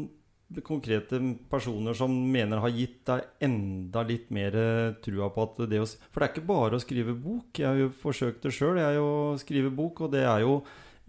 konkrete 0.61 1.17
personer 1.49 1.97
som 1.97 2.13
mener 2.13 2.61
har 2.61 2.73
gitt 2.75 3.01
deg 3.09 3.43
enda 3.47 4.03
litt 4.05 4.29
mer 4.33 4.55
trua 5.03 5.31
på 5.33 5.47
at 5.47 5.63
det 5.71 5.81
å 5.81 5.87
For 5.87 6.21
det 6.21 6.27
er 6.27 6.33
ikke 6.35 6.51
bare 6.51 6.77
å 6.77 6.83
skrive 6.83 7.15
bok. 7.17 7.49
Jeg 7.57 7.67
har 7.67 7.81
jo 7.81 7.91
forsøkt 8.03 8.45
det 8.45 8.53
sjøl, 8.53 8.77
jeg, 8.77 9.01
å 9.01 9.33
skrive 9.41 9.73
bok, 9.73 10.05
og 10.05 10.13
det 10.13 10.25
er 10.27 10.45
jo 10.45 10.59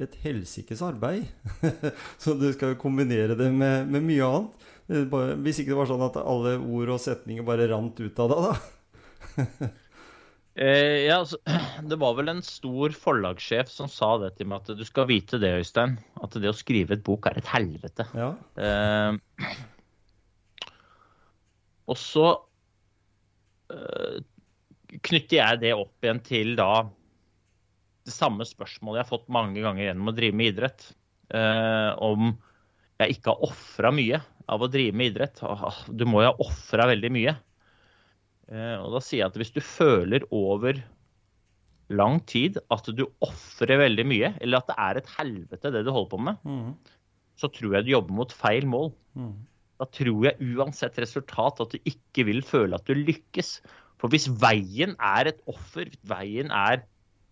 et 0.00 0.16
helsikes 0.24 0.82
arbeid. 0.82 1.28
Så 2.22 2.34
du 2.38 2.48
skal 2.54 2.74
jo 2.74 2.80
kombinere 2.80 3.36
det 3.38 3.50
med, 3.52 3.90
med 3.90 4.06
mye 4.06 4.30
annet. 4.30 4.66
Bare, 5.10 5.36
hvis 5.40 5.62
ikke 5.62 5.72
det 5.72 5.78
var 5.78 5.88
sånn 5.88 6.04
at 6.04 6.18
alle 6.20 6.58
ord 6.58 6.96
og 6.96 7.00
setninger 7.00 7.46
bare 7.46 7.70
rant 7.70 8.00
ut 8.00 8.20
av 8.20 8.34
deg, 8.34 8.48
da. 8.48 9.70
Eh, 10.54 11.08
ja, 11.08 11.18
altså, 11.18 11.40
det 11.90 11.98
var 11.98 12.14
vel 12.18 12.30
en 12.30 12.42
stor 12.46 12.94
forlagssjef 12.94 13.70
som 13.72 13.90
sa 13.90 14.14
det 14.22 14.36
til 14.38 14.50
meg, 14.50 14.62
at 14.62 14.78
du 14.78 14.84
skal 14.86 15.08
vite 15.10 15.40
det, 15.42 15.50
Øystein. 15.62 15.96
At 16.22 16.36
det 16.38 16.50
å 16.50 16.56
skrive 16.56 16.96
et 16.96 17.06
bok 17.06 17.26
er 17.30 17.40
et 17.40 17.50
helvete. 17.50 18.06
Ja. 18.14 18.30
Eh, 18.54 19.56
og 21.90 21.98
så 22.00 22.28
eh, 23.74 24.20
knytter 25.04 25.36
jeg 25.40 25.62
det 25.64 25.74
opp 25.76 26.06
igjen 26.06 26.22
til 26.24 26.54
da 26.58 26.86
det 28.04 28.12
samme 28.12 28.44
spørsmålet 28.46 29.00
jeg 29.00 29.06
har 29.06 29.10
fått 29.10 29.32
mange 29.32 29.62
ganger 29.64 29.88
gjennom 29.88 30.10
å 30.12 30.16
drive 30.16 30.36
med 30.36 30.52
idrett. 30.52 30.86
Eh, 31.34 31.90
om 32.04 32.34
jeg 33.00 33.16
ikke 33.16 33.32
har 33.32 33.48
ofra 33.48 33.90
mye 33.94 34.20
av 34.54 34.62
å 34.62 34.68
drive 34.70 34.94
med 34.96 35.12
idrett. 35.12 35.40
Du 35.88 36.04
må 36.06 36.22
jo 36.22 36.30
ha 36.30 36.44
ofra 36.44 36.86
veldig 36.92 37.10
mye. 37.16 37.34
Eh, 38.52 38.76
og 38.80 38.92
da 38.96 39.00
sier 39.04 39.22
jeg 39.22 39.30
at 39.32 39.38
hvis 39.40 39.54
du 39.54 39.60
føler 39.64 40.26
over 40.34 40.80
lang 41.94 42.18
tid 42.28 42.58
at 42.72 42.88
du 42.96 43.04
ofrer 43.24 43.78
veldig 43.82 44.04
mye, 44.08 44.30
eller 44.40 44.60
at 44.62 44.70
det 44.70 44.76
er 44.86 45.00
et 45.00 45.10
helvete 45.18 45.72
det 45.74 45.84
du 45.86 45.92
holder 45.92 46.12
på 46.14 46.20
med, 46.28 46.38
Mm. 46.44 46.74
så 47.36 47.50
tror 47.52 47.74
jeg 47.76 47.84
du 47.84 47.90
jobber 47.92 48.14
mot 48.14 48.32
feil 48.32 48.66
mål. 48.66 48.92
Mm. 49.16 49.34
Da 49.80 49.86
tror 49.90 50.24
jeg 50.28 50.54
uansett 50.54 50.98
resultat 51.02 51.60
at 51.60 51.70
du 51.74 51.78
ikke 51.84 52.24
vil 52.28 52.42
føle 52.46 52.74
at 52.78 52.84
du 52.86 52.94
lykkes. 52.94 53.60
For 53.98 54.08
hvis 54.12 54.28
veien 54.28 54.94
er 55.00 55.26
et 55.32 55.40
offer, 55.50 55.88
hvis 55.90 56.04
veien 56.06 56.50
er 56.54 56.84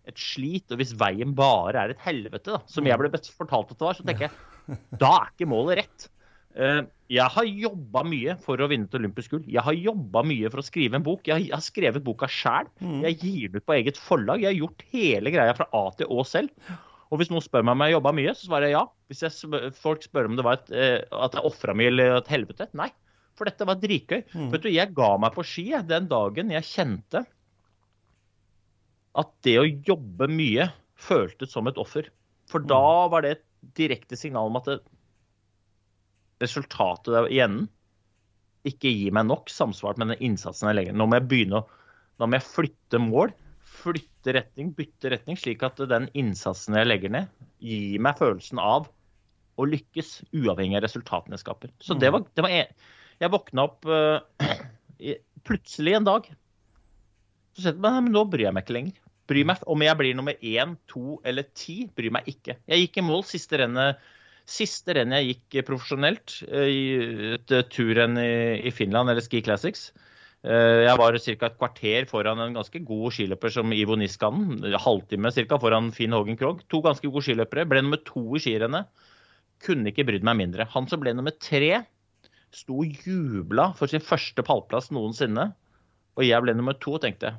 et 0.05 0.17
slit, 0.19 0.65
og 0.71 0.81
hvis 0.81 0.91
veien 0.99 1.33
bare 1.37 1.79
er 1.79 1.93
et 1.93 2.01
helvete, 2.03 2.51
da, 2.51 2.59
som 2.67 2.83
jeg 2.85 2.99
ble 2.99 3.09
fortalt 3.13 3.71
at 3.71 3.77
det 3.79 3.87
var, 3.87 3.95
så 3.95 4.03
tenker 4.03 4.27
jeg 4.27 4.77
da 4.99 5.11
er 5.21 5.31
ikke 5.31 5.47
målet 5.47 5.79
rett. 5.83 6.09
Eh, 6.55 6.81
Jeg 7.13 7.29
har 7.29 7.45
jobba 7.45 8.01
mye 8.07 8.33
for 8.41 8.57
å 8.57 8.67
vinne 8.71 8.85
et 8.87 8.95
olympisk 8.97 9.31
gull. 9.35 9.43
Jeg 9.45 9.61
har 9.61 9.73
jobba 9.77 10.23
mye 10.25 10.49
for 10.49 10.61
å 10.61 10.65
skrive 10.65 10.97
en 10.97 11.03
bok. 11.05 11.27
Jeg 11.29 11.49
har 11.51 11.61
skrevet 11.61 12.03
boka 12.03 12.25
sjæl. 12.31 12.69
Mm. 12.81 13.01
Jeg 13.05 13.17
gir 13.21 13.51
den 13.53 13.61
ut 13.61 13.65
på 13.67 13.75
eget 13.75 13.99
forlag. 14.01 14.41
Jeg 14.41 14.49
har 14.53 14.59
gjort 14.63 14.81
hele 14.93 15.33
greia 15.33 15.53
fra 15.57 15.67
A 15.73 15.83
til 15.99 16.07
Å 16.09 16.25
selv. 16.25 16.49
Og 17.13 17.19
hvis 17.21 17.29
noen 17.29 17.43
spør 17.45 17.61
meg 17.67 17.75
om 17.75 17.83
jeg 17.85 17.93
jobba 17.93 18.13
mye, 18.17 18.33
så 18.33 18.47
svarer 18.47 18.69
jeg 18.71 18.77
ja. 18.79 18.85
Hvis 19.11 19.21
jeg, 19.21 19.35
spør- 19.35 19.75
folk 19.77 20.01
spør 20.07 20.25
om 20.31 20.35
det 20.39 20.45
var 20.47 20.57
et, 20.57 20.71
eh, 20.73 21.03
at 21.13 21.37
jeg 21.37 21.45
ofra 21.45 21.75
mye 21.77 21.91
eller 21.91 22.15
et 22.17 22.31
helvete, 22.33 22.69
nei. 22.73 22.89
For 23.37 23.45
dette 23.49 23.65
var 23.69 23.75
dritgøy. 23.81 24.23
Mm. 24.33 24.49
Vet 24.53 24.61
du, 24.65 24.69
Jeg 24.73 24.93
ga 24.95 25.11
meg 25.17 25.33
på 25.37 25.45
ski 25.45 25.67
den 25.85 26.07
dagen 26.09 26.49
jeg 26.53 26.63
kjente 26.69 27.25
at 29.21 29.29
det 29.45 29.57
å 29.61 29.67
jobbe 29.85 30.27
mye 30.31 30.71
føltes 30.97 31.51
som 31.53 31.67
et 31.69 31.77
offer. 31.77 32.07
For 32.49 32.59
da 32.65 33.07
var 33.11 33.21
det 33.25 33.31
et 33.37 33.43
direkte 33.77 34.17
signal 34.17 34.49
om 34.49 34.57
at 34.57 34.65
det, 34.71 34.79
resultatet 36.41 37.13
der 37.13 37.29
i 37.29 37.39
enden 37.43 37.69
ikke 38.67 38.91
gir 38.91 39.15
meg 39.15 39.27
nok 39.27 39.51
samsvart 39.51 39.99
med 39.99 40.13
den 40.13 40.21
innsatsen 40.31 40.69
jeg 40.69 40.79
legger. 40.79 40.95
Nå 40.95 41.07
må 41.09 41.19
jeg 41.19 41.27
begynne 41.29 41.61
å 41.61 41.65
nå 42.21 42.29
må 42.29 42.37
jeg 42.37 42.45
flytte 42.45 42.99
mål, 43.01 43.31
flytte 43.81 44.35
retning, 44.37 44.69
bytte 44.77 45.11
retning, 45.13 45.37
slik 45.39 45.63
at 45.65 45.81
den 45.89 46.05
innsatsen 46.17 46.77
jeg 46.77 46.87
legger 46.87 47.13
ned, 47.13 47.31
gir 47.63 48.03
meg 48.03 48.19
følelsen 48.19 48.61
av 48.61 48.87
å 49.59 49.67
lykkes, 49.69 50.15
uavhengig 50.33 50.77
av 50.79 50.85
resultatene 50.85 51.37
jeg 51.37 51.43
skaper. 51.43 51.73
Så 51.83 51.97
det 51.99 52.11
var, 52.13 52.25
det 52.33 52.45
var 52.45 52.53
en, 52.61 52.77
Jeg 53.21 53.31
våkna 53.33 53.67
opp 53.67 53.85
uh, 53.91 54.21
plutselig 55.45 55.97
en 55.97 56.07
dag. 56.07 56.29
Så 57.53 57.65
kjente 57.65 57.77
jeg 57.77 57.85
meg, 57.85 57.99
men 58.07 58.15
nå 58.15 58.23
bryr 58.29 58.47
jeg 58.47 58.55
meg 58.55 58.65
ikke 58.65 58.77
lenger. 58.77 59.01
Bryr 59.29 59.45
meg 59.47 59.67
Om 59.69 59.85
jeg 59.85 59.99
blir 59.99 60.17
nummer 60.17 60.41
én, 60.41 60.73
to 60.89 61.19
eller 61.23 61.45
ti, 61.55 61.83
bryr 61.95 62.13
meg 62.15 62.27
ikke. 62.29 62.57
Jeg 62.67 62.85
gikk 62.85 62.99
i 62.99 63.05
mål 63.05 63.23
siste 63.29 63.61
rennet 63.61 64.01
Siste 64.49 64.95
renn 64.97 65.13
jeg 65.15 65.29
gikk 65.29 65.63
profesjonelt, 65.69 66.41
eh, 66.49 66.67
i 66.67 66.81
et 67.37 67.53
eh, 67.53 67.63
turrenn 67.71 68.17
i, 68.19 68.59
i 68.67 68.73
Finland, 68.75 69.11
eller 69.11 69.23
Ski 69.23 69.39
Classics. 69.45 69.91
Eh, 70.43 70.83
Jeg 70.83 70.97
var 70.99 71.15
ca. 71.15 71.31
et 71.47 71.57
kvarter 71.57 72.05
foran 72.09 72.41
en 72.43 72.57
ganske 72.57 72.81
god 72.83 73.15
skiløper 73.15 73.53
som 73.55 73.71
Ivo 73.71 73.95
Niskanen. 73.95 74.59
Halvtime 74.75 75.31
ca. 75.31 75.59
foran 75.59 75.91
Finn 75.95 76.11
Hågen 76.11 76.37
Krogh. 76.37 76.65
To 76.67 76.81
ganske 76.83 77.07
gode 77.07 77.23
skiløpere. 77.23 77.65
Ble 77.69 77.81
nummer 77.85 78.01
to 78.03 78.25
i 78.35 78.43
skirennet. 78.43 78.91
Kunne 79.63 79.93
ikke 79.93 80.03
brydd 80.09 80.27
meg 80.27 80.41
mindre. 80.41 80.67
Han 80.75 80.89
som 80.91 80.99
ble 80.99 81.13
nummer 81.15 81.31
tre, 81.39 81.85
sto 82.53 82.81
og 82.83 83.07
jubla 83.07 83.71
for 83.77 83.87
sin 83.87 84.03
første 84.03 84.43
pallplass 84.43 84.91
noensinne. 84.91 85.53
Og 86.19 86.27
jeg 86.27 86.43
ble 86.43 86.53
nummer 86.57 86.75
to 86.77 86.97
og 86.97 87.05
tenkte 87.05 87.37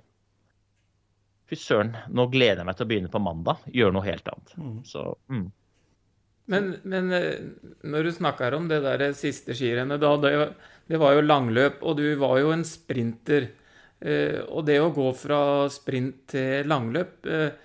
Fy 1.45 1.59
søren, 1.61 1.93
nå 2.09 2.25
gleder 2.33 2.62
jeg 2.62 2.67
meg 2.71 2.77
til 2.79 2.87
å 2.87 2.88
begynne 2.88 3.12
på 3.12 3.21
mandag. 3.21 3.61
Gjøre 3.69 3.93
noe 3.93 4.07
helt 4.07 4.29
annet. 4.33 4.55
Mm. 4.57 4.79
Så 4.88 5.03
mm. 5.29 5.45
Men, 6.52 6.74
men 6.85 7.12
eh, 7.16 7.44
når 7.88 8.04
du 8.09 8.12
snakker 8.12 8.57
om 8.57 8.68
det 8.68 8.83
der 8.85 9.04
siste 9.16 9.57
skirennet, 9.57 10.02
da, 10.02 10.12
det, 10.20 10.33
det 10.90 11.00
var 11.00 11.16
jo 11.16 11.24
langløp, 11.24 11.80
og 11.83 11.96
du 12.00 12.07
var 12.20 12.38
jo 12.42 12.52
en 12.52 12.64
sprinter. 12.68 13.48
Eh, 14.04 14.40
og 14.44 14.66
det 14.68 14.76
å 14.83 14.92
gå 14.92 15.07
fra 15.16 15.38
sprint 15.72 16.26
til 16.35 16.66
langløp 16.68 17.28
eh, 17.30 17.62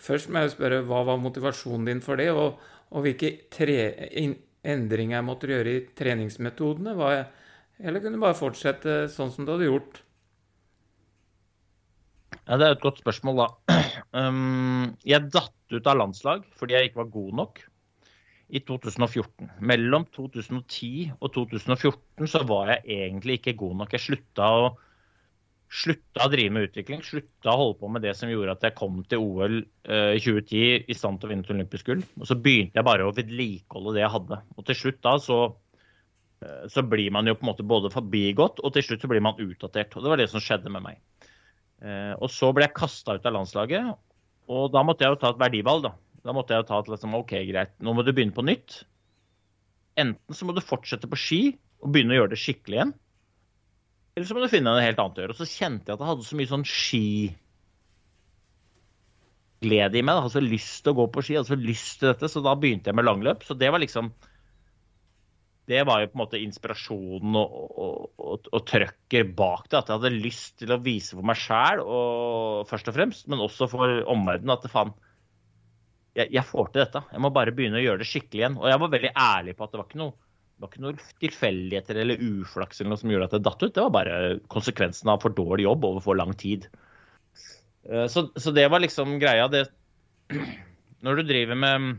Først 0.00 0.30
må 0.32 0.40
jeg 0.40 0.54
spørre, 0.54 0.80
hva 0.88 1.02
var 1.04 1.18
motivasjonen 1.20 1.90
din 1.90 2.00
for 2.02 2.16
det? 2.18 2.30
Og, 2.32 2.56
og 2.96 3.04
hvilke 3.04 3.28
tre, 3.52 3.76
in, 4.16 4.32
endringer 4.64 5.20
måtte 5.22 5.46
du 5.46 5.52
gjøre 5.52 5.74
i 5.74 5.82
treningsmetodene? 5.94 6.94
Var, 6.96 7.18
eller 7.84 8.00
kunne 8.00 8.16
du 8.16 8.24
bare 8.24 8.38
fortsette 8.38 8.96
sånn 9.12 9.30
som 9.34 9.44
du 9.44 9.52
hadde 9.52 9.68
gjort? 9.68 10.00
Ja, 12.48 12.56
Det 12.56 12.64
er 12.64 12.72
et 12.72 12.82
godt 12.82 13.04
spørsmål, 13.04 13.44
da. 13.44 13.76
Um, 14.14 14.92
jeg 15.02 15.26
datt 15.34 15.72
ut 15.74 15.88
av 15.90 15.96
landslag 15.98 16.44
fordi 16.54 16.76
jeg 16.76 16.88
ikke 16.88 17.00
var 17.00 17.08
god 17.10 17.38
nok 17.40 17.62
i 18.48 18.60
2014. 18.60 19.50
Mellom 19.64 20.06
2010 20.14 21.14
og 21.18 21.30
2014 21.34 22.30
så 22.30 22.42
var 22.48 22.74
jeg 22.74 22.98
egentlig 23.06 23.38
ikke 23.38 23.56
god 23.60 23.78
nok. 23.80 23.94
Jeg 23.94 24.04
slutta 24.04 24.50
å, 24.58 24.68
slutta 25.72 26.26
å 26.26 26.30
drive 26.32 26.54
med 26.54 26.68
utvikling, 26.68 27.02
slutta 27.06 27.54
å 27.54 27.58
holde 27.60 27.78
på 27.80 27.90
med 27.94 28.04
det 28.04 28.14
som 28.18 28.30
gjorde 28.30 28.54
at 28.56 28.68
jeg 28.68 28.76
kom 28.78 29.00
til 29.08 29.24
OL 29.24 29.58
eh, 29.60 30.14
i 30.18 30.22
2010 30.22 30.92
i 30.92 30.98
stand 30.98 31.20
til 31.20 31.28
å 31.28 31.32
vinne 31.32 31.46
et 31.46 31.54
olympisk 31.56 31.90
gull. 31.90 32.04
Og 32.20 32.28
så 32.30 32.38
begynte 32.38 32.80
jeg 32.80 32.88
bare 32.90 33.08
å 33.08 33.16
vedlikeholde 33.16 33.96
det 33.96 34.04
jeg 34.04 34.14
hadde. 34.18 34.40
Og 34.54 34.68
til 34.68 34.80
slutt 34.82 35.02
da 35.08 35.16
så 35.22 35.40
eh, 36.44 36.64
så 36.70 36.86
blir 36.86 37.10
man 37.16 37.30
jo 37.30 37.36
på 37.38 37.46
en 37.46 37.52
måte 37.54 37.66
både 37.66 37.92
forbigått, 37.94 38.62
og 38.62 38.76
til 38.76 38.86
slutt 38.90 39.06
så 39.06 39.10
blir 39.10 39.24
man 39.24 39.40
utdatert. 39.40 39.96
Og 39.96 40.04
det 40.04 40.14
var 40.14 40.22
det 40.22 40.30
som 40.32 40.44
skjedde 40.44 40.72
med 40.74 40.84
meg. 40.84 41.02
Eh, 41.84 42.12
og 42.20 42.30
så 42.32 42.52
ble 42.54 42.68
jeg 42.68 42.76
kasta 42.76 43.16
ut 43.16 43.26
av 43.26 43.38
landslaget, 43.40 43.94
og 44.52 44.72
da 44.72 44.82
måtte 44.84 45.04
jeg 45.04 45.14
jo 45.14 45.20
ta 45.20 45.32
et 45.32 45.40
verdivalg, 45.40 45.88
da. 45.88 45.96
Da 46.24 46.32
måtte 46.32 46.56
jeg 46.56 46.66
ta 46.68 46.80
til 46.80 46.94
liksom, 46.94 47.14
OK, 47.18 47.32
greit, 47.50 47.74
nå 47.84 47.92
må 47.92 48.04
du 48.04 48.12
begynne 48.14 48.34
på 48.36 48.44
nytt. 48.46 48.82
Enten 50.00 50.36
så 50.36 50.46
må 50.48 50.54
du 50.56 50.64
fortsette 50.64 51.08
på 51.10 51.18
ski 51.20 51.40
og 51.84 51.92
begynne 51.92 52.14
å 52.14 52.18
gjøre 52.22 52.32
det 52.32 52.40
skikkelig 52.40 52.78
igjen. 52.78 52.94
Eller 54.14 54.26
så 54.28 54.34
må 54.36 54.40
du 54.44 54.50
finne 54.50 54.70
noe 54.70 54.84
helt 54.84 55.00
annet 55.02 55.18
å 55.18 55.24
gjøre. 55.24 55.34
Og 55.34 55.40
så 55.42 55.48
kjente 55.50 55.90
jeg 55.90 55.96
at 55.96 56.02
jeg 56.02 56.10
hadde 56.10 56.28
så 56.28 56.38
mye 56.38 56.52
sånn 56.52 56.68
skiglede 56.70 57.34
i 59.98 60.04
meg. 60.06 60.14
Jeg 60.14 60.24
hadde 60.24 60.36
så 60.36 60.44
lyst 60.44 60.76
til 60.84 60.94
å 60.94 60.98
gå 61.00 61.06
på 61.12 61.24
ski, 61.24 61.34
jeg 61.34 61.42
hadde 61.42 61.54
så 61.54 61.60
lyst 61.60 61.98
til 62.00 62.10
dette, 62.12 62.30
så 62.30 62.38
da 62.44 62.54
begynte 62.58 62.90
jeg 62.90 62.98
med 62.98 63.08
langløp. 63.08 63.40
Så 63.44 63.58
det 63.58 63.70
var 63.74 63.82
liksom 63.82 64.14
det 65.64 65.80
var 65.88 66.02
jo 66.02 66.10
på 66.10 66.18
en 66.18 66.20
måte 66.20 66.40
inspirasjonen 66.44 67.36
og, 67.40 67.52
og, 67.80 68.08
og, 68.20 68.48
og 68.52 68.64
trøkker 68.68 69.30
bak 69.36 69.70
det. 69.70 69.78
At 69.80 69.88
jeg 69.88 69.96
hadde 69.96 70.24
lyst 70.24 70.58
til 70.60 70.74
å 70.74 70.80
vise 70.84 71.16
for 71.16 71.24
meg 71.24 71.40
sjæl, 71.40 71.80
først 72.68 72.90
og 72.90 72.96
fremst, 72.96 73.28
men 73.32 73.40
også 73.44 73.68
for 73.72 74.02
omverdenen, 74.12 74.52
at 74.56 74.68
faen, 74.72 74.92
jeg, 76.14 76.30
jeg 76.34 76.46
får 76.48 76.70
til 76.70 76.82
dette. 76.84 77.02
Jeg 77.12 77.24
må 77.24 77.32
bare 77.34 77.54
begynne 77.56 77.80
å 77.80 77.84
gjøre 77.84 78.02
det 78.02 78.08
skikkelig 78.10 78.40
igjen. 78.42 78.60
Og 78.60 78.70
jeg 78.70 78.82
var 78.82 78.94
veldig 78.94 79.12
ærlig 79.24 79.56
på 79.58 79.66
at 79.66 79.74
det 79.74 79.80
var 79.80 79.88
ikke 79.88 80.00
noe, 80.02 80.14
det 80.54 80.64
var 80.64 80.72
ikke 80.72 80.84
noe 80.84 81.10
tilfeldigheter 81.24 82.00
eller 82.04 82.24
uflaks 82.30 82.80
eller 82.80 82.94
noe 82.94 83.02
som 83.02 83.12
gjorde 83.12 83.28
at 83.30 83.36
det 83.36 83.44
datt 83.48 83.66
ut. 83.66 83.74
Det 83.74 83.84
var 83.84 83.94
bare 83.98 84.18
konsekvensen 84.54 85.12
av 85.12 85.22
for 85.24 85.36
dårlig 85.36 85.66
jobb 85.66 85.86
over 85.90 86.04
for 86.04 86.20
lang 86.20 86.34
tid. 86.38 86.68
Eh, 87.90 88.06
Så, 88.10 88.28
så 88.36 88.54
det 88.54 88.66
var 88.70 88.84
liksom 88.84 89.18
greia. 89.22 89.50
Det, 89.52 89.66
når 91.04 91.20
du 91.20 91.32
driver 91.32 91.58
med 91.58 91.94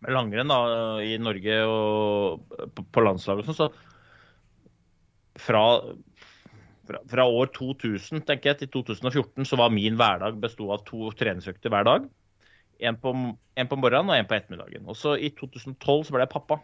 med 0.00 0.14
langrenn 0.16 0.48
da, 0.48 0.60
i 1.04 1.16
Norge 1.20 1.56
og 1.68 2.54
på, 2.74 2.84
på 2.88 3.04
landslaget 3.04 3.50
og 3.52 3.56
sånn, 3.56 3.58
så 3.58 5.40
fra, 5.40 5.64
fra, 7.08 7.26
år 7.26 7.52
2000 7.56 8.24
tenker 8.28 8.52
jeg, 8.52 8.62
til 8.62 8.72
2014 8.80 9.48
så 9.48 9.58
var 9.60 9.72
min 9.74 9.98
hverdag 10.00 10.40
bestod 10.40 10.72
av 10.76 10.84
to 10.88 11.12
treningsøkter 11.20 11.72
hver 11.72 11.86
dag. 11.88 12.08
En 12.80 12.96
på, 13.00 13.12
en 13.12 13.70
på 13.70 13.78
morgenen 13.78 14.12
og 14.12 14.16
en 14.16 14.28
på 14.28 14.36
ettermiddagen. 14.38 14.86
Og 14.88 14.96
så 14.98 15.16
i 15.20 15.32
2012 15.36 16.08
så 16.08 16.14
ble 16.14 16.24
jeg 16.24 16.32
pappa. 16.32 16.60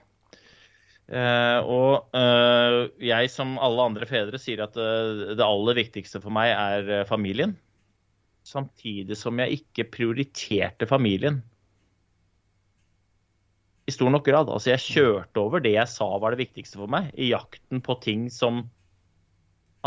Uh, 1.07 1.61
og 1.71 2.17
uh, 2.19 2.89
jeg, 2.99 3.31
som 3.31 3.55
alle 3.63 3.85
andre 3.93 4.09
fedre, 4.11 4.41
sier 4.43 4.65
at 4.65 4.75
uh, 4.75 5.37
det 5.39 5.45
aller 5.45 5.79
viktigste 5.79 6.19
for 6.25 6.35
meg 6.35 6.51
er 6.51 7.07
familien. 7.07 7.55
Samtidig 8.47 9.19
som 9.19 9.39
jeg 9.43 9.61
ikke 9.61 9.87
prioriterte 9.95 10.89
familien 10.91 11.43
i 13.87 13.95
stor 13.95 14.11
nok 14.11 14.27
grad. 14.27 14.51
Altså, 14.51 14.73
jeg 14.73 14.83
kjørte 14.83 15.43
over 15.43 15.63
det 15.63 15.77
jeg 15.77 15.91
sa 15.91 16.09
var 16.23 16.35
det 16.35 16.43
viktigste 16.43 16.81
for 16.81 16.91
meg, 16.91 17.13
i 17.15 17.31
jakten 17.31 17.83
på 17.85 17.99
ting 18.03 18.27
som 18.33 18.65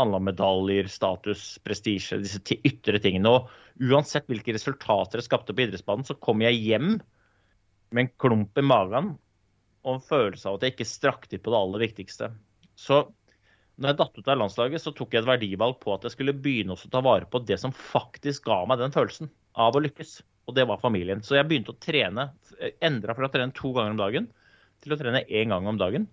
handla 0.00 0.20
om 0.20 0.28
medaljer, 0.28 0.88
status, 0.90 1.44
prestisje, 1.64 2.18
disse 2.22 2.58
ytre 2.66 3.00
tingene. 3.02 3.30
Og 3.30 3.90
uansett 3.90 4.28
hvilke 4.30 4.54
resultater 4.56 5.20
jeg 5.20 5.28
skapte 5.28 5.56
på 5.56 5.66
idrettsbanen, 5.66 6.06
så 6.08 6.16
kom 6.18 6.42
jeg 6.44 6.58
hjem 6.60 6.96
med 7.90 8.04
en 8.04 8.12
klump 8.20 8.58
i 8.58 8.66
magen 8.66 9.14
og 9.80 9.96
en 9.96 10.04
følelse 10.04 10.48
av 10.48 10.58
at 10.58 10.66
jeg 10.66 10.74
ikke 10.74 10.88
strakk 10.88 11.26
til 11.30 11.40
på 11.42 11.52
det 11.52 11.60
aller 11.60 11.84
viktigste. 11.86 12.30
Så 12.78 13.02
når 13.80 13.92
jeg 13.92 13.98
datt 14.00 14.18
ut 14.18 14.28
av 14.28 14.40
landslaget, 14.42 14.82
så 14.82 14.92
tok 14.92 15.14
jeg 15.14 15.22
et 15.22 15.30
verdivalg 15.30 15.78
på 15.80 15.94
at 15.94 16.04
jeg 16.04 16.12
skulle 16.12 16.36
begynne 16.36 16.76
å 16.76 16.90
ta 16.92 17.00
vare 17.04 17.28
på 17.30 17.40
det 17.48 17.56
som 17.62 17.72
faktisk 17.72 18.50
ga 18.50 18.60
meg 18.68 18.80
den 18.82 18.92
følelsen 18.92 19.30
av 19.56 19.76
å 19.76 19.80
lykkes. 19.80 20.18
Og 20.48 20.56
det 20.56 20.66
var 20.68 20.82
familien. 20.82 21.22
Så 21.24 21.38
jeg 21.38 21.48
begynte 21.48 21.72
å 21.72 21.80
trene. 21.80 22.28
Endra 22.84 23.16
fra 23.16 23.28
å 23.28 23.32
trene 23.32 23.56
to 23.56 23.72
ganger 23.72 23.94
om 23.94 24.00
dagen 24.00 24.28
til 24.84 24.92
å 24.92 24.98
trene 25.00 25.24
én 25.24 25.52
gang 25.52 25.68
om 25.70 25.80
dagen. 25.80 26.08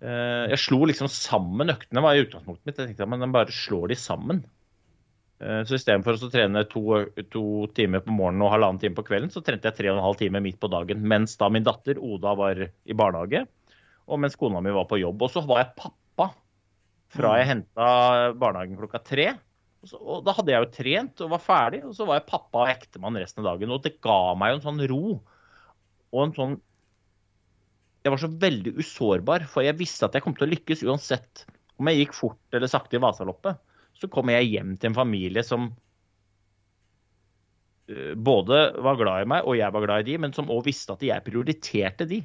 Eh, 0.00 0.46
Jeg 0.50 0.58
slo 0.62 0.78
liksom 0.88 1.10
sammen 1.12 1.68
øktene, 1.72 2.02
var 2.02 2.16
i 2.16 2.24
utgangspunktet 2.24 2.66
mitt. 2.66 2.78
Jeg 2.80 2.90
tenkte 2.90 3.04
at 3.04 3.12
man 3.12 3.32
bare 3.34 3.52
slår 3.52 3.92
de 3.92 3.98
sammen. 4.00 4.42
Eh, 5.40 5.62
Så 5.68 5.76
istedenfor 5.76 6.16
å 6.16 6.30
trene 6.32 6.64
to, 6.68 6.82
to 7.32 7.44
timer 7.76 8.00
på 8.04 8.12
morgenen 8.16 8.46
og 8.46 8.52
halvannen 8.54 8.80
time 8.80 8.96
på 8.96 9.04
kvelden, 9.08 9.32
så 9.32 9.42
trente 9.44 9.68
jeg 9.68 9.76
tre 9.76 9.90
og 9.90 9.98
en 9.98 10.04
halv 10.06 10.18
time 10.20 10.40
midt 10.44 10.60
på 10.60 10.70
dagen. 10.72 11.02
Mens 11.04 11.36
da 11.40 11.48
min 11.52 11.66
datter 11.66 12.00
Oda 12.00 12.34
var 12.38 12.60
i 12.64 12.96
barnehage, 12.96 13.46
og 14.10 14.18
mens 14.20 14.36
kona 14.36 14.60
mi 14.64 14.72
var 14.74 14.88
på 14.90 14.98
jobb. 15.00 15.20
Og 15.22 15.30
så 15.30 15.44
var 15.46 15.64
jeg 15.64 15.76
pappa 15.76 16.30
fra 17.10 17.36
jeg 17.40 17.48
henta 17.50 17.86
barnehagen 18.38 18.78
klokka 18.78 19.00
tre 19.02 19.32
Og, 19.82 19.88
så, 19.88 19.96
og 19.98 20.24
da 20.26 20.34
hadde 20.36 20.52
jeg 20.52 20.62
jo 20.62 20.72
trent 20.76 21.20
og 21.24 21.30
var 21.32 21.40
ferdig, 21.40 21.78
og 21.88 21.94
så 21.96 22.04
var 22.06 22.18
jeg 22.18 22.28
pappa 22.28 22.64
og 22.66 22.68
ektemann 22.72 23.16
resten 23.16 23.40
av 23.40 23.54
dagen. 23.54 23.70
Og 23.72 23.80
det 23.82 23.94
ga 24.04 24.34
meg 24.36 24.52
jo 24.52 24.58
en 24.58 24.66
sånn 24.66 24.82
ro 24.90 25.04
og 26.10 26.20
en 26.24 26.34
sånn 26.36 26.56
Jeg 28.00 28.14
var 28.14 28.20
så 28.22 28.30
veldig 28.42 28.72
usårbar, 28.80 29.44
for 29.50 29.66
jeg 29.66 29.76
visste 29.78 30.06
at 30.06 30.16
jeg 30.16 30.24
kom 30.24 30.36
til 30.36 30.46
å 30.46 30.52
lykkes 30.54 30.84
uansett 30.88 31.44
om 31.80 31.88
jeg 31.88 32.02
gikk 32.02 32.16
fort 32.16 32.56
eller 32.56 32.70
sakte 32.70 32.96
i 32.96 33.02
Vasaloppet. 33.02 33.60
Så 33.96 34.08
kom 34.12 34.30
jeg 34.32 34.48
hjem 34.48 34.74
til 34.80 34.90
en 34.90 34.96
familie 34.96 35.44
som 35.44 35.68
eh, 37.90 38.12
både 38.16 38.62
var 38.80 39.00
glad 39.00 39.24
i 39.24 39.30
meg, 39.34 39.44
og 39.44 39.58
jeg 39.58 39.76
var 39.76 39.84
glad 39.84 40.04
i 40.04 40.12
de, 40.12 40.18
men 40.24 40.36
som 40.36 40.52
òg 40.52 40.64
visste 40.68 40.96
at 40.96 41.04
jeg 41.04 41.26
prioriterte 41.26 42.08
de. 42.08 42.22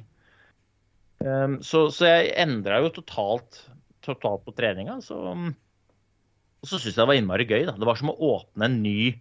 Um, 1.20 1.58
så, 1.64 1.86
så, 1.92 2.08
jeg 2.08 2.34
endra 2.40 2.80
jo 2.84 2.92
totalt, 2.96 3.62
totalt, 4.04 4.44
på 4.44 4.56
treninga. 4.56 4.98
Så, 5.04 5.16
og 5.16 6.68
så 6.68 6.78
syns 6.78 6.92
jeg 6.94 7.00
det 7.00 7.08
var 7.12 7.20
innmari 7.20 7.48
gøy. 7.48 7.64
Da. 7.68 7.76
Det 7.76 7.88
var 7.88 8.00
som 8.00 8.12
å 8.12 8.18
åpne 8.32 8.68
en 8.68 8.80
ny 8.84 9.12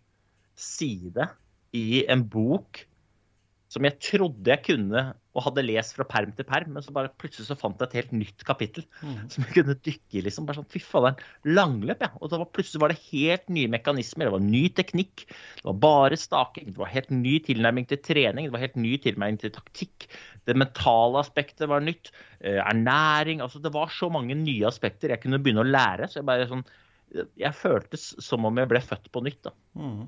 side 0.60 1.30
i 1.76 2.04
en 2.12 2.24
bok 2.32 2.86
som 3.72 3.84
jeg 3.84 4.00
trodde 4.00 4.52
jeg 4.52 4.64
kunne 4.64 5.10
og 5.36 5.44
hadde 5.50 5.66
lest 5.66 5.98
fra 5.98 6.06
perm 6.08 6.32
til 6.36 6.48
perm, 6.48 6.72
men 6.76 6.84
så 6.84 6.94
bare 6.96 7.12
plutselig 7.20 7.50
så 7.50 7.58
fant 7.60 7.82
jeg 7.82 7.92
et 7.92 7.98
helt 8.00 8.14
nytt 8.16 8.46
kapittel 8.48 8.86
mm. 9.02 9.18
som 9.34 9.44
jeg 9.46 9.58
kunne 9.58 9.76
dykke 9.76 10.20
i. 10.20 10.24
liksom, 10.26 10.48
bare 10.48 10.62
sånn, 10.62 10.70
Fy 10.72 10.82
faderen, 10.84 11.20
langløp, 11.48 12.06
ja. 12.06 12.12
Og 12.22 12.32
var, 12.32 12.48
plutselig 12.56 12.84
var 12.84 12.94
det 12.94 13.02
helt 13.10 13.52
nye 13.54 13.72
mekanismer, 13.76 14.30
det 14.30 14.36
var 14.38 14.46
ny 14.46 14.64
teknikk. 14.80 15.26
Det 15.60 15.68
var 15.68 15.78
bare 15.86 16.20
staking, 16.20 16.72
det 16.72 16.82
var 16.82 16.94
helt 16.94 17.12
ny 17.14 17.36
tilnærming 17.46 17.90
til 17.92 18.02
trening, 18.06 18.48
det 18.48 18.56
var 18.56 18.64
helt 18.64 18.80
ny 18.80 18.96
tilnærming 19.04 19.42
til 19.44 19.54
taktikk. 19.56 20.08
Det 20.48 20.58
mentale 20.58 21.20
aspektet 21.22 21.70
var 21.72 21.84
nytt. 21.84 22.14
Eh, 22.40 22.62
ernæring 22.62 23.42
altså 23.44 23.60
Det 23.60 23.74
var 23.74 23.92
så 23.92 24.10
mange 24.14 24.36
nye 24.40 24.68
aspekter 24.68 25.12
jeg 25.12 25.24
kunne 25.24 25.42
begynne 25.44 25.66
å 25.66 25.72
lære. 25.72 26.08
så 26.08 26.22
Jeg 26.22 26.30
bare 26.30 26.48
sånn, 26.50 26.66
jeg 27.16 27.56
føltes 27.56 28.14
som 28.24 28.46
om 28.48 28.62
jeg 28.62 28.72
ble 28.72 28.82
født 28.84 29.12
på 29.12 29.24
nytt. 29.26 29.44
da. 29.50 29.56
Mm. 29.76 30.06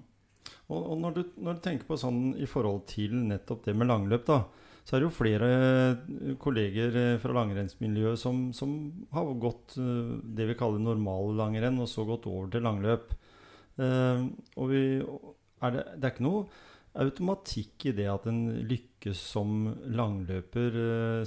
Og, 0.67 0.79
og 0.81 0.97
når, 0.99 1.11
du, 1.15 1.21
når, 1.39 1.57
du, 1.57 1.63
tenker 1.63 1.87
på 1.87 1.97
sånn 1.99 2.21
i 2.35 2.47
forhold 2.49 2.83
til 2.91 3.15
nettopp 3.29 3.67
det 3.67 3.75
med 3.77 3.87
langløp, 3.87 4.25
da, 4.27 4.41
så 4.87 4.95
er 4.95 5.03
det 5.03 5.09
jo 5.09 5.15
flere 5.17 5.47
eh, 5.51 6.35
kolleger 6.39 6.95
eh, 6.95 7.17
fra 7.19 7.33
langrennsmiljøet 7.35 8.21
som, 8.21 8.45
som 8.55 8.71
har 9.11 9.33
gått 9.41 9.75
eh, 9.81 10.13
det 10.37 10.47
vi 10.47 10.55
kaller 10.59 10.79
normal 10.79 11.33
langrenn, 11.35 11.81
og 11.83 11.89
så 11.91 12.05
gått 12.07 12.29
over 12.31 12.47
til 12.53 12.63
langløp. 12.63 13.11
Og 13.77 14.71
vi, 14.71 14.79
er 14.97 15.73
det, 15.75 15.81
det 15.99 16.07
er 16.07 16.13
ikke 16.15 16.23
noe 16.25 16.47
automatikk 16.97 17.83
i 17.91 17.93
det 17.93 18.07
at 18.09 18.23
en 18.25 18.39
lykkes 18.65 19.19
som 19.35 19.67
langløper 19.93 20.79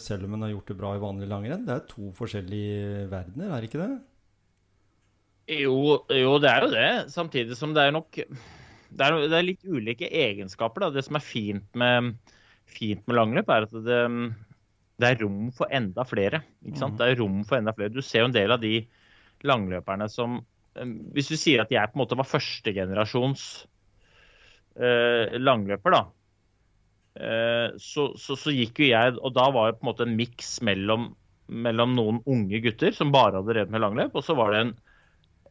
selv 0.02 0.26
om 0.26 0.34
en 0.34 0.48
har 0.48 0.50
gjort 0.56 0.72
det 0.72 0.76
bra 0.80 0.90
i 0.96 1.02
vanlig 1.04 1.28
langrenn? 1.30 1.62
Det 1.68 1.76
er 1.76 1.84
to 1.92 2.08
forskjellige 2.18 3.04
verdener, 3.12 3.52
er 3.52 3.62
det 3.62 3.70
ikke 3.70 3.84
det? 3.84 3.92
Jo, 5.60 5.76
jo, 6.10 6.34
det 6.42 6.50
er 6.50 6.66
jo 6.66 6.72
det. 6.74 6.90
Samtidig 7.14 7.60
som 7.60 7.76
det 7.76 7.86
er 7.86 7.94
nok 7.94 8.18
det 8.18 9.06
er, 9.06 9.20
det 9.30 9.36
er, 9.36 9.46
litt 9.46 9.62
ulike 9.62 10.08
egenskaper. 10.10 10.88
Da. 10.88 10.92
Det 10.96 11.06
som 11.06 11.20
er 11.20 11.28
fint 11.28 11.78
med, 11.78 12.16
fint 12.72 13.02
med 13.08 13.18
langløp, 13.18 13.50
er 13.50 13.66
at 13.66 13.74
det, 13.74 13.98
det, 15.00 15.10
er 15.10 15.20
rom 15.24 15.50
for 15.56 15.72
enda 15.72 16.06
flere. 16.08 16.42
Mm. 16.64 16.78
Det 16.98 17.08
er 17.08 17.20
rom 17.20 17.42
for 17.48 17.60
enda 17.60 17.74
flere. 17.76 17.92
Du 17.94 18.02
ser 18.04 18.24
jo 18.24 18.30
en 18.30 18.36
del 18.36 18.54
av 18.54 18.62
de 18.62 18.80
langløperne 19.46 20.08
som 20.12 20.40
eh, 20.76 20.94
Hvis 21.16 21.30
du 21.32 21.36
sier 21.40 21.62
at 21.62 21.72
jeg 21.72 21.92
på 21.92 21.98
en 21.98 22.02
måte 22.02 22.18
var 22.18 22.28
førstegenerasjons 22.28 23.46
eh, 24.76 25.38
langløper, 25.40 25.96
da. 25.96 26.02
Eh, 27.16 27.78
så, 27.80 28.10
så, 28.20 28.36
så, 28.38 28.52
gikk 28.54 28.84
jo 28.84 28.92
jeg 28.92 29.16
Og 29.18 29.32
da 29.34 29.48
var 29.50 29.72
det 29.72 29.80
på 29.80 29.82
en 29.82 29.88
måte 29.88 30.04
en 30.06 30.14
miks 30.14 30.60
mellom, 30.62 31.08
mellom 31.50 31.96
noen 31.96 32.20
unge 32.30 32.60
gutter 32.62 32.94
som 32.94 33.10
bare 33.10 33.40
hadde 33.40 33.50
drevet 33.50 33.74
med 33.74 33.82
langløp, 33.82 34.14
og 34.14 34.24
så 34.24 34.36
var 34.38 34.54
det 34.54 34.62
en 34.66 34.78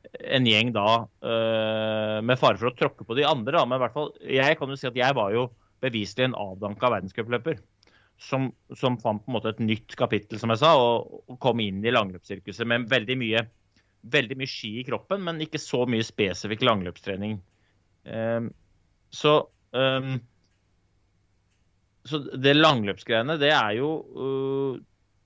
en 0.10 0.48
gjeng 0.48 0.72
da 0.74 0.88
uh, 1.06 2.18
med 2.26 2.40
fare 2.40 2.60
for 2.60 2.72
å 2.72 2.76
tråkke 2.76 3.06
på 3.06 3.18
de 3.18 3.26
andre. 3.28 3.58
Da. 3.58 3.66
Men 3.68 3.80
i 3.80 3.84
hvert 3.84 3.96
fall, 3.96 4.12
jeg 4.26 4.58
kan 4.60 4.72
jo 4.72 4.78
si 4.80 4.88
at 4.90 4.98
jeg 4.98 5.18
var 5.18 5.34
jo 5.36 5.50
beviselig 5.84 6.30
en 6.30 6.38
avdanka 6.40 6.92
verdenscupløper. 6.96 7.60
Som, 8.20 8.50
som, 8.76 8.98
fant 9.00 9.22
på 9.24 9.32
en 9.32 9.38
måte 9.38 9.54
et 9.54 9.62
nytt 9.64 9.94
kapittel, 9.96 10.42
som 10.42 10.52
jeg 10.52 10.60
sa, 10.60 10.74
og, 10.76 11.22
og 11.32 11.38
kom 11.40 11.62
inn 11.64 11.80
i 11.88 11.94
langløpssirkuset 11.96 12.68
med 12.68 12.90
veldig 12.92 13.16
mye, 13.22 13.46
veldig 14.12 14.36
mye 14.42 14.52
ski 14.52 14.74
i 14.82 14.84
kroppen, 14.88 15.24
men 15.24 15.40
ikke 15.46 15.62
så 15.62 15.86
mye 15.88 16.04
spesifikk 16.04 16.66
langløpstrening. 16.68 17.38
Um, 18.04 18.52
så 19.16 19.38
um, 19.72 20.18
så 22.08 22.22
det 22.36 22.58
langløpsgreiene, 22.58 23.38
det 23.42 23.52
er 23.54 23.74
jo 23.78 23.90
uh, 24.18 24.80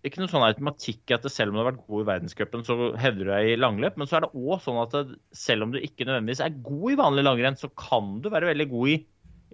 ikke 0.04 0.20
noen 0.20 0.32
sånn 0.32 0.46
automatikk 0.46 1.14
at 1.16 1.26
selv 1.32 1.52
om 1.52 1.58
du 1.58 1.62
har 1.62 1.70
vært 1.70 1.86
god 1.88 2.04
i 2.04 2.08
verdenscupen, 2.10 2.64
så 2.68 2.76
hevder 3.00 3.24
du 3.24 3.32
deg 3.32 3.52
i 3.54 3.60
langløp. 3.60 3.96
Men 4.00 4.10
så 4.10 4.18
er 4.18 4.26
det 4.26 4.34
òg 4.36 4.64
sånn 4.64 4.82
at 4.82 4.96
selv 5.38 5.68
om 5.68 5.74
du 5.74 5.80
ikke 5.80 6.08
nødvendigvis 6.08 6.44
er 6.44 6.58
god 6.66 6.88
i 6.92 7.00
vanlig 7.00 7.24
langrenn, 7.24 7.60
så 7.60 7.70
kan 7.80 8.18
du 8.24 8.28
være 8.34 8.52
veldig 8.52 8.68
god 8.74 8.92
i, 8.92 8.98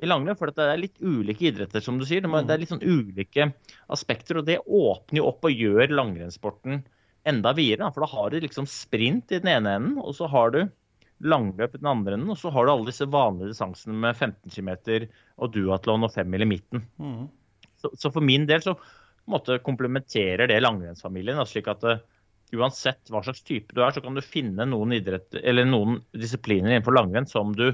i 0.01 0.09
langløp. 0.09 0.39
For 0.39 0.53
det 0.55 0.65
er 0.65 0.81
litt 0.81 1.01
ulike 1.01 1.49
idretter, 1.49 1.83
som 1.83 1.99
du 1.99 2.05
sier. 2.07 2.25
Det 2.25 2.55
er 2.55 2.61
litt 2.61 2.71
sånn 2.71 2.85
ulike 2.85 3.51
aspekter. 3.91 4.41
Og 4.41 4.47
det 4.49 4.61
åpner 4.65 5.21
jo 5.21 5.29
opp 5.31 5.47
og 5.47 5.63
gjør 5.65 5.95
langrennssporten 5.95 6.83
enda 7.29 7.53
videre. 7.55 7.89
For 7.93 8.05
da 8.05 8.11
har 8.13 8.29
du 8.31 8.43
liksom 8.43 8.67
sprint 8.69 9.33
i 9.33 9.41
den 9.41 9.51
ene 9.57 9.75
enden, 9.79 9.97
og 10.01 10.15
så 10.17 10.29
har 10.31 10.55
du 10.55 10.61
langløp 11.19 11.75
i 11.75 11.81
den 11.81 11.89
andre 11.91 12.15
enden, 12.15 12.31
og 12.31 12.39
så 12.39 12.51
har 12.55 12.65
du 12.65 12.71
alle 12.71 12.87
disse 12.87 13.07
vanlige 13.11 13.51
distansene 13.51 13.97
med 14.05 14.15
15 14.15 14.53
km 14.53 14.69
og 15.43 15.51
duatlon 15.51 16.07
og 16.07 16.13
femmil 16.13 16.45
i 16.45 16.47
midten. 16.47 16.85
Mm. 16.95 17.25
Så, 17.79 17.91
så 17.99 18.11
for 18.11 18.23
min 18.23 18.47
del 18.47 18.63
så 18.63 18.77
måte 19.29 19.59
komplementerer 19.63 20.49
det 20.49 20.61
langrennsfamilien. 20.63 21.41
slik 21.47 21.67
at 21.71 21.83
uh, 21.85 21.99
uansett 22.55 23.11
hva 23.11 23.21
slags 23.25 23.43
type 23.45 23.75
du 23.75 23.83
er, 23.83 23.91
så 23.93 24.01
kan 24.03 24.15
du 24.15 24.23
finne 24.25 24.65
noen, 24.65 24.95
idrett, 24.95 25.37
noen 25.67 25.99
disipliner 26.15 26.71
innenfor 26.71 26.95
langrenn 26.95 27.29
som 27.29 27.53
du 27.55 27.69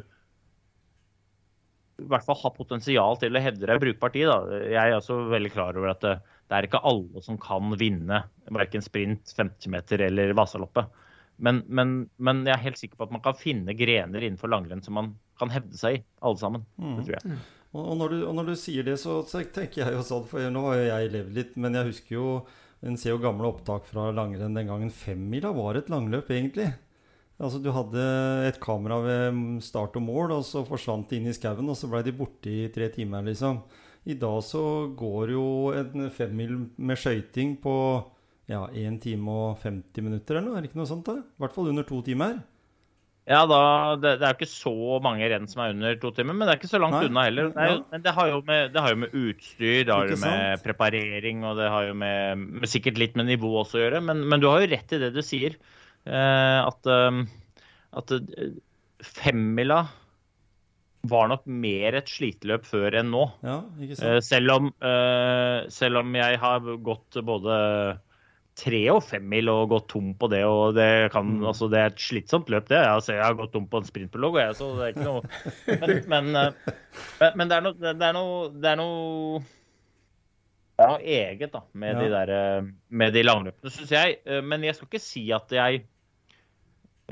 i 2.02 2.08
hvert 2.12 2.26
fall 2.26 2.38
har 2.42 2.54
potensial 2.56 3.18
til 3.22 3.36
å 3.36 3.42
hevde 3.44 3.68
deg 3.70 3.82
brukbart 3.82 4.18
i. 4.20 4.26
Da. 4.28 4.38
Jeg 4.68 4.92
er 4.92 4.98
også 4.98 5.20
veldig 5.32 5.52
klar 5.54 5.78
over 5.80 5.94
at 5.94 6.04
det, 6.04 6.16
det 6.50 6.58
er 6.58 6.68
ikke 6.68 6.84
alle 6.86 7.24
som 7.26 7.40
kan 7.42 7.74
vinne 7.80 8.22
verken 8.54 8.84
sprint, 8.84 9.32
50 9.38 9.72
meter 9.74 10.06
eller 10.10 10.36
Vasaloppet. 10.38 10.92
Men, 11.36 11.62
men, 11.68 11.96
men, 12.16 12.46
jeg 12.48 12.56
er 12.56 12.64
helt 12.64 12.80
sikker 12.80 13.00
på 13.00 13.08
at 13.10 13.16
man 13.16 13.24
kan 13.24 13.36
finne 13.36 13.76
grener 13.76 14.24
innenfor 14.24 14.52
langrenn 14.52 14.84
som 14.84 14.96
man 14.96 15.14
kan 15.40 15.52
hevde 15.52 15.76
seg 15.80 15.98
i, 15.98 16.04
alle 16.24 16.40
sammen. 16.40 16.64
Det 16.80 17.08
tror 17.08 17.18
jeg. 17.18 17.32
Mm. 17.34 17.42
Og, 17.76 17.82
og, 17.82 17.96
når 18.00 18.14
du, 18.14 18.20
og, 18.22 18.36
når 18.38 18.52
du, 18.52 18.56
sier 18.60 18.88
det, 18.88 18.96
så, 19.02 19.18
så, 19.28 19.42
tenker 19.52 19.84
jeg 19.84 19.98
jo 19.98 20.04
sånn 20.08 20.24
For 20.30 20.48
nå 20.52 20.62
har 20.70 20.78
jo 20.80 20.86
jeg 20.88 21.12
levd 21.12 21.36
litt, 21.36 21.58
men 21.60 21.76
jeg 21.76 21.90
husker 21.90 22.16
jo 22.16 22.28
En 22.88 22.96
ser 23.00 23.12
jo 23.12 23.20
gamle 23.20 23.50
opptak 23.50 23.88
fra 23.90 24.12
langrenn 24.14 24.56
den 24.56 24.70
gangen. 24.70 24.92
Femmila 24.94 25.50
var 25.56 25.80
et 25.80 25.90
langløp, 25.90 26.30
egentlig. 26.32 26.70
Altså 27.36 27.60
Du 27.60 27.68
hadde 27.76 28.04
et 28.48 28.60
kamera 28.64 29.02
ved 29.04 29.40
start 29.66 29.98
og 30.00 30.06
mål, 30.06 30.38
og 30.38 30.46
så 30.48 30.64
forsvant 30.68 31.10
de 31.12 31.20
inn 31.20 31.28
i 31.32 31.36
skauen, 31.36 31.68
og 31.68 31.76
så 31.76 31.90
ble 31.92 32.04
de 32.06 32.16
borte 32.16 32.52
i 32.52 32.70
tre 32.72 32.88
timer, 32.94 33.26
liksom. 33.28 33.60
I 34.06 34.16
dag 34.22 34.42
så 34.46 34.62
går 34.96 35.34
jo 35.34 35.46
en 35.76 36.10
femmil 36.14 36.58
med 36.78 37.00
skøyting 37.02 37.56
på 37.64 37.76
ja, 38.52 38.68
1 38.70 39.00
time 39.02 39.34
og 39.34 39.64
50 39.64 40.06
minutter 40.06 40.38
eller 40.38 40.52
noe. 40.52 40.60
Er 40.60 40.66
det 40.66 40.70
ikke 40.70 40.84
noe 40.84 40.92
sånt? 40.92 41.08
da? 41.10 41.24
I 41.26 41.42
hvert 41.42 41.56
fall 41.56 41.72
under 41.72 41.88
to 41.88 42.04
timer. 42.06 42.44
Ja, 43.26 43.40
da, 43.50 43.60
det, 43.98 44.20
det, 44.22 44.28
er 44.28 44.36
jo 44.36 44.38
ikke 44.38 44.52
så 44.52 45.00
mange 45.02 45.26
renn 45.32 45.48
som 45.50 45.64
er 45.64 45.72
under 45.74 45.96
to 45.98 46.12
timer, 46.14 46.36
men 46.38 46.46
det 46.46 46.54
er 46.54 46.60
ikke 46.60 46.70
så 46.70 46.82
langt 46.82 47.00
Nei. 47.00 47.08
unna 47.10 47.24
heller. 47.26 47.48
Det, 47.56 47.70
jo, 47.72 47.80
men 47.90 48.04
det 48.06 48.12
har, 48.14 48.34
med, 48.46 48.68
det 48.76 48.84
har, 48.86 48.94
jo 48.94 49.00
med, 49.02 49.16
utstyr, 49.18 49.80
det 49.82 49.96
har 49.96 50.12
jo 50.12 50.20
med 50.22 50.62
preparering 50.62 51.42
og 51.42 51.58
det 51.58 51.72
har 51.74 51.88
jo 51.88 51.96
med, 51.98 52.44
med, 52.60 52.70
sikkert 52.70 53.02
litt 53.02 53.18
med 53.18 53.32
nivå 53.32 53.50
også 53.64 53.80
å 53.80 53.82
gjøre. 53.82 54.04
Men, 54.06 54.22
men, 54.30 54.44
du 54.44 54.46
har 54.52 54.62
jo 54.62 54.70
rett 54.76 54.94
i 54.94 55.02
det 55.02 55.10
du 55.16 55.24
sier. 55.26 55.58
Eh, 56.06 56.60
at, 56.62 56.86
eh, 56.86 57.22
at 57.98 58.12
eh, 58.14 58.50
femmila 59.02 59.86
var 61.06 61.30
nok 61.30 61.46
mer 61.46 61.98
et 62.00 62.10
sliteløp 62.10 62.66
før 62.66 63.00
enn 63.02 63.12
nå. 63.14 63.26
Ja, 63.46 63.60
eh, 63.86 64.20
selv, 64.26 64.56
om, 64.56 64.72
selv 65.70 66.02
om 66.02 66.18
jeg 66.18 66.40
har 66.42 66.70
gått 66.86 67.20
både 67.26 67.58
tre 68.56 68.80
og 68.90 69.04
femmil 69.04 69.52
og 69.52 69.74
gått 69.74 69.90
tom 69.92 70.14
på 70.18 70.30
det. 70.32 70.42
og 70.48 70.78
Det, 70.78 71.12
kan, 71.14 71.36
mm. 71.38 71.46
altså, 71.52 71.70
det 71.70 71.82
er 71.82 71.92
et 71.92 72.02
slitsomt 72.02 72.50
løp, 72.50 72.70
det. 72.72 72.80
Altså, 72.82 73.14
jeg 73.18 73.26
har 73.26 73.38
gått 73.38 73.54
tom 73.54 73.68
på 73.70 73.82
en 73.82 73.90
sprintprolog, 73.90 74.40
jeg, 74.42 74.56
så 74.58 74.72
det 74.78 74.88
er 74.88 74.96
ikke 74.96 75.10
noe 75.10 75.22
Men, 75.84 76.00
men, 76.14 76.32
men 77.36 77.52
det, 77.52 77.60
er 77.60 77.68
noe, 77.68 77.78
det, 77.82 77.94
er 77.94 78.18
noe, 78.18 78.40
det 78.56 78.72
er 78.72 78.82
noe 78.82 79.44
det 80.76 80.84
er 80.84 80.92
noe 80.92 81.04
eget 81.08 81.54
da, 81.54 81.62
med, 81.72 81.94
ja. 81.94 82.00
de, 82.02 82.08
der, 82.12 82.72
med 83.00 83.14
de 83.16 83.22
langløpene, 83.24 83.72
syns 83.72 83.94
jeg. 83.96 84.18
Men 84.44 84.66
jeg 84.66 84.76
skal 84.76 84.90
ikke 84.90 85.00
si 85.00 85.30
at 85.32 85.54
jeg 85.56 85.86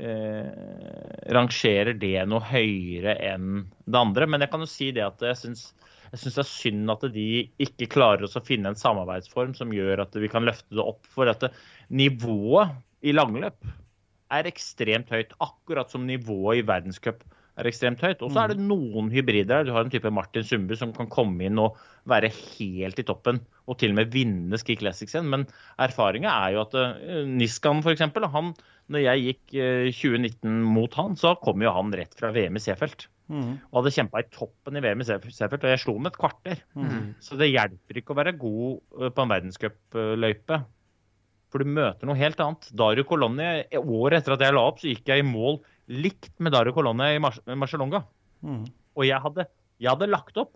eh, 0.00 0.50
rangerer 1.34 1.94
det 1.98 2.16
noe 2.28 2.42
høyere 2.48 3.16
enn 3.32 3.64
det 3.84 4.00
andre. 4.00 4.28
Men 4.30 4.44
jeg 4.44 4.52
kan 4.52 4.64
jo 4.64 4.70
si 4.70 4.90
det 4.94 5.04
at 5.06 5.24
jeg 5.24 5.40
syns 5.42 5.66
det 6.14 6.30
er 6.38 6.46
synd 6.46 6.92
at 6.92 7.04
de 7.10 7.28
ikke 7.62 7.88
klarer 7.90 8.22
oss 8.26 8.36
å 8.38 8.44
finne 8.44 8.70
en 8.70 8.78
samarbeidsform 8.78 9.54
som 9.58 9.72
gjør 9.74 10.04
at 10.04 10.14
vi 10.14 10.30
kan 10.30 10.46
løfte 10.46 10.76
det 10.76 10.84
opp. 10.84 11.02
For 11.10 11.30
at 11.30 11.48
nivået 11.90 12.76
i 13.02 13.14
langløp 13.14 13.58
er 14.34 14.50
ekstremt 14.50 15.10
høyt. 15.10 15.34
Akkurat 15.42 15.90
som 15.90 16.06
nivået 16.06 16.62
i 16.62 16.66
verdenscup 16.68 17.24
er 17.60 17.68
ekstremt 17.70 18.02
høyt. 18.02 18.22
Og 18.24 18.32
så 18.34 18.42
er 18.42 18.52
det 18.52 18.62
noen 18.62 19.10
hybrider. 19.12 19.66
Du 19.66 19.72
har 19.74 19.84
en 19.84 19.92
type 19.92 20.10
Martin 20.14 20.46
Sundby 20.46 20.78
som 20.78 20.94
kan 20.96 21.10
komme 21.12 21.46
inn 21.46 21.60
og 21.62 21.78
være 22.10 22.32
helt 22.34 23.00
i 23.00 23.06
toppen. 23.06 23.40
Og 23.70 23.78
til 23.80 23.94
og 23.94 24.00
med 24.00 24.12
vinne 24.14 24.58
Ski 24.60 24.76
Classics 24.80 25.14
igjen. 25.14 25.30
Men 25.30 25.46
erfaringa 25.80 26.34
er 26.34 26.56
jo 26.56 26.64
at 26.64 26.76
uh, 26.78 27.22
Niskan 27.30 27.82
f.eks. 27.84 28.04
Han, 28.34 28.52
når 28.92 29.06
jeg 29.06 29.26
gikk 29.28 29.56
uh, 29.56 29.88
2019 29.94 30.62
mot 30.74 31.00
han, 31.00 31.18
så 31.20 31.36
kom 31.42 31.64
jo 31.64 31.74
han 31.74 31.94
rett 31.94 32.16
fra 32.18 32.32
VM 32.34 32.58
i 32.58 32.64
Seefeld. 32.64 33.08
Mm. 33.32 33.56
Og 33.70 33.78
hadde 33.78 33.94
kjempa 33.96 34.20
i 34.20 34.28
toppen 34.34 34.76
i 34.76 34.84
VM 34.84 35.00
i 35.00 35.08
Seefeld, 35.08 35.62
og 35.62 35.70
jeg 35.70 35.80
slo 35.80 35.96
med 35.96 36.12
et 36.12 36.20
kvarter. 36.20 36.64
Mm. 36.76 37.14
Så 37.24 37.38
det 37.40 37.52
hjelper 37.54 38.00
ikke 38.00 38.12
å 38.12 38.18
være 38.20 38.38
god 38.40 38.80
uh, 38.98 39.10
på 39.14 39.24
en 39.24 39.36
verdenscupløype. 39.36 40.64
For 41.54 41.62
du 41.62 41.70
møter 41.70 42.08
noe 42.10 42.18
helt 42.18 42.40
annet. 42.42 42.66
Dario 42.74 43.06
Colonni, 43.06 43.46
Året 43.78 44.18
etter 44.18 44.34
at 44.34 44.42
jeg 44.42 44.56
la 44.56 44.66
opp, 44.66 44.80
så 44.82 44.90
gikk 44.90 45.06
jeg 45.12 45.22
i 45.22 45.26
mål 45.28 45.60
likt 45.90 46.32
med 46.42 46.54
Dario 46.54 46.74
Colonne 46.76 47.10
i 47.14 47.20
Mar 47.22 47.36
Marcialonga. 47.44 48.04
Mm. 48.44 48.64
Og 48.94 49.06
jeg 49.08 49.20
hadde, 49.24 49.46
jeg 49.82 49.90
hadde 49.90 50.10
lagt 50.10 50.38
opp, 50.40 50.54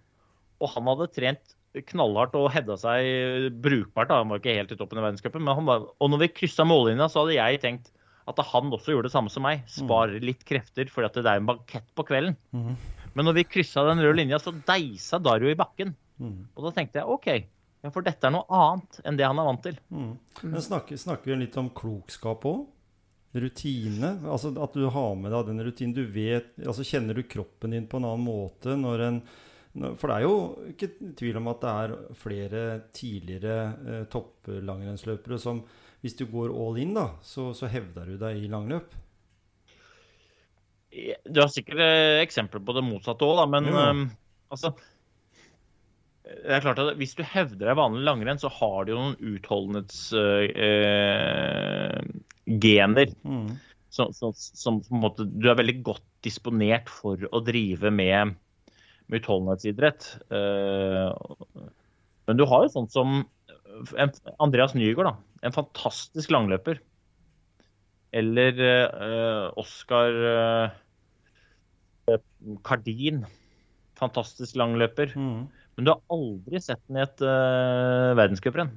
og 0.58 0.72
han 0.74 0.90
hadde 0.90 1.10
trent 1.14 1.54
knallhardt 1.88 2.34
og 2.38 2.48
hedda 2.54 2.78
seg 2.80 3.52
brukbart. 3.62 4.10
Da. 4.10 4.22
Han 4.22 4.32
var 4.32 4.40
ikke 4.40 4.56
helt 4.56 4.72
i 4.74 4.78
toppen 4.78 5.00
i 5.00 5.04
verdenscupen, 5.04 5.44
men 5.44 5.58
han 5.60 5.68
var, 5.68 5.86
og 5.98 6.12
når 6.12 6.24
vi 6.24 6.34
kryssa 6.40 6.66
mållinja, 6.66 7.10
så 7.12 7.22
hadde 7.22 7.38
jeg 7.38 7.62
tenkt 7.64 7.92
at 8.28 8.40
han 8.50 8.72
også 8.74 8.92
gjorde 8.92 9.08
det 9.08 9.14
samme 9.14 9.32
som 9.32 9.44
meg. 9.46 9.62
Sparer 9.72 10.20
litt 10.24 10.42
krefter, 10.48 10.88
fordi 10.92 11.08
at 11.08 11.20
det 11.20 11.30
er 11.30 11.40
en 11.40 11.48
bankett 11.48 11.86
på 11.96 12.04
kvelden. 12.08 12.36
Mm. 12.52 12.74
Men 13.16 13.28
når 13.28 13.38
vi 13.38 13.46
kryssa 13.48 13.86
den 13.88 14.02
røde 14.04 14.18
linja, 14.18 14.40
så 14.42 14.52
deisa 14.52 15.20
Dario 15.22 15.48
i 15.48 15.56
bakken. 15.58 15.94
Mm. 16.20 16.42
Og 16.52 16.66
da 16.66 16.74
tenkte 16.76 17.00
jeg 17.00 17.08
OK, 17.08 17.28
ja, 17.84 17.92
for 17.94 18.04
dette 18.04 18.28
er 18.28 18.34
noe 18.34 18.44
annet 18.52 19.00
enn 19.06 19.18
det 19.18 19.26
han 19.26 19.38
er 19.40 19.48
vant 19.48 19.62
til. 19.64 19.78
Mm. 19.94 20.10
Men 20.42 20.64
snakker, 20.64 21.00
snakker 21.00 21.32
vi 21.32 21.38
litt 21.44 21.56
om 21.60 21.70
klokskap 21.74 22.44
òg? 22.50 22.66
Rutine? 23.44 24.10
Altså 24.28 24.50
At 24.62 24.74
du 24.76 24.86
har 24.92 25.14
med 25.18 25.32
deg 25.34 25.46
den 25.50 25.64
rutinen. 25.66 25.94
Du 25.96 26.04
vet, 26.12 26.52
altså 26.64 26.84
Kjenner 26.86 27.14
du 27.18 27.22
kroppen 27.28 27.74
din 27.74 27.86
på 27.90 27.96
en 28.00 28.08
annen 28.08 28.26
måte 28.26 28.76
når 28.78 29.04
en 29.08 29.20
For 29.98 30.08
det 30.10 30.16
er 30.16 30.24
jo 30.26 30.36
ikke 30.72 30.88
tvil 31.18 31.36
om 31.40 31.48
at 31.52 31.60
det 31.64 31.74
er 31.82 31.96
flere 32.18 32.62
tidligere 32.96 33.58
eh, 33.86 34.04
topplangrennsløpere 34.10 35.38
som 35.42 35.62
Hvis 36.02 36.16
du 36.18 36.24
går 36.30 36.54
all 36.54 36.78
in, 36.82 36.94
da, 36.96 37.08
så, 37.22 37.50
så 37.54 37.66
hevder 37.70 38.06
du 38.06 38.16
deg 38.20 38.38
i 38.44 38.50
langløp. 38.50 38.94
Du 41.28 41.40
har 41.42 41.50
sikkert 41.52 41.80
eh, 41.84 42.20
eksempler 42.24 42.62
på 42.64 42.74
det 42.76 42.84
motsatte 42.86 43.26
òg, 43.26 43.42
men 43.52 43.68
Ja. 43.68 43.90
um, 43.92 44.06
altså 44.50 44.72
det 46.28 46.52
er 46.58 46.60
klart 46.60 46.78
at 46.82 46.96
Hvis 47.00 47.14
du 47.16 47.22
hevder 47.24 47.70
deg 47.70 47.76
vanlig 47.78 48.04
langrenn, 48.04 48.40
så 48.40 48.50
har 48.52 48.84
du 48.84 48.92
jo 48.92 48.98
noen 49.00 49.16
utholdenhetsgener. 52.48 53.14
Mm. 53.24 53.58
som, 53.90 54.12
så, 54.12 54.32
som 54.36 54.80
på 54.80 54.94
en 54.94 55.02
måte, 55.02 55.24
du 55.24 55.48
er 55.48 55.58
veldig 55.58 55.82
godt 55.82 56.04
disponert 56.22 56.88
for 56.92 57.20
å 57.32 57.40
drive 57.44 57.90
med, 57.90 58.34
med 59.08 59.20
utholdenhetsidrett. 59.20 60.10
Eh, 60.30 61.64
men 62.28 62.36
du 62.36 62.44
har 62.44 62.66
jo 62.66 62.74
sånn 62.74 62.90
som 62.92 63.22
Andreas 64.42 64.74
Nygaard, 64.74 65.12
da. 65.12 65.46
En 65.46 65.54
fantastisk 65.54 66.32
langløper. 66.34 66.80
Eller 68.16 68.56
uh, 68.58 69.52
Oskar 69.60 70.16
Kardin. 72.66 73.22
Fantastisk 74.00 74.56
langløper. 74.58 75.12
Mm. 75.14 75.46
Men 75.76 75.86
du 75.86 75.92
har 75.92 76.00
aldri 76.10 76.60
sett 76.64 76.80
den 76.88 76.98
i 76.98 77.04
et 77.04 77.22
uh, 77.22 78.16
verdenscuprenn. 78.18 78.72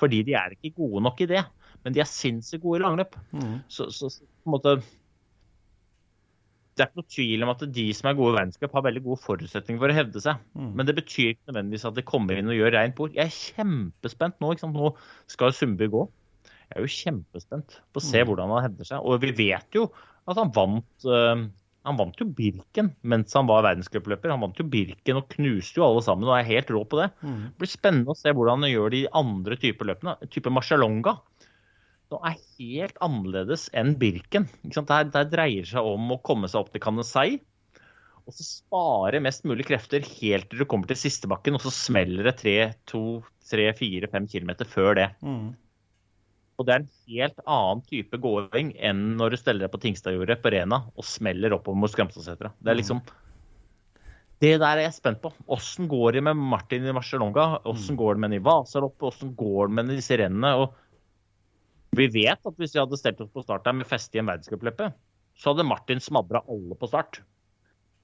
Fordi 0.00 0.22
de 0.26 0.34
er 0.40 0.56
ikke 0.56 0.74
gode 0.80 1.04
nok 1.06 1.22
i 1.22 1.30
det. 1.30 1.44
Men 1.84 1.94
de 1.96 2.02
er 2.02 2.08
sinnssykt 2.10 2.62
gode 2.62 2.80
i 2.80 2.84
langløp. 2.84 3.16
Mm. 3.34 3.56
Så, 3.68 3.88
så, 3.90 4.10
så 4.12 4.22
på 4.22 4.50
en 4.50 4.54
måte 4.56 4.74
Det 6.72 6.84
er 6.84 6.88
ikke 6.88 7.02
noe 7.02 7.12
tvil 7.12 7.44
om 7.44 7.50
at 7.52 7.62
de 7.76 7.86
som 7.92 8.08
er 8.08 8.16
gode 8.16 8.32
i 8.32 8.36
verdenscup, 8.38 8.72
har 8.72 8.84
veldig 8.86 9.02
gode 9.04 9.20
forutsetninger 9.20 9.82
for 9.82 9.92
å 9.92 9.96
hevde 9.96 10.22
seg. 10.24 10.40
Mm. 10.56 10.70
Men 10.78 10.88
det 10.88 10.94
betyr 10.96 11.34
ikke 11.34 11.50
nødvendigvis 11.50 11.84
at 11.90 11.98
de 11.98 12.04
kommer 12.08 12.38
inn 12.40 12.48
og 12.48 12.56
gjør 12.56 12.72
reint 12.78 12.96
bord. 12.96 13.12
Jeg 13.18 13.28
er 13.28 13.34
kjempespent 13.36 14.38
nå. 14.40 14.54
Nå 14.72 14.92
skal 15.30 15.52
Sundby 15.52 15.90
gå. 15.92 16.06
Jeg 16.70 16.78
er 16.78 16.86
jo 16.86 16.94
kjempespent 16.96 17.76
på 17.92 18.00
å 18.00 18.06
se 18.06 18.22
Mm. 18.22 18.30
hvordan 18.30 18.54
han 18.54 18.64
hevder 18.64 18.88
seg. 18.88 19.04
Og 19.04 19.20
vi 19.20 19.34
vet 19.36 19.76
jo 19.76 19.90
at 20.24 20.38
han 20.40 20.54
vant 20.54 21.04
uh, 21.04 21.42
han 21.82 21.98
vant 21.98 22.14
jo 22.16 22.24
Birken 22.30 22.92
mens 23.02 23.34
han 23.34 23.48
var 23.50 23.64
verdenscupløper. 23.66 24.30
Han 24.30 24.40
vant 24.40 24.56
jo 24.56 24.64
Birken 24.64 25.18
og 25.18 25.28
knuste 25.34 25.80
jo 25.80 25.84
alle 25.84 26.00
sammen 26.06 26.30
og 26.30 26.36
er 26.38 26.46
helt 26.46 26.70
rå 26.72 26.84
på 26.88 27.00
det. 27.02 27.10
Mm. 27.20 27.40
Det 27.50 27.58
blir 27.58 27.72
spennende 27.72 28.14
å 28.14 28.16
se 28.16 28.32
hvordan 28.32 28.62
han 28.62 28.70
gjør 28.72 28.94
de 28.94 29.00
andre 29.18 29.58
typer 29.60 29.90
løpene. 29.90 30.14
Type 30.30 30.52
Marcialonga. 30.54 31.18
Det 32.12 32.18
er 32.28 32.40
helt 32.58 32.98
annerledes 33.04 33.70
enn 33.76 33.94
Birken. 34.00 34.44
Ikke 34.66 34.80
sant? 34.80 34.90
Der, 34.90 35.08
der 35.14 35.30
dreier 35.32 35.64
det 35.64 35.72
seg 35.72 35.86
om 35.88 36.12
å 36.12 36.20
komme 36.24 36.50
seg 36.50 36.60
opp 36.60 36.72
til 36.74 36.82
Canessei. 36.84 37.40
Og 38.22 38.36
så 38.36 38.44
spare 38.46 39.22
mest 39.24 39.46
mulig 39.48 39.66
krefter 39.66 40.04
helt 40.20 40.50
til 40.50 40.62
du 40.62 40.66
kommer 40.68 40.90
til 40.90 41.00
sistebakken, 41.00 41.56
og 41.58 41.64
så 41.64 41.72
smeller 41.74 42.28
det 42.28 42.36
3-4-5 42.92 44.28
km 44.30 44.52
før 44.68 44.98
det. 45.00 45.08
Mm. 45.24 45.54
Og 46.60 46.68
det 46.68 46.74
er 46.74 46.82
en 46.84 46.92
helt 47.08 47.42
annen 47.48 47.82
type 47.88 48.20
gåing 48.22 48.74
enn 48.78 49.02
når 49.18 49.34
du 49.34 49.40
steller 49.40 49.66
deg 49.66 49.72
på 49.72 49.80
Tingstadjordet 49.82 50.38
på 50.44 50.52
Rena 50.54 50.84
og 50.92 51.08
smeller 51.08 51.56
oppover 51.56 51.80
mot 51.80 51.90
Skremselsetra. 51.90 52.52
Det 52.60 52.70
er 52.70 52.78
liksom 52.78 53.00
Det 54.42 54.56
der 54.58 54.76
er 54.76 54.84
jeg 54.84 54.94
spent 54.98 55.22
på. 55.22 55.32
Åssen 55.54 55.88
går 55.90 56.18
det 56.18 56.24
med 56.28 56.38
Martin 56.38 56.86
i 56.86 56.94
Marcialonga? 56.94 57.64
Åssen 57.70 57.98
går 57.98 58.14
det 58.14 58.22
med 58.22 58.30
den 58.30 58.40
i 58.40 58.44
Vasaloppet? 58.44 59.08
Åssen 59.10 59.34
går 59.38 59.70
det 59.70 59.78
med 59.78 59.92
disse 59.96 60.18
rennene? 60.18 60.54
Og 60.60 60.76
vi 61.96 62.08
vet 62.08 62.40
at 62.48 62.58
hvis 62.58 62.74
vi 62.74 62.80
hadde 62.80 62.98
stelt 63.00 63.20
oss 63.20 63.32
på 63.32 63.44
start 63.44 63.66
der 63.66 63.76
med 63.76 63.88
feste 63.88 64.16
i 64.16 64.22
en 64.22 64.30
verdencupløpet, 64.30 64.94
så 65.36 65.52
hadde 65.52 65.66
Martin 65.68 66.00
smadra 66.00 66.42
alle 66.48 66.76
på 66.78 66.88
start. 66.88 67.20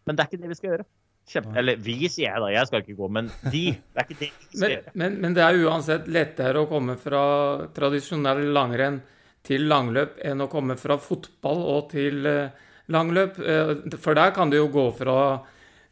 Men 0.08 0.16
det 0.16 0.24
er 0.24 0.30
ikke 0.30 0.42
det 0.42 0.50
vi 0.52 0.58
skal 0.58 0.72
gjøre. 0.72 0.88
Kjempe, 1.28 1.52
eller 1.60 1.80
vi, 1.84 1.96
sier 2.08 2.30
jeg 2.30 2.40
da. 2.40 2.48
Jeg 2.54 2.68
skal 2.70 2.84
ikke 2.84 2.96
gå, 2.96 3.08
men 3.12 3.28
de. 3.52 3.64
Det 3.76 4.00
er 4.00 4.06
ikke 4.06 4.20
det 4.22 4.30
vi 4.30 4.46
skal 4.48 4.62
Men, 4.62 4.74
gjøre. 4.74 4.94
men, 5.02 5.18
men 5.24 5.36
det 5.36 5.44
er 5.44 5.60
uansett 5.66 6.08
lettere 6.08 6.62
å 6.62 6.68
komme 6.70 6.96
fra 7.00 7.22
tradisjonell 7.76 8.46
langrenn 8.56 9.02
til 9.44 9.68
langløp 9.68 10.16
enn 10.24 10.44
å 10.44 10.48
komme 10.52 10.76
fra 10.80 10.96
fotball 11.00 11.60
og 11.74 11.92
til 11.92 12.26
eh, 12.28 12.64
langløp. 12.92 13.38
Eh, 13.40 13.74
for 14.00 14.16
der 14.16 14.32
kan 14.36 14.52
du 14.52 14.58
jo 14.58 14.70
gå 14.72 14.86
fra 14.96 15.18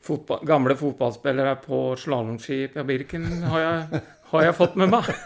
fotball, 0.06 0.42
gamle 0.48 0.76
fotballspillere 0.78 1.56
på 1.64 1.80
slalåmski 2.00 2.60
på 2.72 2.84
Birken, 2.88 3.26
har 3.50 3.64
jeg, 3.64 4.02
har 4.30 4.46
jeg 4.46 4.56
fått 4.58 4.76
med 4.80 4.92
meg. 4.94 5.12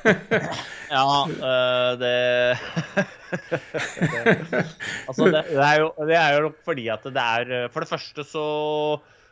Ja, 0.91 1.23
uh, 1.23 1.93
det 2.01 2.11
Altså, 5.07 5.29
det, 5.31 5.45
det, 5.53 5.63
er 5.63 5.77
jo, 5.85 5.89
det 6.09 6.17
er 6.19 6.35
jo 6.35 6.51
fordi 6.67 6.89
at 6.91 7.07
det 7.07 7.23
er 7.23 7.71
For 7.71 7.85
det 7.85 7.91
første 7.93 8.25
så 8.27 8.45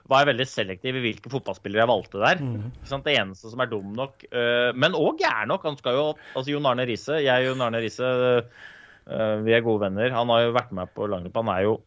var 0.08 0.22
jeg 0.22 0.30
veldig 0.30 0.46
selektiv 0.48 0.96
i 0.96 1.02
hvilke 1.04 1.28
fotballspillere 1.28 1.82
jeg 1.82 1.90
valgte 1.90 2.20
der. 2.22 2.38
Mm. 2.40 2.70
Det 3.04 3.12
eneste 3.12 3.50
som 3.50 3.60
er 3.60 3.68
dum 3.68 3.90
nok, 3.98 4.22
uh, 4.30 4.70
men 4.72 4.96
òg 4.96 5.18
gæren 5.20 5.50
nok 5.52 5.66
Han 5.68 5.76
skal 5.80 5.98
jo 5.98 6.06
Altså, 6.32 6.48
Jon 6.54 6.70
Arne 6.70 6.86
Riise 6.88 7.18
Jeg 7.20 7.44
og 7.44 7.50
Jon 7.50 7.66
Arne 7.66 7.82
Riise, 7.82 8.08
uh, 8.08 9.36
vi 9.44 9.56
er 9.56 9.66
gode 9.66 9.82
venner. 9.88 10.14
Han 10.14 10.30
har 10.32 10.46
jo 10.46 10.56
vært 10.56 10.72
med 10.78 10.94
på 10.94 11.10
langløp. 11.10 11.36
Han 11.42 11.52
er 11.52 11.66
jo 11.66 11.78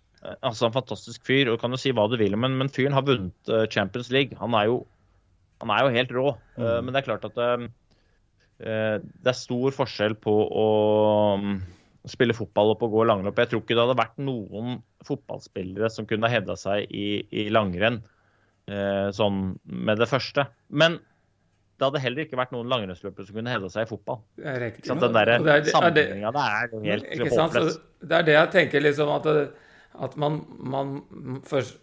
altså 0.45 0.67
en 0.67 0.75
fantastisk 0.75 1.23
fyr. 1.25 1.49
og 1.49 1.61
kan 1.61 1.73
jo 1.73 1.79
si 1.81 1.93
hva 1.95 2.07
du 2.11 2.19
vil, 2.19 2.35
men, 2.37 2.59
men 2.59 2.69
fyren 2.69 2.93
har 2.97 3.05
vunnet 3.07 3.51
Champions 3.73 4.11
League. 4.13 4.37
Han 4.41 4.57
er 4.57 4.67
jo, 4.69 4.81
han 5.61 5.71
er 5.75 5.85
jo 5.85 5.93
helt 5.95 6.11
rå. 6.17 6.27
Øh, 6.57 6.79
men 6.83 6.91
det 6.93 7.01
er 7.01 7.07
klart 7.07 7.29
at 7.29 7.69
Eh, 8.61 8.97
det 9.01 9.31
er 9.31 9.37
stor 9.37 9.73
forskjell 9.73 10.13
på 10.21 10.31
å 10.53 10.65
mm, 11.41 11.53
spille 12.11 12.35
fotball 12.37 12.75
og 12.75 12.81
på 12.81 12.89
å 12.89 12.93
gå 12.93 13.05
langløp. 13.09 13.39
Jeg 13.41 13.49
tror 13.51 13.63
ikke 13.63 13.77
det 13.77 13.85
hadde 13.85 13.97
vært 13.97 14.19
noen 14.21 14.75
fotballspillere 15.07 15.89
som 15.93 16.05
kunne 16.09 16.29
hevda 16.29 16.57
seg 16.59 16.91
i, 16.93 17.23
i 17.33 17.47
langrenn 17.53 18.01
eh, 18.69 19.07
sånn 19.17 19.55
med 19.65 20.01
det 20.01 20.09
første. 20.11 20.45
Men 20.69 20.99
det 21.81 21.87
hadde 21.87 22.03
heller 22.03 22.27
ikke 22.27 22.37
vært 22.37 22.53
noen 22.53 22.69
langrennsløpere 22.69 23.25
som 23.25 23.39
kunne 23.39 23.55
hevda 23.55 23.71
seg 23.73 23.87
i 23.87 23.89
fotball. 23.89 24.21
Er 24.45 24.61
riktig. 24.67 24.85
Ikke? 24.85 24.99
Den 25.07 25.17
der 25.17 25.33
Og 25.39 25.47
det 25.47 25.55
er- 25.55 25.65
det- 25.65 25.73
sammenligninga 25.73 26.33
der 26.37 26.85
helt 26.85 27.09
Ikke 27.17 27.31
håpløs. 27.33 27.79
det 28.05 28.17
er 28.19 28.27
det 28.29 28.35
jeg 28.37 28.51
tenker, 28.59 28.85
liksom, 28.85 29.09
at, 29.09 29.25
at 30.05 30.17
man, 30.21 30.37
man, 30.59 31.41
først, 31.49 31.79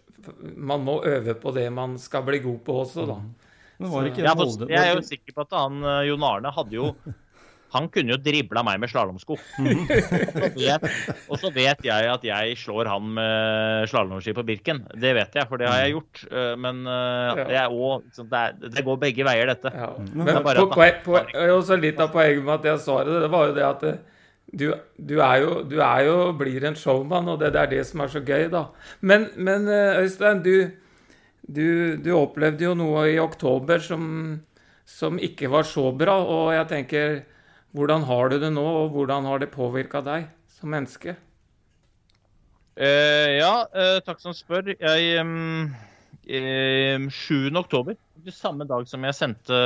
man 0.55 0.87
må 0.87 1.01
øve 1.03 1.35
på 1.35 1.51
det 1.51 1.67
man 1.73 1.97
skal 1.99 2.23
bli 2.23 2.39
god 2.39 2.63
på 2.63 2.79
også, 2.85 3.05
da. 3.11 3.19
Men 3.79 3.91
var 3.93 4.03
det 4.05 4.11
ikke 4.13 4.25
Ja, 4.27 4.35
Molde 4.35 4.67
jeg 4.69 4.79
er 4.89 4.93
jo 4.97 5.01
sikker 5.07 5.35
på 5.37 5.45
at 5.47 5.53
han 5.55 5.81
eh, 5.87 6.01
Jon 6.09 6.23
Arne 6.27 6.51
hadde 6.55 6.75
jo 6.75 6.93
Han 7.73 7.85
kunne 7.93 8.15
jo 8.15 8.17
dribla 8.17 8.63
meg 8.65 8.79
med 8.81 8.89
slalåmsko. 8.89 9.35
Mhm. 9.61 9.83
og, 11.29 11.35
så 11.37 11.51
vet- 11.53 11.83
jeg 11.85 12.07
at 12.09 12.23
jeg 12.25 12.55
slår 12.57 12.89
han 12.89 13.11
med 13.13 13.85
slalåmski 13.91 14.33
på 14.33 14.41
Birken. 14.47 14.79
Det 14.97 15.11
vet 15.13 15.37
jeg, 15.37 15.45
for 15.51 15.61
det 15.61 15.67
har 15.69 15.83
jeg 15.83 15.93
gjort. 15.93 16.23
Eh, 16.31 16.55
Men 16.57 16.79
eh, 16.89 17.43
jeg 17.53 17.69
også, 17.69 18.25
det, 18.25 18.41
er, 18.41 18.57
det 18.73 18.85
går 18.87 18.97
begge 19.05 19.27
veier, 19.27 19.51
dette. 19.53 19.69
Ja. 19.69 19.91
Men 20.01 20.25
Men 20.25 20.31
det 20.31 20.35
er 20.39 20.61
på, 20.63 20.65
på, 20.73 20.89
poe- 21.05 21.45
også 21.59 21.77
litt 21.77 22.01
av 22.01 22.09
poenget 22.15 22.41
med 22.49 22.55
at 22.57 22.65
jeg 22.71 22.81
sa 22.87 22.97
det, 23.05 23.21
det 23.27 23.31
var 23.37 23.47
jo 23.51 23.55
det 23.59 23.67
at 23.69 23.85
du, 24.49 24.65
du, 24.97 25.15
er 25.21 25.35
jo, 25.43 25.51
du 25.69 25.77
er 25.85 26.05
jo 26.09 26.17
blir 26.41 26.63
en 26.65 26.73
showman, 26.75 27.29
og 27.29 27.37
det, 27.43 27.51
det 27.53 27.61
er 27.67 27.73
det 27.77 27.83
som 27.85 28.01
er 28.01 28.09
så 28.09 28.23
gøy, 28.25 28.47
da. 28.49 28.63
Men, 29.05 29.29
men 29.37 29.69
Øystein, 29.69 30.41
du, 30.41 30.71
du, 31.49 31.97
du 31.97 32.11
opplevde 32.15 32.67
jo 32.67 32.75
noe 32.77 33.07
i 33.11 33.19
oktober 33.21 33.81
som, 33.83 34.03
som 34.85 35.19
ikke 35.21 35.49
var 35.51 35.65
så 35.67 35.89
bra, 35.95 36.19
og 36.21 36.53
jeg 36.55 36.69
tenker 36.71 37.19
hvordan 37.77 38.05
har 38.09 38.31
du 38.31 38.39
det 38.41 38.51
nå, 38.53 38.65
og 38.83 38.93
hvordan 38.95 39.27
har 39.29 39.41
det 39.41 39.51
påvirka 39.53 40.01
deg 40.05 40.29
som 40.57 40.71
menneske? 40.73 41.15
Eh, 42.79 43.35
ja, 43.37 43.67
eh, 43.75 43.97
takk 44.05 44.21
som 44.23 44.33
spør. 44.33 44.71
Jeg 44.71 45.19
eh, 45.19 47.09
7. 47.11 47.51
oktober, 47.59 47.97
samme 48.31 48.65
dag 48.69 48.87
som 48.87 49.03
jeg 49.03 49.17
sendte, 49.17 49.59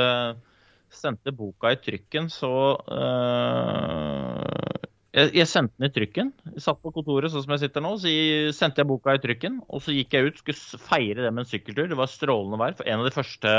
sendte 0.92 1.34
boka 1.36 1.72
i 1.74 1.80
trykken, 1.80 2.28
så 2.32 2.52
eh, 2.98 4.73
jeg, 5.14 5.30
jeg 5.38 5.48
sendte 5.50 5.78
den 5.78 5.88
i 5.88 5.94
trykken. 5.94 6.32
Jeg 6.50 6.64
satt 6.64 6.80
på 6.82 6.92
kontoret 6.94 7.30
sånn 7.32 7.44
som 7.44 7.54
jeg 7.54 7.64
sitter 7.64 7.84
nå, 7.84 7.94
så 8.02 8.10
jeg, 8.10 8.52
sendte 8.56 8.82
jeg 8.82 8.90
boka 8.90 9.14
i 9.14 9.22
trykken. 9.22 9.60
Og 9.70 9.82
så 9.84 9.94
gikk 9.94 10.16
jeg 10.16 10.28
ut, 10.28 10.40
skulle 10.42 10.82
feire 10.82 11.22
det 11.22 11.30
med 11.32 11.44
en 11.44 11.50
sykkeltur. 11.50 11.88
Det 11.90 11.98
var 12.00 12.10
strålende 12.10 12.60
vær. 12.60 12.76
For 12.78 12.90
en 12.90 13.02
av 13.02 13.06
de 13.06 13.14
første 13.14 13.52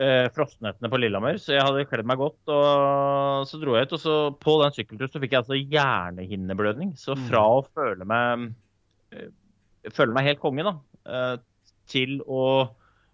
eh, 0.00 0.26
frostnettene 0.34 0.90
på 0.90 1.00
Lillehammer. 1.00 1.38
Så 1.38 1.54
jeg 1.54 1.66
hadde 1.66 1.86
kledd 1.90 2.08
meg 2.10 2.18
godt, 2.20 2.40
og 2.50 3.46
så 3.50 3.60
dro 3.62 3.78
jeg 3.78 3.86
ut. 3.86 3.94
Og 3.98 4.02
så 4.02 4.16
på 4.42 4.56
den 4.64 4.74
sykkelturen 4.78 5.12
så 5.14 5.22
fikk 5.22 5.36
jeg 5.36 5.44
altså 5.44 5.60
hjernehinneblødning. 5.60 6.96
Så 6.98 7.18
fra 7.28 7.44
å 7.60 7.62
føle 7.70 8.08
meg 8.08 8.50
eh, 9.14 9.30
føle 9.94 10.16
meg 10.16 10.28
helt 10.28 10.42
konge, 10.42 10.66
da, 10.66 10.74
eh, 11.08 11.36
til 11.90 12.18
å 12.26 12.42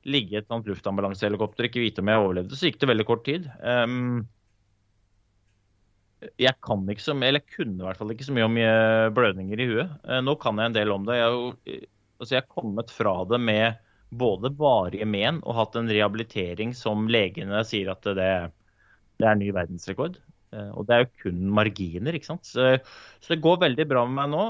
ligge 0.06 0.36
i 0.36 0.40
et 0.40 0.48
sånt 0.50 0.66
luftambulansehelikopter, 0.70 1.66
ikke 1.66 1.82
vite 1.82 2.02
om 2.02 2.10
jeg 2.10 2.22
overlevde, 2.22 2.58
så 2.58 2.68
gikk 2.68 2.78
det 2.82 2.90
veldig 2.92 3.06
kort 3.08 3.24
tid. 3.26 3.48
Um, 3.58 4.26
jeg 6.24 6.56
kan 6.64 6.84
ikke 6.88 7.04
så 7.04 7.14
mye, 7.16 7.30
eller 7.30 7.42
jeg 7.42 7.58
kunne 7.58 7.82
i 7.82 7.86
hvert 7.86 7.98
fall 8.00 8.12
ikke 8.14 8.26
så 8.26 8.34
mye 8.36 8.46
om 8.48 8.60
eh, 8.60 9.08
blødninger 9.16 9.60
i 9.60 9.66
huet. 9.68 9.96
Eh, 10.08 10.22
Nå 10.24 10.36
kan 10.40 10.60
jeg 10.60 10.70
en 10.70 10.76
del 10.76 10.94
om 10.94 11.04
det. 11.08 11.18
Jeg 11.18 11.50
eh, 11.74 11.82
altså 12.16 12.36
jeg 12.36 12.42
er 12.42 12.54
kommet 12.54 12.92
fra 12.94 13.18
det 13.28 13.40
med 13.42 13.82
både 14.16 14.48
varige 14.56 15.04
men 15.08 15.42
og 15.42 15.58
hatt 15.58 15.76
en 15.76 15.90
rehabilitering 15.90 16.72
som 16.76 17.04
legene 17.12 17.60
sier 17.68 17.90
at 17.92 18.06
det, 18.16 18.30
det 19.20 19.28
er 19.28 19.36
ny 19.36 19.50
verdensrekord. 19.52 20.16
Og 20.56 20.86
det 20.88 20.94
er 20.94 21.02
jo 21.02 21.24
kun 21.26 21.40
marginer, 21.52 22.16
ikke 22.16 22.30
sant. 22.30 22.46
Så, 22.48 22.78
så 23.20 23.34
det 23.34 23.42
går 23.44 23.58
veldig 23.60 23.84
bra 23.90 24.04
med 24.08 24.14
meg 24.16 24.30
nå. 24.32 24.44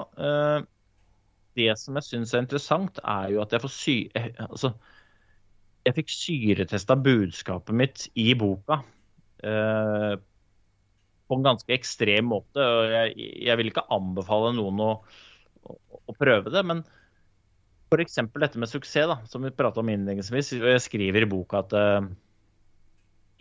Det 1.59 1.73
som 1.81 1.97
jeg 1.99 2.07
syns 2.07 2.35
er 2.37 2.45
interessant, 2.45 3.01
er 3.03 3.33
jo 3.33 3.41
at 3.43 3.57
jeg 3.57 3.65
får 3.65 3.73
sy... 3.75 3.97
Altså, 4.45 4.71
jeg 5.89 5.97
fikk 5.97 6.13
syretesta 6.13 6.95
budskapet 7.01 7.81
mitt 7.81 8.07
i 8.15 8.29
boka. 8.39 8.79
På 11.27 11.39
en 11.39 11.47
ganske 11.47 11.75
ekstrem 11.75 12.31
måte. 12.31 12.63
og 12.63 12.93
Jeg, 12.93 13.31
jeg 13.47 13.59
vil 13.61 13.73
ikke 13.73 13.87
anbefale 13.95 14.53
noen 14.57 14.83
å, 14.83 14.91
å, 15.67 15.79
å 16.07 16.17
prøve 16.17 16.53
det, 16.55 16.63
men 16.67 16.85
f.eks. 17.91 18.19
dette 18.35 18.61
med 18.61 18.71
suksess, 18.71 19.09
da, 19.11 19.21
som 19.31 19.47
vi 19.47 19.55
prata 19.55 19.83
om 19.83 19.91
innledningsvis. 19.93 20.55
og 20.61 20.71
Jeg 20.75 20.85
skriver 20.87 21.27
i 21.27 21.31
boka 21.31 21.63
at 21.63 21.75
uh, 21.77 22.09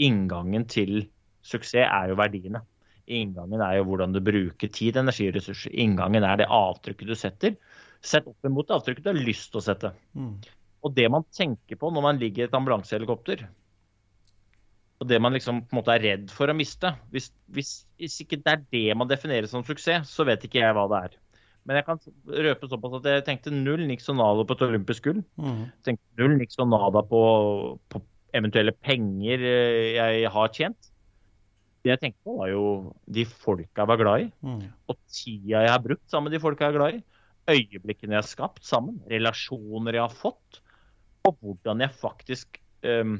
inngangen 0.02 0.68
til 0.70 1.08
suksess 1.46 1.86
er 1.86 2.12
jo 2.12 2.20
verdiene. 2.20 2.62
Inngangen 3.06 3.62
er 3.62 3.80
jo 3.80 3.88
hvordan 3.90 4.14
du 4.16 4.22
bruker 4.26 4.70
tid, 4.74 4.98
energi 4.98 5.28
og 5.30 5.36
ressurser. 5.38 5.74
Inngangen 5.78 6.26
er 6.26 6.42
det 6.42 6.50
avtrykket 6.50 7.10
du 7.10 7.18
setter. 7.18 7.58
Sett 8.06 8.26
opp 8.30 8.48
imot 8.48 8.70
det 8.70 8.78
avtrykket 8.80 9.06
du 9.06 9.12
har 9.12 9.26
lyst 9.28 9.52
til 9.54 9.62
å 9.62 9.66
sette. 9.66 9.92
Mm. 10.18 10.40
Og 10.86 10.94
det 10.94 11.06
man 11.10 11.26
tenker 11.34 11.78
på 11.82 11.90
når 11.94 12.06
man 12.06 12.22
ligger 12.22 12.46
i 12.46 12.48
et 12.50 12.58
ambulansehelikopter, 12.58 13.46
og 15.02 15.10
det 15.10 15.20
man 15.22 15.36
liksom 15.36 15.64
på 15.66 15.76
en 15.76 15.80
måte 15.82 15.94
er 15.96 16.04
redd 16.06 16.32
for 16.32 16.48
å 16.48 16.56
miste 16.56 16.94
hvis, 17.12 17.30
hvis, 17.52 17.72
hvis 18.00 18.16
ikke 18.24 18.40
det 18.46 18.54
er 18.54 18.66
det 18.72 18.98
man 18.98 19.10
definerer 19.12 19.50
som 19.52 19.66
suksess, 19.68 20.08
så 20.08 20.24
vet 20.28 20.46
ikke 20.48 20.62
jeg 20.62 20.76
hva 20.78 20.86
det 20.92 21.02
er. 21.10 21.18
Men 21.66 21.80
jeg 21.80 21.86
kan 21.88 22.00
røpe 22.46 22.70
såpass 22.70 23.00
at 23.00 23.08
jeg 23.10 23.26
tenkte 23.26 23.52
null 23.54 23.84
niks 23.90 24.08
og 24.14 24.20
nada 24.20 24.44
på 24.46 24.56
et 24.56 24.66
olympisk 24.68 25.08
gull. 25.08 25.24
Mm. 25.42 25.64
Tenkte 25.88 26.22
null 26.22 26.36
niks 26.38 26.60
og 26.62 26.70
nada 26.70 27.02
på, 27.10 27.22
på 27.90 28.02
eventuelle 28.38 28.76
penger 28.86 29.42
eh, 29.50 29.96
jeg 29.98 30.30
har 30.32 30.52
tjent. 30.54 30.92
Det 31.86 31.92
jeg 31.94 32.02
tenkte 32.02 32.26
på, 32.26 32.38
var 32.40 32.50
jo 32.50 32.64
de 33.18 33.26
folka 33.30 33.84
jeg 33.84 33.90
var 33.92 34.00
glad 34.02 34.24
i, 34.24 34.30
Mm. 34.46 34.62
og 34.90 34.98
tida 35.10 35.66
jeg 35.66 35.74
har 35.74 35.84
brukt 35.84 36.06
sammen 36.10 36.30
med 36.30 36.38
de 36.38 36.42
folka 36.42 36.66
jeg 36.66 36.74
er 36.74 36.80
glad 36.80 36.96
i. 36.98 37.04
Øyeblikkene 37.46 38.16
jeg 38.16 38.24
har 38.24 38.30
skapt 38.30 38.64
sammen, 38.66 39.02
relasjoner 39.12 40.00
jeg 40.00 40.06
har 40.06 40.16
fått, 40.18 40.62
og 41.26 41.38
hvordan 41.42 41.82
jeg 41.84 41.94
faktisk 41.98 42.58
um, 42.86 43.20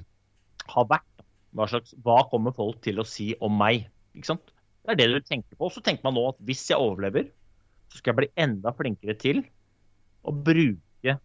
har 0.70 0.88
vært. 0.90 1.25
Hva, 1.56 1.68
slags, 1.72 1.96
hva 2.04 2.20
kommer 2.32 2.56
folk 2.56 2.82
til 2.84 3.00
å 3.00 3.08
si 3.08 3.32
om 3.44 3.56
meg? 3.58 3.88
Ikke 4.16 4.34
sant? 4.34 4.54
Det 4.86 4.94
er 4.94 5.00
det 5.02 5.08
du 5.14 5.26
tenker 5.26 5.56
på. 5.56 5.70
Og 5.70 5.74
så 5.74 5.84
tenker 5.84 6.06
man 6.06 6.18
nå 6.18 6.28
at 6.30 6.42
hvis 6.46 6.66
jeg 6.70 6.82
overlever, 6.82 7.30
så 7.90 8.00
skal 8.00 8.12
jeg 8.12 8.20
bli 8.22 8.32
enda 8.46 8.74
flinkere 8.76 9.16
til 9.20 9.42
å 10.26 10.34
bruke 10.36 11.18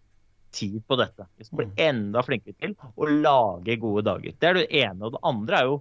tid 0.55 0.81
på 0.87 0.99
dette. 0.99 1.27
Jeg 1.39 1.49
skal 1.49 1.63
bli 1.63 1.85
enda 1.85 2.23
flinkere 2.27 2.57
til 2.59 2.75
å 2.79 3.09
lage 3.11 3.79
gode 3.83 4.07
dager. 4.07 4.37
Det 4.39 4.51
er 4.51 4.61
det 4.61 4.69
ene. 4.83 5.07
Og 5.07 5.17
det 5.17 5.25
andre 5.31 5.61
er 5.61 5.71
jo 5.71 5.79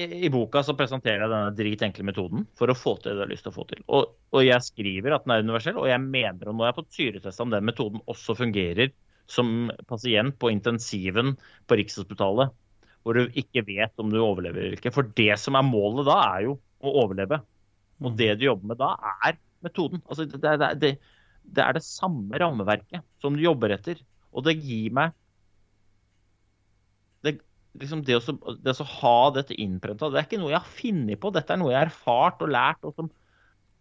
i, 0.00 0.28
boka 0.30 0.62
så 0.62 0.76
presenterer 0.78 1.24
jeg 1.24 1.32
denne 1.32 1.54
dritenkle 1.58 2.04
metoden 2.06 2.44
for 2.58 2.70
å 2.70 2.76
få 2.78 2.94
til 3.00 3.10
det 3.10 3.18
du 3.18 3.22
har 3.24 3.30
lyst 3.32 3.46
til 3.46 3.52
å 3.52 3.56
få 3.56 3.66
til. 3.70 3.82
Og, 3.90 4.12
og 4.30 4.44
jeg 4.46 4.62
skriver 4.62 5.16
at 5.16 5.26
den 5.26 5.34
er 5.34 5.44
universell, 5.44 5.80
og 5.82 5.88
jeg 5.90 6.02
mener, 6.04 6.46
og 6.46 6.56
nå 6.56 6.64
har 6.64 6.70
jeg 6.70 6.78
fått 6.78 6.98
syretest 6.98 7.42
om 7.42 7.50
den 7.50 7.66
metoden 7.66 8.02
også 8.10 8.36
fungerer 8.38 8.92
som 9.30 9.70
pasient 9.88 10.36
på 10.40 10.50
intensiven 10.52 11.36
på 11.68 11.78
Rikshospitalet, 11.78 12.52
hvor 13.04 13.16
du 13.16 13.38
ikke 13.38 13.64
vet 13.66 14.02
om 14.02 14.10
du 14.12 14.18
overlever 14.20 14.64
eller 14.64 14.76
ikke. 14.78 14.92
For 14.94 15.08
det 15.16 15.32
som 15.40 15.56
er 15.58 15.66
målet 15.66 16.08
da, 16.08 16.18
er 16.34 16.48
jo 16.48 16.58
å 16.84 16.94
overleve. 17.04 17.40
Og 18.00 18.16
det 18.18 18.34
du 18.40 18.46
jobber 18.48 18.72
med 18.72 18.80
da, 18.80 18.94
er 19.28 19.38
metoden. 19.64 20.02
Altså, 20.06 20.26
det, 20.28 20.40
det, 20.42 20.70
det, 20.82 20.92
det 21.56 21.64
er 21.64 21.76
det 21.76 21.84
samme 21.86 22.40
rammeverket 22.40 23.04
som 23.22 23.36
du 23.36 23.44
jobber 23.44 23.76
etter. 23.76 24.00
Og 24.30 24.46
det 24.46 24.58
gir 24.60 24.92
meg 24.96 25.14
det, 27.26 27.36
liksom 27.80 28.04
det, 28.06 28.18
å, 28.20 28.56
det 28.56 28.76
å 28.80 28.90
ha 29.00 29.16
dette 29.36 29.56
innprenta, 29.60 30.08
det 30.10 30.20
er 30.20 30.28
ikke 30.28 30.40
noe 30.40 30.54
jeg 30.54 30.62
har 30.62 30.76
funnet 30.80 31.20
på. 31.20 31.32
Dette 31.34 31.54
er 31.54 31.60
noe 31.60 31.72
jeg 31.74 31.82
har 31.82 31.92
erfart 31.92 32.44
og 32.44 32.52
lært. 32.52 32.84
og 32.84 32.96
som 32.96 33.10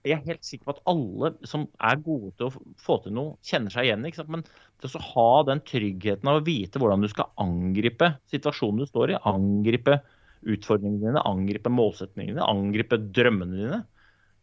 jeg 0.07 0.15
er 0.15 0.27
helt 0.29 0.45
sikker 0.47 0.67
på 0.67 0.75
at 0.75 0.83
alle 0.89 1.31
som 1.47 1.65
er 1.83 1.99
gode 2.03 2.31
til 2.39 2.47
å 2.47 2.61
få 2.79 2.99
til 3.03 3.15
noe, 3.15 3.35
kjenner 3.45 3.73
seg 3.73 3.87
igjen 3.89 4.05
ikke 4.07 4.21
sant? 4.21 4.31
Men 4.35 4.45
det 4.79 4.91
å 4.95 5.03
ha 5.09 5.29
den 5.49 5.61
tryggheten 5.67 6.31
av 6.31 6.39
å 6.39 6.45
vite 6.45 6.79
hvordan 6.79 7.03
du 7.03 7.09
skal 7.11 7.31
angripe 7.41 8.13
situasjonen 8.31 8.83
du 8.83 8.87
står 8.87 9.13
i, 9.15 9.19
angripe 9.27 9.99
utfordringene 10.47 11.09
dine, 11.09 11.23
angripe 11.27 11.71
målsetningene 11.73 12.37
dine, 12.37 12.47
angripe 12.47 12.99
drømmene 13.17 13.59
dine, 13.59 13.81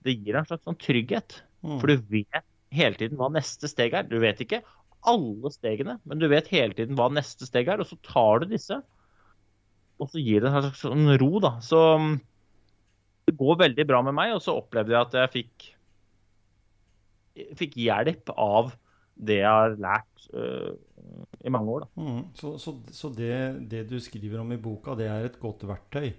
det 0.04 0.18
gir 0.18 0.38
en 0.38 0.48
slags 0.48 0.66
sånn 0.66 0.78
trygghet. 0.80 1.40
Mm. 1.64 1.78
For 1.80 1.90
du 1.90 2.04
vet 2.12 2.44
hele 2.76 3.00
tiden 3.00 3.18
hva 3.20 3.30
neste 3.32 3.70
steg 3.70 3.96
er. 3.96 4.06
Du 4.10 4.18
vet 4.22 4.42
ikke 4.44 4.60
alle 5.06 5.52
stegene, 5.54 5.96
men 6.04 6.20
du 6.20 6.28
vet 6.30 6.48
hele 6.52 6.76
tiden 6.76 6.98
hva 6.98 7.08
neste 7.14 7.46
steg 7.48 7.70
er, 7.70 7.80
og 7.80 7.88
så 7.88 7.98
tar 8.06 8.42
du 8.42 8.50
disse. 8.52 8.78
Og 9.96 10.10
så 10.12 10.20
gir 10.20 10.42
det 10.42 10.50
en 10.50 10.58
slags 10.60 10.82
sånn 10.84 11.14
ro, 11.20 11.30
da. 11.40 11.56
Så 11.64 11.80
det 13.26 13.34
går 13.36 13.58
veldig 13.64 13.86
bra 13.88 14.02
med 14.06 14.14
meg, 14.16 14.34
og 14.36 14.42
så 14.44 14.54
opplevde 14.56 14.94
jeg 14.94 15.06
at 15.08 15.18
jeg 15.20 15.34
fikk 15.40 15.72
fikk 17.56 17.74
hjelp 17.80 18.30
av 18.32 18.70
det 19.16 19.40
jeg 19.40 19.48
har 19.48 19.74
lært 19.80 20.28
uh, 20.36 20.72
i 21.44 21.52
mange 21.52 21.78
år. 21.78 21.86
Mm. 21.96 22.22
Så, 22.36 22.56
så, 22.60 22.76
så 22.92 23.10
det, 23.12 23.36
det 23.70 23.86
du 23.90 23.98
skriver 24.02 24.42
om 24.42 24.54
i 24.54 24.60
boka, 24.60 24.96
det 24.98 25.08
er 25.10 25.28
et 25.28 25.40
godt 25.40 25.66
verktøy. 25.68 26.10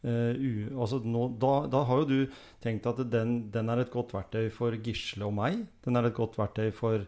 Uh, 0.00 0.70
altså 0.80 1.00
nå, 1.04 1.26
da, 1.42 1.52
da 1.70 1.84
har 1.88 2.02
jo 2.02 2.08
du 2.08 2.38
tenkt 2.62 2.88
at 2.90 3.02
den, 3.12 3.50
den 3.52 3.72
er 3.72 3.82
et 3.82 3.92
godt 3.92 4.14
verktøy 4.16 4.48
for 4.54 4.74
Gisle 4.82 5.28
og 5.28 5.36
meg. 5.38 5.64
Den 5.86 5.98
er 5.98 6.08
et 6.08 6.16
godt 6.16 6.38
verktøy 6.40 6.70
for 6.74 7.06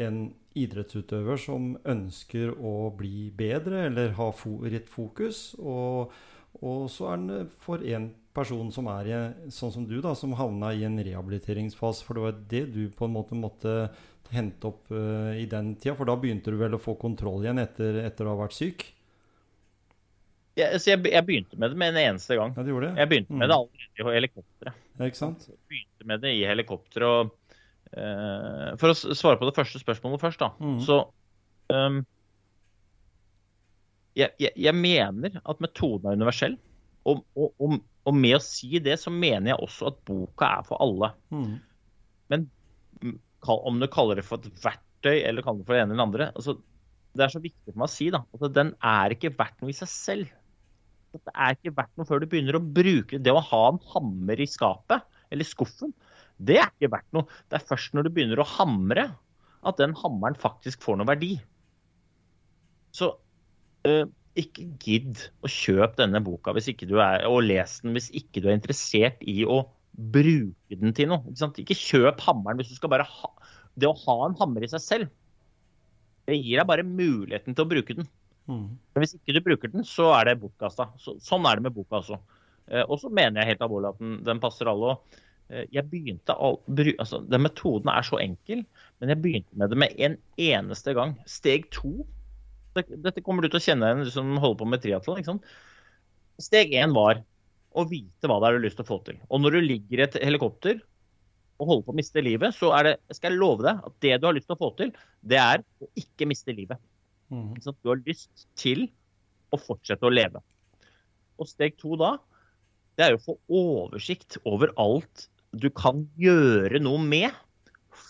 en 0.00 0.24
idrettsutøver 0.56 1.40
som 1.40 1.74
ønsker 1.88 2.52
å 2.56 2.90
bli 2.96 3.30
bedre 3.36 3.86
eller 3.88 4.16
ha 4.18 4.28
fo 4.36 4.58
rett 4.64 4.88
fokus. 4.92 5.52
Og, 5.60 6.12
og 6.60 6.88
så 6.92 7.12
er 7.12 7.22
den 7.22 7.52
for 7.62 7.84
en 7.84 8.10
person 8.34 8.70
som 8.72 8.88
er 8.92 9.10
i, 9.10 9.18
sånn 9.52 9.74
som 9.74 9.84
du, 9.88 9.98
da, 10.04 10.14
som 10.18 10.32
havna 10.38 10.72
i 10.74 10.86
en 10.88 10.96
rehabiliteringsfase. 10.96 12.06
For 12.06 12.16
det 12.16 12.24
var 12.24 12.40
det 12.52 12.64
du 12.74 12.82
på 12.96 13.08
en 13.08 13.14
måte 13.16 13.38
måtte 13.38 13.76
hente 14.32 14.70
opp 14.70 14.88
uh, 14.94 15.32
i 15.36 15.44
den 15.50 15.74
tida. 15.76 15.96
For 15.98 16.08
da 16.08 16.16
begynte 16.18 16.52
du 16.52 16.58
vel 16.60 16.76
å 16.76 16.80
få 16.80 16.96
kontroll 17.00 17.44
igjen 17.44 17.60
etter, 17.62 18.00
etter 18.06 18.28
å 18.28 18.34
ha 18.34 18.44
vært 18.44 18.56
syk? 18.56 18.86
Jeg, 20.58 20.80
så 20.84 20.92
jeg, 20.92 21.00
jeg 21.08 21.24
begynte 21.24 21.58
med 21.60 21.72
det 21.72 21.80
med 21.80 21.94
en 21.94 22.00
eneste 22.12 22.36
gang. 22.36 22.52
Ja, 22.56 22.64
det? 22.64 22.94
Jeg 23.00 23.08
begynte 23.08 23.36
med 23.40 23.48
det 23.48 23.56
allerede 23.56 24.02
i 24.12 24.16
helikopteret. 24.18 24.80
Ja, 24.98 25.06
ikke 25.08 25.20
sant? 25.20 25.46
Jeg 25.48 25.60
begynte 25.72 26.08
med 26.10 26.24
det 26.24 26.32
i 26.36 26.42
helikopteret. 26.48 27.08
Og, 27.08 27.54
eh, 27.92 28.66
for 28.80 28.92
å 28.92 29.14
svare 29.16 29.40
på 29.40 29.48
det 29.48 29.56
første 29.56 29.80
spørsmålet 29.80 30.20
først, 30.20 30.44
da. 30.44 30.50
Mm. 30.60 30.76
Så 30.84 30.98
um, 31.72 32.02
jeg, 34.18 34.28
jeg, 34.42 34.52
jeg 34.60 34.76
mener 34.76 35.40
at 35.40 35.64
metoden 35.64 36.10
er 36.10 36.20
universell. 36.20 36.58
Og, 37.08 37.24
og, 37.34 37.54
og, 37.56 37.80
og 38.08 38.16
med 38.18 38.36
å 38.38 38.42
si 38.42 38.80
det, 38.82 38.96
så 38.98 39.12
mener 39.14 39.52
jeg 39.52 39.62
også 39.62 39.92
at 39.92 40.00
boka 40.08 40.48
er 40.58 40.66
for 40.66 40.82
alle. 40.82 41.12
Mm. 41.30 41.54
Men 42.32 42.46
om 43.46 43.80
du 43.82 43.88
kaller 43.92 44.18
det 44.18 44.26
for 44.26 44.42
et 44.42 44.62
verktøy 44.64 45.22
eller 45.22 45.44
kaller 45.44 45.62
det 45.62 45.68
for 45.68 45.76
det 45.76 45.82
ene 45.84 45.96
eller 45.96 46.06
andre 46.06 46.28
altså, 46.30 46.56
Det 47.12 47.24
er 47.24 47.32
så 47.34 47.42
viktig 47.42 47.72
for 47.72 47.82
meg 47.82 47.90
å 47.90 47.92
si 47.92 48.08
da, 48.14 48.22
at 48.38 48.54
den 48.56 48.72
er 48.92 49.14
ikke 49.14 49.34
verdt 49.38 49.62
noe 49.62 49.72
i 49.72 49.76
seg 49.76 49.90
selv. 49.90 50.30
At 51.12 51.26
Det 51.28 51.34
er 51.34 51.58
ikke 51.58 51.74
verdt 51.76 51.98
noe 52.00 52.08
før 52.08 52.22
du 52.22 52.28
begynner 52.30 52.58
å 52.58 52.64
bruke 52.64 53.18
det. 53.18 53.24
Det 53.26 53.34
å 53.34 53.44
ha 53.52 53.62
en 53.68 53.82
hammer 53.92 54.40
i 54.40 54.48
skapet 54.48 55.04
eller 55.32 55.48
skuffen, 55.48 55.92
det 56.42 56.58
er 56.60 56.70
ikke 56.72 56.90
verdt 56.92 57.14
noe. 57.14 57.28
Det 57.48 57.58
er 57.58 57.68
først 57.68 57.94
når 57.94 58.06
du 58.08 58.14
begynner 58.16 58.42
å 58.42 58.48
hamre, 58.56 59.06
at 59.62 59.78
den 59.78 59.94
hammeren 59.94 60.34
faktisk 60.38 60.82
får 60.82 60.98
noe 60.98 61.08
verdi. 61.08 61.36
Så 62.96 63.12
eh, 63.86 64.08
ikke 64.38 64.64
gidd 64.80 65.20
å 65.44 65.50
kjøpe 65.50 65.98
denne 66.00 66.22
boka 66.24 66.54
hvis 66.56 66.70
ikke 66.72 66.88
du 66.88 66.96
er, 67.04 67.26
og 67.28 67.42
les 67.44 67.78
den 67.82 67.96
hvis 67.96 68.08
ikke 68.16 68.40
du 68.40 68.48
er 68.48 68.56
interessert 68.56 69.20
i 69.28 69.42
å 69.44 69.62
bruke 69.92 70.78
den 70.78 70.94
til 70.96 71.10
noe. 71.10 71.20
Ikke, 71.26 71.40
sant? 71.42 71.60
ikke 71.60 71.76
kjøp 71.76 72.22
hammeren 72.24 72.60
hvis 72.60 72.72
du 72.72 72.78
skal 72.78 72.92
bare 72.92 73.08
ha 73.08 73.32
Det 73.76 73.88
å 73.88 73.96
ha 74.04 74.16
en 74.26 74.36
hammer 74.40 74.64
i 74.64 74.68
seg 74.68 74.82
selv, 74.84 75.12
det 76.28 76.36
gir 76.38 76.60
deg 76.60 76.68
bare 76.68 76.84
muligheten 76.86 77.56
til 77.56 77.64
å 77.64 77.70
bruke 77.70 77.96
den. 77.96 78.08
Mm. 78.50 78.76
Men 78.76 79.02
hvis 79.02 79.14
ikke 79.16 79.34
du 79.36 79.40
bruker 79.46 79.72
den, 79.72 79.86
så 79.88 80.10
er 80.18 80.28
det 80.28 80.40
bortkasta. 80.42 80.90
Så, 81.00 81.16
sånn 81.24 81.46
er 81.48 81.58
det 81.58 81.66
med 81.66 81.76
boka 81.76 82.02
også. 82.02 82.18
Eh, 82.68 82.84
og 82.84 83.00
så 83.00 83.10
mener 83.12 83.40
jeg 83.40 83.54
helt 83.54 83.64
alvorlig 83.66 83.92
at 83.92 84.02
den, 84.02 84.18
den 84.26 84.42
passer 84.42 84.70
alle. 84.70 84.92
Og, 84.92 85.22
eh, 85.48 85.64
jeg 85.74 85.88
begynte 85.90 86.36
all, 86.36 86.60
bry, 86.68 86.94
altså, 87.02 87.22
Den 87.32 87.46
metoden 87.46 87.90
er 87.94 88.06
så 88.06 88.20
enkel, 88.22 88.64
men 89.00 89.14
jeg 89.14 89.22
begynte 89.24 89.62
med 89.62 89.72
det 89.72 89.80
med 89.82 90.04
en 90.08 90.18
eneste 90.52 90.94
gang. 90.98 91.16
Steg 91.30 91.70
to 91.74 92.02
Dette 92.76 93.22
kommer 93.24 93.44
du 93.44 93.50
til 93.50 93.60
å 93.60 93.64
kjenne 93.64 93.88
igjen, 93.88 94.06
du 94.06 94.14
som 94.14 94.30
holder 94.40 94.60
på 94.62 94.68
med 94.72 94.82
triatlon. 94.82 95.42
Steg 96.40 96.72
én 96.76 96.94
var 96.96 97.20
å 97.72 97.84
vite 97.88 98.28
hva 98.28 98.38
det 98.40 98.48
er 98.48 98.56
du 98.56 98.60
har 98.60 98.66
lyst 98.66 98.78
til 98.80 98.86
å 98.86 98.90
få 98.92 98.98
til. 99.06 99.20
Og 99.28 99.42
når 99.42 99.56
du 99.56 99.60
ligger 99.66 100.00
i 100.00 100.06
et 100.06 100.18
helikopter 100.24 100.80
og 101.60 101.68
holder 101.68 101.86
på 101.86 101.94
å 101.94 101.98
miste 102.00 102.24
livet, 102.24 102.56
så 102.56 102.72
er 102.76 102.88
det, 102.88 102.94
skal 103.16 103.34
jeg 103.34 103.40
love 103.40 103.64
deg 103.66 103.84
at 103.88 103.98
det 104.04 104.16
du 104.18 104.26
har 104.28 104.36
lyst 104.36 104.48
til 104.50 104.56
å 104.56 104.62
få 104.62 104.72
til, 104.80 104.92
det 105.20 105.38
er 105.40 105.62
å 105.82 105.88
ikke 106.00 106.28
miste 106.28 106.56
livet. 106.56 106.80
Mm. 107.32 107.54
Du 107.60 107.92
har 107.92 108.02
lyst 108.08 108.46
til 108.58 108.86
å 109.52 109.60
fortsette 109.60 110.08
å 110.08 110.12
leve. 110.12 110.42
Og 111.40 111.48
steg 111.48 111.76
to 111.80 111.96
da, 112.00 112.16
det 112.96 113.06
er 113.06 113.14
jo 113.14 113.20
å 113.20 113.26
få 113.26 113.36
oversikt 113.60 114.38
over 114.48 114.72
alt 114.80 115.28
du 115.52 115.68
kan 115.72 116.06
gjøre 116.20 116.80
noe 116.80 117.00
med 117.04 117.32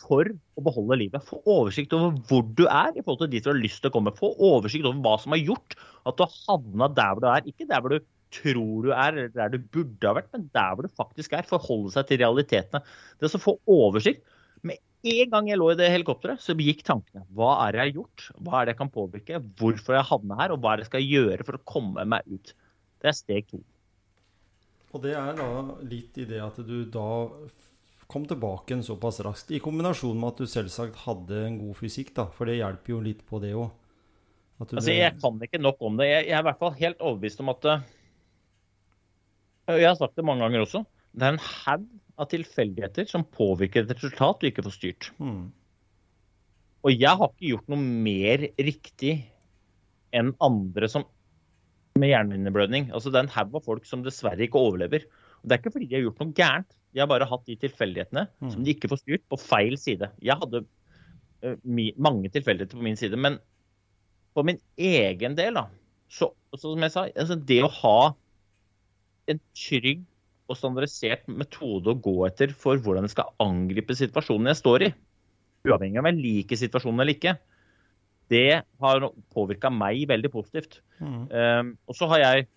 for 0.02 0.28
å 0.28 0.64
beholde 0.66 0.98
livet. 1.00 1.24
Få 1.26 1.40
oversikt 1.48 1.94
over 1.96 2.16
hvor 2.28 2.42
du 2.58 2.64
er 2.66 2.92
i 2.94 3.04
forhold 3.04 3.24
til 3.24 3.32
dit 3.34 3.44
du 3.44 3.52
har 3.52 3.60
lyst 3.60 3.82
til 3.82 3.92
å 3.92 3.94
komme. 3.94 4.14
Få 4.16 4.32
oversikt 4.50 4.88
over 4.88 5.00
hva 5.04 5.14
som 5.22 5.34
har 5.36 5.42
gjort 5.42 5.76
at 6.08 6.18
du 6.18 6.24
har 6.24 6.36
havna 6.48 6.90
der 6.92 7.14
hvor 7.14 7.24
du 7.24 7.30
er. 7.32 7.48
Ikke 7.52 7.68
der 7.70 7.82
hvor 7.84 7.94
du 7.94 8.04
tror 8.32 8.86
du 8.86 8.92
er, 8.94 9.12
eller 9.12 9.32
der 9.34 9.52
du 9.52 9.58
burde 9.74 10.08
ha 10.08 10.16
vært, 10.16 10.30
men 10.32 10.46
der 10.56 10.76
hvor 10.76 10.86
du 10.86 10.94
faktisk 11.00 11.34
er. 11.36 11.48
Forholde 11.48 11.92
seg 11.94 12.08
til 12.08 12.22
realitetene. 12.22 12.82
Det 13.20 13.28
å 13.28 13.42
få 13.42 13.58
oversikt. 13.70 14.24
Med 14.66 14.80
en 15.02 15.32
gang 15.32 15.50
jeg 15.50 15.58
lå 15.58 15.72
i 15.72 15.78
det 15.78 15.90
helikopteret, 15.90 16.42
så 16.42 16.56
gikk 16.56 16.84
tankene. 16.86 17.26
Hva 17.36 17.56
er 17.64 17.74
det 17.74 17.82
jeg 17.82 17.90
har 17.90 17.98
gjort? 18.00 18.28
Hva 18.38 18.56
er 18.58 18.64
det 18.64 18.74
jeg 18.74 18.80
kan 18.80 18.94
påvirke? 18.94 19.42
Hvorfor 19.58 19.98
jeg 19.98 20.08
havna 20.12 20.38
her? 20.38 20.54
Og 20.54 20.62
hva 20.62 20.72
er 20.72 20.80
det 20.80 20.86
jeg 20.86 20.92
skal 20.92 21.10
gjøre 21.10 21.48
for 21.48 21.58
å 21.58 21.66
komme 21.74 22.06
meg 22.14 22.28
ut? 22.30 22.54
Det 23.02 23.10
er 23.10 23.18
steg 23.18 23.50
to. 23.50 23.60
Og 24.92 25.02
det 25.02 25.14
er 25.16 25.36
da 25.38 25.50
litt 25.88 26.18
i 26.20 26.28
det 26.28 26.40
at 26.44 26.58
du 26.68 26.82
da 26.92 27.08
kom 28.12 28.26
tilbake 28.28 28.70
igjen 28.72 28.84
såpass 28.86 29.20
raskt, 29.24 29.52
i 29.56 29.60
kombinasjon 29.62 30.18
med 30.18 30.34
at 30.34 30.42
du 30.42 30.50
selvsagt 30.50 31.00
hadde 31.06 31.46
en 31.46 31.58
god 31.60 31.78
fysikk, 31.78 32.12
da, 32.16 32.26
for 32.36 32.48
det 32.48 32.58
hjelper 32.58 32.94
jo 32.94 33.00
litt 33.04 33.24
på 33.28 33.40
det 33.42 33.54
òg. 33.56 33.70
Altså, 34.62 34.92
jeg 34.94 35.16
kan 35.18 35.40
ikke 35.42 35.58
nok 35.58 35.80
om 35.82 35.96
det. 35.98 36.06
Jeg, 36.06 36.26
jeg 36.28 36.36
er 36.36 36.44
i 36.44 36.46
hvert 36.46 36.60
fall 36.60 36.76
helt 36.78 37.00
overbevist 37.02 37.40
om 37.42 37.50
at 37.50 37.66
eh, 37.66 37.80
Jeg 39.80 39.88
har 39.88 39.96
sagt 39.98 40.14
det 40.18 40.26
mange 40.28 40.44
ganger 40.44 40.62
også. 40.62 40.84
Det 41.12 41.26
er 41.26 41.34
en 41.34 41.42
haug 41.42 41.88
av 42.20 42.28
tilfeldigheter 42.30 43.08
som 43.10 43.24
påvirker 43.26 43.82
et 43.82 43.94
resultat 43.96 44.38
du 44.38 44.48
ikke 44.50 44.64
får 44.68 44.76
styrt. 44.76 45.10
mm. 45.18 45.42
Og 46.82 46.90
jeg 46.98 47.14
har 47.14 47.28
ikke 47.30 47.50
gjort 47.52 47.68
noe 47.70 47.78
mer 47.78 48.42
riktig 48.58 49.12
enn 50.18 50.32
andre 50.42 50.88
som 50.90 51.04
med 51.98 52.10
hjernehinnebblødning. 52.10 52.88
Altså, 52.90 53.12
det 53.12 53.20
er 53.20 53.26
en 53.28 53.34
haug 53.36 53.58
av 53.58 53.66
folk 53.66 53.86
som 53.86 54.02
dessverre 54.02 54.46
ikke 54.46 54.58
overlever. 54.58 55.04
Og 55.40 55.46
det 55.46 55.54
er 55.54 55.62
ikke 55.62 55.74
fordi 55.76 55.88
de 55.90 55.98
har 55.98 56.06
gjort 56.06 56.22
noe 56.22 56.34
gærent. 56.38 56.74
De 56.92 57.00
har 57.00 57.08
bare 57.10 57.28
hatt 57.28 57.44
de 57.48 57.56
tilfeldighetene 57.56 58.26
som 58.52 58.64
de 58.64 58.74
ikke 58.74 58.90
får 58.92 59.00
styrt, 59.00 59.24
på 59.30 59.38
feil 59.40 59.78
side. 59.80 60.10
Jeg 60.20 60.36
hadde 60.40 60.64
eh, 61.42 61.56
mange 61.96 62.30
tilfeldigheter 62.32 62.76
på 62.78 62.84
min 62.84 62.98
side, 63.00 63.16
men 63.16 63.38
for 64.36 64.48
min 64.48 64.60
egen 64.80 65.36
del, 65.36 65.56
da, 65.56 65.66
så, 66.12 66.30
så 66.54 66.66
som 66.66 66.84
jeg 66.84 66.94
sa, 66.94 67.06
altså 67.08 67.36
det 67.36 67.60
å 67.64 67.72
ha 67.80 67.98
en 69.32 69.40
trygg 69.56 70.02
og 70.50 70.58
standardisert 70.58 71.28
metode 71.30 71.92
å 71.92 72.00
gå 72.04 72.14
etter 72.26 72.52
for 72.56 72.80
hvordan 72.80 73.06
jeg 73.06 73.14
skal 73.14 73.32
angripe 73.42 73.96
situasjonen 73.96 74.50
jeg 74.50 74.60
står 74.60 74.86
i, 74.88 74.90
uavhengig 75.68 76.00
av 76.00 76.04
om 76.04 76.10
jeg 76.10 76.20
liker 76.20 76.60
situasjonen 76.60 77.04
eller 77.04 77.16
ikke, 77.16 77.36
det 78.32 78.62
har 78.82 79.06
påvirka 79.34 79.70
meg 79.72 80.06
veldig 80.08 80.30
positivt. 80.32 80.80
Mm. 81.02 81.22
Um, 81.28 81.72
og 81.88 81.96
så 81.98 82.08
har 82.12 82.22
jeg, 82.22 82.48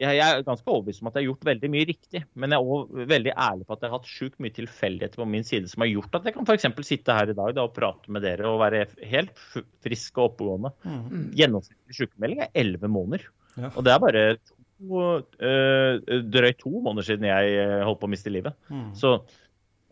jeg 0.00 0.16
Jeg 0.16 0.36
er 0.36 0.46
ganske 0.46 0.70
overbevist 0.70 1.02
om 1.02 1.10
at 1.10 1.16
jeg 1.16 1.24
har 1.24 1.28
gjort 1.30 1.48
veldig 1.50 1.70
mye 1.72 1.88
riktig, 1.90 2.22
men 2.34 2.54
jeg 2.54 2.60
er 2.60 2.70
også 2.76 3.08
veldig 3.10 3.34
ærlig 3.34 3.66
på 3.66 3.76
at 3.76 3.82
jeg 3.82 3.90
har 3.90 3.98
hatt 3.98 4.12
sjukt 4.14 4.38
mye 4.40 4.54
tilfeldigheter 4.56 5.20
på 5.20 5.26
min 5.28 5.44
side 5.46 5.68
som 5.70 5.84
har 5.84 5.90
gjort 5.90 6.16
at 6.16 6.28
jeg 6.28 6.36
kan 6.36 6.48
f.eks. 6.48 6.68
sitte 6.88 7.16
her 7.16 7.32
i 7.32 7.36
dag 7.36 7.56
da, 7.56 7.66
og 7.66 7.74
prate 7.76 8.14
med 8.14 8.24
dere 8.24 8.48
og 8.48 8.62
være 8.62 8.86
helt 9.10 9.42
frisk 9.84 10.20
og 10.20 10.30
oppegående. 10.30 10.72
Mm. 10.84 11.26
Gjennomsnittlig 11.36 11.98
sykemelding 11.98 12.44
er 12.46 12.54
elleve 12.62 12.90
måneder. 12.92 13.26
Ja. 13.58 13.72
Og 13.74 13.84
det 13.84 13.92
er 13.92 14.02
bare 14.02 14.22
to, 14.40 15.02
øh, 15.50 16.22
drøyt 16.32 16.60
to 16.62 16.72
måneder 16.80 17.08
siden 17.10 17.28
jeg 17.28 17.58
øh, 17.60 17.80
holdt 17.88 18.00
på 18.00 18.08
å 18.08 18.14
miste 18.14 18.32
livet. 18.32 18.56
Mm. 18.70 18.86
Så, 18.96 19.18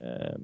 øh, 0.00 0.38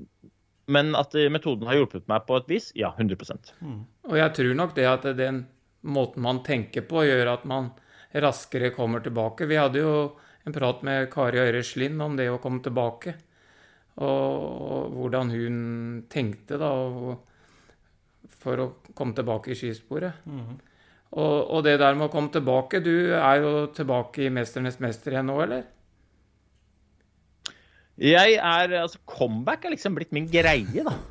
men 0.75 0.93
at 0.99 1.17
metoden 1.33 1.69
har 1.69 1.79
hjulpet 1.79 2.09
meg 2.11 2.27
på 2.29 2.37
et 2.41 2.53
vis, 2.53 2.71
ja, 2.77 2.93
100 2.97 3.17
Mm. 3.61 3.81
Og 4.11 4.17
jeg 4.19 4.37
tror 4.37 4.55
nok 4.57 4.77
det 4.77 4.87
at 4.89 5.09
den 5.17 5.47
måten 5.85 6.25
man 6.25 6.43
tenker 6.45 6.85
på, 6.89 7.05
gjør 7.05 7.35
at 7.35 7.45
man 7.49 7.73
raskere 8.15 8.71
kommer 8.75 9.03
tilbake. 9.05 9.49
Vi 9.51 9.59
hadde 9.59 9.83
jo 9.83 9.95
en 10.45 10.55
prat 10.55 10.83
med 10.87 11.11
Kari 11.13 11.41
Øyre 11.41 11.63
Slind 11.65 12.03
om 12.03 12.17
det 12.19 12.29
å 12.31 12.41
komme 12.43 12.63
tilbake. 12.65 13.15
Og, 13.95 14.11
og 14.11 14.97
hvordan 14.99 15.31
hun 15.31 15.59
tenkte 16.11 16.59
da 16.59 16.71
for 18.45 18.61
å 18.61 18.73
komme 18.95 19.15
tilbake 19.17 19.51
i 19.53 19.59
skisporet. 19.59 20.13
Mm. 20.27 20.57
Og, 21.15 21.37
og 21.55 21.63
det 21.67 21.79
der 21.79 21.95
med 21.95 22.09
å 22.09 22.11
komme 22.11 22.27
tilbake 22.35 22.81
Du 22.83 23.15
er 23.15 23.37
jo 23.39 23.69
tilbake 23.71 24.25
i 24.25 24.31
'Mesternes 24.35 24.81
mester' 24.83 25.15
igjen 25.15 25.29
nå, 25.31 25.37
eller? 25.45 25.63
Jeg 27.95 28.35
er, 28.35 28.75
altså 28.81 28.99
Comeback 29.07 29.65
er 29.65 29.71
liksom 29.77 29.95
blitt 29.95 30.11
min 30.11 30.27
greie, 30.27 30.83
da. 30.83 30.95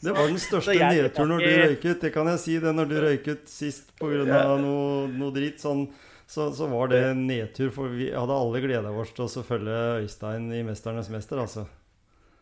Det 0.00 0.12
var 0.16 0.30
den 0.30 0.38
største 0.40 0.76
nedturen 0.78 1.28
når 1.34 1.42
du 1.44 1.50
røyket. 1.60 1.98
Det 2.06 2.10
kan 2.14 2.28
jeg 2.32 2.40
si, 2.40 2.54
det 2.62 2.72
når 2.76 2.88
du 2.88 2.94
røyket 3.04 3.50
sist 3.52 3.90
pga. 4.00 4.22
Noe, 4.60 5.08
noe 5.12 5.34
dritt. 5.34 5.60
Sånn, 5.60 5.84
så, 6.30 6.48
så 6.56 6.68
var 6.70 6.92
det 6.92 7.02
en 7.10 7.26
nedtur, 7.28 7.72
for 7.74 7.92
vi 7.92 8.08
hadde 8.14 8.38
alle 8.38 8.62
gleda 8.64 8.94
oss 8.94 9.12
til 9.16 9.26
å 9.26 9.44
følge 9.44 9.76
Øystein 10.04 10.48
i 10.56 10.62
'Mesternes 10.64 11.10
mester', 11.12 11.42
altså. 11.42 11.66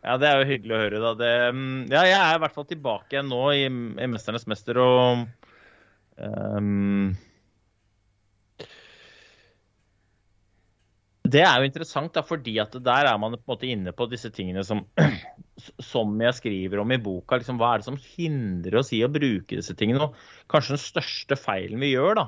Ja, 0.04 0.16
Det 0.16 0.28
er 0.28 0.38
jo 0.38 0.50
hyggelig 0.52 0.74
å 0.76 0.82
høre. 0.84 1.00
da. 1.02 1.14
Det, 1.18 1.32
mm, 1.54 1.78
ja, 1.90 2.02
jeg 2.06 2.18
er 2.18 2.36
i 2.36 2.42
hvert 2.44 2.54
fall 2.54 2.68
tilbake 2.68 3.16
igjen 3.16 3.32
nå 3.32 3.42
i, 3.56 3.64
i 3.66 4.10
'Mesternes 4.12 4.46
mester' 4.46 4.78
og 4.82 5.26
um, 6.18 7.16
Det 11.28 11.42
er 11.44 11.58
jo 11.60 11.66
interessant, 11.68 12.14
da, 12.14 12.22
fordi 12.24 12.54
at 12.62 12.72
der 12.80 13.10
er 13.10 13.18
man 13.20 13.34
på 13.34 13.42
en 13.42 13.52
måte 13.52 13.68
inne 13.68 13.92
på 13.92 14.06
disse 14.08 14.30
tingene 14.32 14.62
som, 14.64 14.86
som 15.82 16.12
jeg 16.22 16.36
skriver 16.38 16.82
om 16.82 16.92
i 16.94 17.00
boka. 17.02 17.38
Liksom, 17.38 17.58
hva 17.60 17.74
er 17.74 17.82
det 17.82 17.88
som 17.88 18.00
hindrer 18.16 18.78
oss 18.80 18.92
i 18.96 19.02
å 19.04 19.12
bruke 19.12 19.58
disse 19.58 19.74
tingene? 19.78 20.08
Og 20.08 20.50
kanskje 20.52 20.76
den 20.76 20.84
største 20.84 21.38
feilen 21.38 21.82
vi 21.82 21.92
gjør, 21.92 22.20
da, 22.20 22.26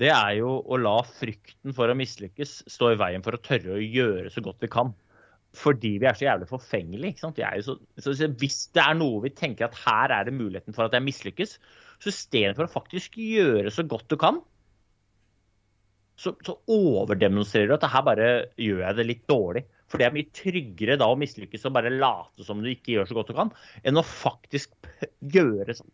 det 0.00 0.08
er 0.14 0.38
jo 0.38 0.54
å 0.64 0.78
la 0.80 0.96
frykten 1.04 1.74
for 1.76 1.92
å 1.92 1.96
mislykkes 1.98 2.62
stå 2.72 2.94
i 2.94 2.98
veien 3.00 3.24
for 3.24 3.36
å 3.36 3.42
tørre 3.44 3.76
å 3.76 3.82
gjøre 3.84 4.32
så 4.32 4.42
godt 4.44 4.62
vi 4.64 4.70
kan. 4.72 4.94
Fordi 5.56 5.96
vi 5.98 6.06
er 6.06 6.16
så 6.16 6.28
jævlig 6.28 6.46
forfengelige. 6.48 7.10
ikke 7.10 7.24
sant? 7.24 7.40
Så, 7.66 7.74
så, 7.98 8.28
Hvis 8.40 8.62
det 8.76 8.84
er 8.84 8.96
noe 8.96 9.20
vi 9.24 9.32
tenker 9.34 9.66
at 9.66 9.76
her 9.82 10.14
er 10.14 10.28
det 10.28 10.36
muligheten 10.36 10.76
for 10.76 10.86
at 10.86 10.94
jeg 10.96 11.04
mislykkes, 11.04 11.56
så 12.00 12.12
istedenfor 12.12 12.68
å 12.68 12.72
faktisk 12.72 13.18
gjøre 13.20 13.72
så 13.74 13.84
godt 13.84 14.08
du 14.08 14.16
kan, 14.20 14.40
så, 16.20 16.32
så 16.44 16.54
overdemonstrerer 16.70 17.68
du 17.68 17.76
at 17.76 17.88
her 17.92 18.06
bare 18.06 18.30
gjør 18.60 18.82
jeg 18.86 18.98
det 18.98 19.08
litt 19.08 19.26
dårlig. 19.28 19.64
For 19.90 20.00
det 20.00 20.06
er 20.06 20.14
mye 20.14 20.30
tryggere 20.36 20.98
da 21.00 21.08
å 21.10 21.18
mislykkes 21.18 21.66
og 21.66 21.74
bare 21.74 21.92
late 21.92 22.46
som 22.46 22.62
du 22.62 22.70
ikke 22.70 22.94
gjør 22.94 23.10
så 23.10 23.18
godt 23.18 23.32
du 23.32 23.38
kan, 23.38 23.50
enn 23.82 23.98
å 23.98 24.06
faktisk 24.06 24.76
gjøre 25.34 25.74
sånn 25.74 25.90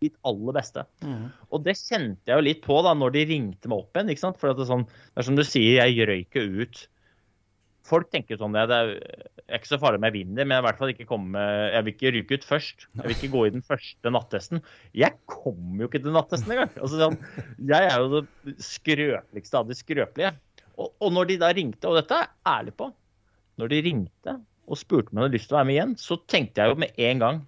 ditt 0.00 0.16
aller 0.24 0.56
beste. 0.56 0.86
Mm. 1.04 1.26
Og 1.52 1.66
det 1.66 1.76
kjente 1.76 2.32
jeg 2.32 2.38
jo 2.38 2.46
litt 2.46 2.62
på 2.64 2.78
da 2.86 2.94
når 2.96 3.12
de 3.18 3.26
ringte 3.34 3.68
meg 3.68 3.82
opp 3.82 3.98
igjen. 3.98 4.14
ikke 4.14 4.24
sant? 4.24 4.38
For 4.40 4.48
det, 4.48 4.64
er 4.64 4.70
sånn, 4.70 4.86
det 4.88 5.20
er 5.20 5.28
som 5.28 5.36
du 5.36 5.44
sier, 5.44 5.82
jeg 5.82 6.08
røyker 6.08 6.56
ut. 6.62 6.80
Folk 7.90 8.08
tenker 8.12 8.40
sånn 8.40 8.56
det 8.56 8.64
er 8.64 8.94
er 9.50 9.58
ikke 9.60 9.72
så 9.72 9.80
farlig 9.82 10.00
om 10.00 10.06
jeg 10.06 10.14
vinner, 10.14 10.46
men 10.46 10.54
jeg, 10.54 10.62
i 10.62 10.66
hvert 10.68 10.80
fall 10.80 10.92
ikke 10.92 11.08
komme, 11.08 11.42
jeg 11.74 11.84
vil 11.86 11.94
ikke 11.94 12.12
ryke 12.16 12.38
ut 12.38 12.46
først. 12.46 12.86
Jeg 12.94 13.02
vil 13.04 13.16
ikke 13.16 13.32
gå 13.32 13.42
i 13.46 13.52
den 13.56 13.64
første 13.66 14.12
nattesten. 14.14 14.62
Jeg 14.96 15.18
kommer 15.30 15.84
jo 15.84 15.90
ikke 15.90 16.02
til 16.04 16.14
nattesten 16.14 16.54
engang. 16.54 16.72
Altså, 16.78 17.00
sånn, 17.00 17.18
jeg 17.72 17.90
er 17.90 18.04
jo 18.04 18.20
det 18.20 18.56
skrøpeligste 18.64 19.60
av 19.60 19.70
de 19.70 19.78
skrøpelige. 19.78 20.32
Og, 20.76 20.92
og 20.92 21.14
når 21.16 21.30
de 21.32 21.38
da 21.42 21.50
ringte, 21.56 21.90
og 21.90 21.98
dette 21.98 22.16
er 22.16 22.28
jeg 22.28 22.54
ærlig 22.54 22.76
på, 22.78 22.90
når 23.60 23.72
de 23.72 23.80
ringte 23.86 24.34
og 24.70 24.78
spurte 24.78 25.10
om 25.12 25.18
jeg 25.20 25.26
hadde 25.26 25.36
lyst 25.36 25.48
til 25.50 25.56
å 25.56 25.60
være 25.60 25.68
med 25.70 25.76
igjen, 25.76 25.94
så 26.00 26.18
tenkte 26.30 26.62
jeg 26.62 26.72
jo 26.72 26.80
med 26.84 27.00
en 27.10 27.24
gang 27.24 27.40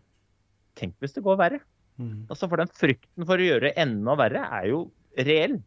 Tenk 0.79 0.95
hvis 1.05 1.13
det 1.13 1.21
går 1.27 1.37
verre. 1.37 1.59
Mm. 2.01 2.23
Altså 2.33 2.49
For 2.49 2.57
den 2.63 2.71
frykten 2.73 3.27
for 3.29 3.37
å 3.37 3.45
gjøre 3.45 3.67
det 3.67 3.75
enda 3.83 4.15
verre 4.17 4.41
er 4.57 4.71
jo 4.71 4.79
reell. 5.21 5.59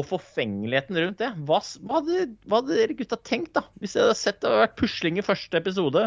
Og 0.00 0.06
forfengeligheten 0.08 0.96
rundt 0.96 1.18
det. 1.20 1.28
Hva, 1.44 1.58
hva, 1.84 1.98
hadde, 1.98 2.30
hva 2.48 2.62
hadde 2.62 2.78
dere 2.78 2.96
gutta 2.96 3.18
tenkt, 3.20 3.52
da? 3.58 3.66
Hvis 3.82 3.92
jeg 3.98 4.06
hadde 4.06 4.16
sett 4.16 4.38
det 4.40 4.48
hadde 4.48 4.62
vært 4.62 4.78
pusling 4.80 5.20
i 5.20 5.26
første 5.26 5.60
episode, 5.60 6.06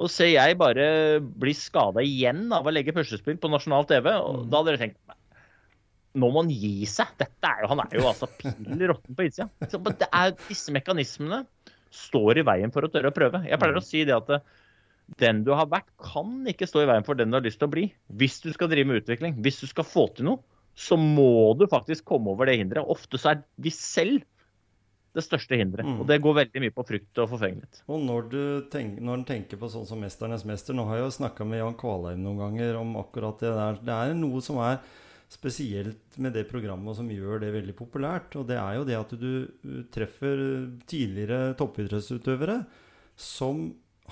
og 0.00 0.10
ser 0.10 0.32
jeg 0.32 0.58
bare 0.58 0.88
bli 1.20 1.54
skada 1.54 2.02
igjen 2.02 2.48
av 2.56 2.66
å 2.66 2.74
legge 2.74 2.94
puslespill 2.96 3.38
på 3.38 3.52
nasjonal 3.52 3.86
TV, 3.86 4.10
og 4.18 4.40
Mm. 4.40 4.50
da 4.50 4.58
hadde 4.58 4.72
dere 4.72 4.82
tenkt 4.82 5.16
nå 6.18 6.26
må 6.34 6.42
han 6.42 6.50
gi 6.50 6.82
seg. 6.90 7.06
Dette 7.22 7.46
er 7.46 7.62
jo, 7.62 7.68
han 7.70 7.84
er 7.84 7.92
jo 8.00 8.08
altså 8.10 8.26
pill 8.40 8.80
råtten 8.90 9.14
på 9.14 9.28
innsida. 9.28 9.46
Det 9.62 10.08
er, 10.10 10.32
disse 10.48 10.74
mekanismene 10.74 11.44
står 11.90 12.40
i 12.40 12.46
veien 12.46 12.72
for 12.74 12.86
å 12.86 12.90
tørre 12.92 13.10
å 13.10 13.14
prøve. 13.14 13.42
Jeg 13.48 13.60
pleier 13.60 13.78
å 13.80 13.84
si 13.84 14.04
det 14.06 14.16
at 14.16 14.30
den 15.18 15.42
du 15.46 15.50
har 15.58 15.66
vært, 15.70 15.88
kan 15.98 16.46
ikke 16.48 16.68
stå 16.70 16.84
i 16.84 16.90
veien 16.90 17.06
for 17.06 17.18
den 17.18 17.32
du 17.32 17.38
har 17.38 17.44
lyst 17.44 17.58
til 17.60 17.66
å 17.66 17.72
bli. 17.72 17.88
Hvis 18.20 18.38
du 18.44 18.52
skal 18.54 18.70
drive 18.70 18.88
med 18.88 19.02
utvikling, 19.02 19.38
hvis 19.42 19.62
du 19.62 19.66
skal 19.70 19.86
få 19.88 20.06
til 20.14 20.30
noe, 20.30 20.42
så 20.78 20.96
må 20.96 21.52
du 21.58 21.66
faktisk 21.68 22.06
komme 22.08 22.30
over 22.32 22.48
det 22.48 22.60
hinderet. 22.60 22.86
Ofte 22.88 23.18
så 23.20 23.34
er 23.34 23.42
vi 23.60 23.72
selv 23.74 24.22
det 25.16 25.24
største 25.26 25.58
hinderet. 25.58 25.88
Mm. 25.88 25.98
Og 26.00 26.06
det 26.06 26.20
går 26.22 26.36
veldig 26.38 26.62
mye 26.62 26.74
på 26.74 26.84
frykt 26.86 27.18
og 27.18 27.32
forfengelighet. 27.32 27.82
Og 27.90 28.02
når 28.06 28.28
du 28.30 28.42
tenker, 28.70 29.02
når 29.02 29.24
tenker 29.28 29.58
på 29.58 29.70
sånn 29.72 29.86
som 29.88 29.98
'Mesternes 30.00 30.46
mester' 30.46 30.76
Nå 30.76 30.86
har 30.86 31.00
jeg 31.00 31.08
jo 31.08 31.16
snakka 31.18 31.46
med 31.46 31.58
Jan 31.58 31.74
Kvalheim 31.74 32.22
noen 32.22 32.38
ganger 32.38 32.78
om 32.78 32.96
akkurat 32.96 33.42
det 33.42 33.50
der. 33.50 33.80
Det 33.82 33.96
er 33.96 34.14
noe 34.14 34.40
som 34.40 34.62
er 34.62 34.78
spesielt 35.30 36.18
med 36.18 36.34
det 36.34 36.48
programmet 36.50 36.96
som 36.98 37.10
gjør 37.10 37.44
det 37.44 37.52
veldig 37.54 37.76
populært. 37.78 38.34
Og 38.38 38.48
det 38.48 38.58
er 38.58 38.78
jo 38.78 38.86
det 38.88 38.98
at 38.98 39.12
du 39.20 39.84
treffer 39.94 40.42
tidligere 40.90 41.54
toppidrettsutøvere 41.58 42.64
som 43.20 43.68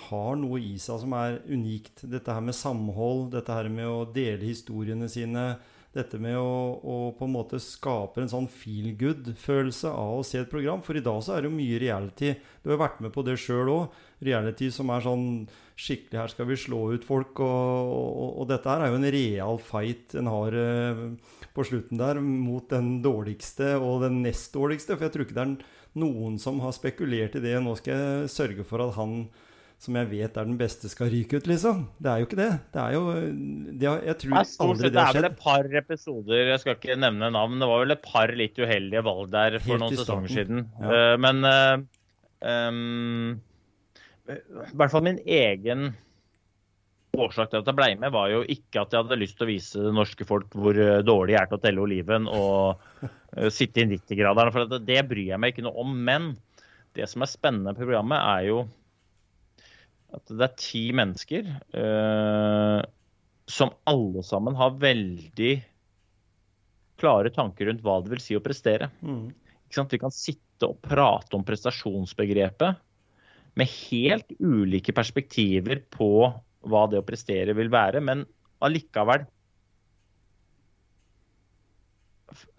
har 0.09 0.37
noe 0.39 0.61
i 0.63 0.77
seg 0.79 1.03
som 1.03 1.17
er 1.19 1.41
unikt. 1.51 2.05
Dette 2.07 2.35
her 2.35 2.45
med 2.45 2.57
samhold, 2.57 3.33
dette 3.35 3.55
her 3.55 3.71
med 3.73 3.91
å 3.91 4.07
dele 4.15 4.47
historiene 4.47 5.11
sine. 5.11 5.51
Dette 5.97 6.21
med 6.23 6.37
å, 6.39 6.79
å 6.79 6.97
på 7.17 7.27
en 7.27 7.35
måte 7.35 7.59
skape 7.63 8.23
en 8.23 8.31
sånn 8.31 8.47
feel 8.53 8.93
good-følelse 9.01 9.91
av 9.91 10.21
å 10.21 10.27
se 10.27 10.43
et 10.43 10.51
program. 10.51 10.85
For 10.87 10.99
i 10.99 11.03
dag 11.03 11.19
så 11.25 11.35
er 11.35 11.43
det 11.43 11.51
jo 11.51 11.57
mye 11.57 11.81
reality. 11.83 12.35
Du 12.63 12.71
har 12.71 12.85
vært 12.85 13.01
med 13.03 13.15
på 13.15 13.25
det 13.27 13.39
sjøl 13.43 13.73
òg. 13.73 13.97
Reality 14.23 14.71
som 14.75 14.93
er 14.95 15.03
sånn 15.03 15.27
skikkelig 15.79 16.19
Her 16.19 16.33
skal 16.33 16.49
vi 16.49 16.59
slå 16.59 16.81
ut 16.97 17.07
folk. 17.07 17.41
Og, 17.45 17.93
og, 17.95 18.31
og 18.43 18.49
dette 18.51 18.71
her 18.71 18.85
er 18.85 18.93
jo 18.93 19.01
en 19.01 19.11
real 19.15 19.61
fight 19.63 20.17
en 20.19 20.31
har 20.31 20.57
uh, 20.59 21.05
på 21.55 21.67
slutten 21.67 22.01
der 22.01 22.23
mot 22.23 22.67
den 22.71 22.99
dårligste 23.05 23.77
og 23.79 24.03
den 24.07 24.23
nest 24.27 24.55
dårligste. 24.57 24.97
For 24.97 25.07
jeg 25.07 25.15
tror 25.15 25.27
ikke 25.27 25.39
det 25.39 25.45
er 25.47 25.77
noen 25.99 26.39
som 26.43 26.59
har 26.65 26.75
spekulert 26.77 27.39
i 27.39 27.45
det. 27.45 27.59
Nå 27.63 27.77
skal 27.79 27.95
jeg 27.95 28.33
sørge 28.35 28.67
for 28.67 28.85
at 28.85 28.99
han 28.99 29.23
som 29.79 29.95
jeg 29.95 30.09
vet 30.11 30.35
er 30.35 30.47
den 30.49 30.57
beste, 30.59 30.89
skal 30.91 31.11
ryke 31.13 31.39
ut, 31.39 31.47
liksom. 31.47 31.85
Det 32.03 32.11
er 32.11 32.19
jo 32.21 32.27
ikke 32.27 32.39
det. 32.41 32.51
Det 32.75 32.81
er 32.83 32.95
jo 32.97 33.03
det 33.79 33.87
har, 33.87 34.01
Jeg 34.09 34.19
tror 34.23 34.33
Nei, 34.33 34.43
aldri 34.67 34.89
det 34.91 34.99
har 34.99 35.13
det 35.15 35.21
det 35.21 35.21
er 35.21 35.21
vel 35.21 35.29
et 35.29 35.45
par 35.45 35.77
episoder, 35.81 36.41
jeg 36.51 36.63
skal 36.65 36.75
ikke 36.75 36.97
nevne 36.99 37.29
navn, 37.37 37.61
det 37.63 37.69
var 37.71 37.85
vel 37.85 37.95
et 37.95 38.03
par 38.03 38.33
litt 38.41 38.59
uheldige 38.59 39.05
valg 39.07 39.31
der 39.37 39.59
for 39.61 39.77
Helt 39.77 39.85
noen 39.85 40.01
sesonger 40.01 40.35
siden. 40.35 40.65
Ja. 40.83 40.89
Uh, 40.91 41.15
men 41.23 41.47
uh, 41.47 41.77
em, 42.43 42.81
i 44.29 44.77
hvert 44.77 44.93
fall 44.93 45.05
min 45.07 45.21
egen 45.25 45.93
årsak 47.19 47.51
til 47.51 47.63
at 47.63 47.69
jeg 47.69 47.77
ble 47.79 47.89
med, 48.01 48.13
var 48.15 48.31
jo 48.31 48.43
ikke 48.45 48.83
at 48.83 48.93
jeg 48.93 49.03
hadde 49.03 49.21
lyst 49.21 49.39
til 49.39 49.47
å 49.47 49.51
vise 49.51 49.85
det 49.87 49.95
norske 49.97 50.27
folk 50.29 50.53
hvor 50.57 50.77
eh, 50.79 51.01
dårlig 51.07 51.35
jeg 51.35 51.41
er 51.41 51.51
til 51.51 51.59
å 51.59 51.63
telle 51.63 51.85
oliven 51.85 52.29
og 52.31 52.83
eh, 53.03 53.49
sitte 53.55 53.83
i 53.83 53.89
90-graderen. 53.89 54.55
For 54.55 54.69
det, 54.71 54.83
det 54.89 55.01
bryr 55.09 55.33
jeg 55.33 55.41
meg 55.43 55.55
ikke 55.55 55.65
noe 55.67 55.85
om. 55.85 55.97
Men 56.09 56.31
det 56.97 57.09
som 57.11 57.25
er 57.25 57.33
spennende 57.33 57.73
med 57.73 57.81
programmet, 57.81 58.21
er 58.21 58.47
jo 58.51 58.61
at 60.17 60.31
det 60.33 60.47
er 60.47 60.61
ti 60.61 60.85
mennesker 60.97 61.49
eh, 61.77 62.79
som 63.49 63.75
alle 63.89 64.25
sammen 64.25 64.57
har 64.57 64.79
veldig 64.81 65.53
klare 66.99 67.31
tanker 67.33 67.69
rundt 67.69 67.85
hva 67.85 67.99
det 68.03 68.13
vil 68.13 68.23
si 68.25 68.37
å 68.37 68.45
prestere. 68.45 68.91
Mm. 69.01 69.29
Ikke 69.69 69.81
sant? 69.81 69.93
Vi 69.95 70.01
kan 70.03 70.15
sitte 70.15 70.69
og 70.69 70.81
prate 70.83 71.37
om 71.39 71.45
prestasjonsbegrepet 71.47 72.85
med 73.59 73.71
helt 73.89 74.31
ulike 74.39 74.95
perspektiver 74.95 75.83
på 75.95 76.13
hva 76.69 76.85
det 76.91 77.01
å 77.01 77.07
prestere 77.07 77.57
vil 77.59 77.71
være, 77.73 78.03
men 78.05 78.25
allikevel 78.65 79.27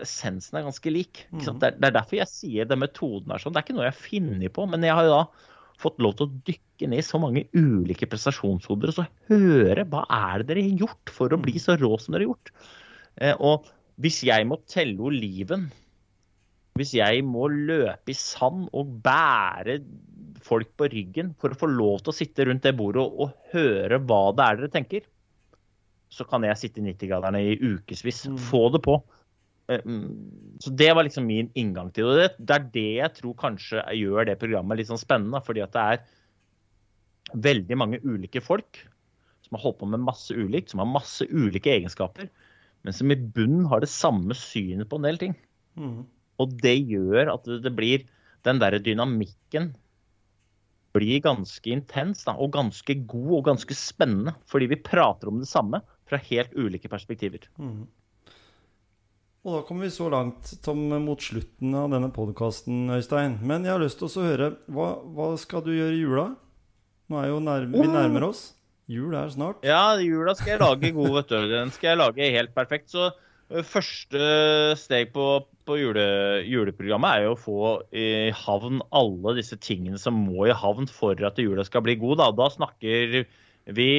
Essensen 0.02 0.58
er 0.58 0.66
ganske 0.66 0.92
lik. 0.92 1.22
Sant? 1.46 1.60
Det, 1.62 1.70
er, 1.70 1.76
er 1.92 1.94
derfor 1.94 2.18
jeg 2.18 2.32
sier 2.32 2.68
den 2.68 2.82
metoden 2.82 3.32
er 3.32 3.42
sånn. 3.42 3.54
Det 3.54 3.62
er 3.62 3.68
ikke 3.68 3.76
noe 3.78 3.86
jeg 3.86 3.94
har 3.94 4.02
funnet 4.02 4.54
på, 4.56 4.66
men 4.68 4.84
jeg 4.84 4.96
har 4.98 5.06
jo 5.06 5.12
da 5.14 5.50
fått 5.80 6.02
lov 6.04 6.16
til 6.18 6.26
å 6.26 6.40
dykke 6.50 6.90
ned 6.92 7.00
i 7.00 7.06
så 7.06 7.20
mange 7.22 7.46
ulike 7.56 8.08
prestasjonshoder 8.10 8.92
og 8.92 8.98
så 8.98 9.06
høre 9.30 9.86
hva 9.88 10.02
er 10.12 10.42
det 10.42 10.50
dere 10.50 10.66
har 10.66 10.82
gjort 10.84 11.14
for 11.16 11.32
å 11.32 11.40
bli 11.40 11.56
så 11.62 11.78
rå 11.80 11.94
som 12.02 12.16
dere 12.16 12.26
har 12.26 12.32
gjort. 12.34 12.52
Eh, 13.22 13.36
og 13.38 13.70
hvis 14.04 14.24
jeg 14.28 14.48
må 14.50 14.60
telle 14.68 15.00
oliven 15.12 15.70
hvis 16.80 16.94
jeg 16.96 17.24
må 17.28 17.50
løpe 17.52 18.14
i 18.14 18.16
sand 18.16 18.70
og 18.78 18.92
bære 19.04 19.80
folk 20.50 20.74
på 20.80 20.90
ryggen 20.92 21.32
for 21.40 21.54
å 21.54 21.60
få 21.60 21.70
lov 21.72 22.02
til 22.02 22.14
å 22.14 22.18
sitte 22.18 22.48
rundt 22.50 22.66
det 22.66 22.76
bordet 22.78 23.04
og, 23.04 23.24
og 23.24 23.54
høre 23.54 24.02
hva 24.02 24.24
det 24.36 24.46
er 24.46 24.60
dere 24.60 24.74
tenker, 24.74 25.08
så 26.10 26.26
kan 26.26 26.46
jeg 26.46 26.58
sitte 26.58 26.82
i 26.82 26.88
90-graderne 26.90 27.42
i 27.46 27.58
ukevis. 27.62 28.26
Få 28.50 28.66
det 28.74 28.82
på. 28.86 28.98
Eh, 29.70 29.84
mm, 29.86 30.58
Så 30.60 30.74
det 30.74 30.90
var 30.98 31.06
liksom 31.06 31.28
min 31.30 31.52
inngang 31.54 31.92
til 31.94 32.10
det. 32.18 32.32
Det 32.40 32.56
er 32.56 32.70
det 32.74 32.88
jeg 32.98 33.16
tror 33.20 33.36
kanskje 33.38 33.84
gjør 34.00 34.26
det 34.32 34.40
programmet 34.42 34.80
litt 34.80 34.90
sånn 34.90 35.02
spennende. 35.02 35.42
Fordi 35.46 35.62
at 35.66 35.76
det 35.76 35.84
er 35.86 36.08
veldig 37.50 37.78
mange 37.78 38.02
ulike 38.02 38.42
folk 38.42 38.82
som 39.46 39.58
har 39.58 39.68
holdt 39.68 39.82
på 39.82 39.90
med 39.90 40.06
masse 40.06 40.34
ulikt, 40.34 40.72
som 40.72 40.82
har 40.82 40.90
masse 40.90 41.26
ulike 41.30 41.72
egenskaper, 41.74 42.30
men 42.86 42.96
som 42.96 43.12
i 43.12 43.18
bunnen 43.18 43.68
har 43.70 43.82
det 43.84 43.92
samme 43.92 44.36
synet 44.38 44.90
på 44.90 45.00
en 45.00 45.06
del 45.08 45.20
ting. 45.22 45.36
Mm. 45.80 46.04
Og 46.40 46.58
det 46.64 46.76
gjør 46.90 47.34
at 47.36 47.48
det, 47.64 47.72
blir 47.76 48.06
den 48.48 48.62
der 48.62 48.78
dynamikken 48.82 49.74
blir 51.00 51.24
ganske 51.24 51.72
intens 51.72 52.26
da, 52.28 52.36
og 52.36 52.52
ganske 52.58 52.98
god 53.08 53.32
og 53.40 53.46
ganske 53.54 53.78
spennende. 53.78 54.36
Fordi 54.52 54.68
vi 54.74 54.84
prater 54.84 55.32
om 55.32 55.40
det 55.40 55.50
samme 55.50 55.82
fra 56.10 56.20
helt 56.30 56.54
ulike 56.58 56.92
perspektiver. 56.92 57.48
Mm. 57.62 57.88
Og 59.48 59.56
da 59.56 59.62
kommer 59.64 59.88
vi 59.88 59.96
så 59.96 60.10
langt 60.12 60.52
Tom, 60.66 60.82
mot 61.06 61.24
slutten 61.24 61.72
av 61.80 61.88
denne 61.94 62.10
podkasten, 62.12 62.90
Øystein. 62.92 63.38
Men 63.40 63.64
jeg 63.64 63.72
har 63.72 63.82
lyst 63.82 64.02
til 64.02 64.12
å 64.12 64.26
høre 64.26 64.50
hva, 64.68 64.92
hva 65.16 65.32
skal 65.40 65.64
du 65.64 65.72
gjøre 65.72 65.96
i 65.96 66.02
jula? 66.04 66.26
Nå 67.10 67.22
er 67.22 67.32
jo 67.32 67.40
nærme, 67.42 67.80
vi 67.80 67.88
nærmer 67.90 68.28
oss. 68.28 68.50
Jul 68.90 69.14
er 69.16 69.32
snart. 69.32 69.64
Ja, 69.66 69.96
jula 70.02 70.34
skal 70.36 70.56
jeg 70.56 70.62
lage 70.62 70.92
god, 70.98 71.12
vet 71.22 71.32
du. 71.32 71.48
Den 71.54 71.72
skal 71.74 71.94
jeg 71.94 72.02
lage 72.02 72.30
helt 72.36 72.54
perfekt. 72.58 72.90
Så 72.92 73.12
første 73.50 74.24
steg 74.78 75.12
på, 75.16 75.26
på 75.66 75.78
jule, 75.80 76.06
juleprogrammet 76.46 77.12
er 77.12 77.26
jo 77.26 77.34
å 77.34 77.40
få 77.40 77.60
i 77.90 78.08
havn 78.46 78.84
alle 78.96 79.36
disse 79.40 79.58
tingene 79.62 79.98
som 80.02 80.18
må 80.28 80.46
i 80.48 80.56
havn 80.56 80.90
for 80.92 81.18
at 81.26 81.40
jula 81.42 81.66
skal 81.66 81.86
bli 81.86 81.98
god. 82.02 82.20
Da, 82.22 82.30
da 82.38 82.50
snakker 82.54 83.24
vi 83.80 83.92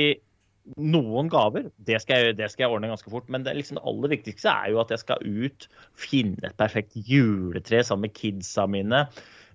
noen 0.78 1.30
gaver. 1.32 1.70
Det 1.82 1.98
skal, 2.02 2.30
jeg, 2.30 2.38
det 2.38 2.50
skal 2.52 2.66
jeg 2.66 2.76
ordne 2.76 2.92
ganske 2.92 3.10
fort. 3.10 3.28
Men 3.32 3.44
det, 3.46 3.56
liksom, 3.58 3.80
aller 3.82 4.14
viktigste 4.14 4.52
er 4.52 4.72
jo 4.74 4.80
at 4.82 4.94
jeg 4.94 5.02
skal 5.02 5.26
ut, 5.26 5.68
finne 5.98 6.46
et 6.46 6.58
perfekt 6.60 6.96
juletre 7.08 7.82
sammen 7.86 8.08
med 8.08 8.16
kidsa 8.16 8.66
mine. 8.70 9.04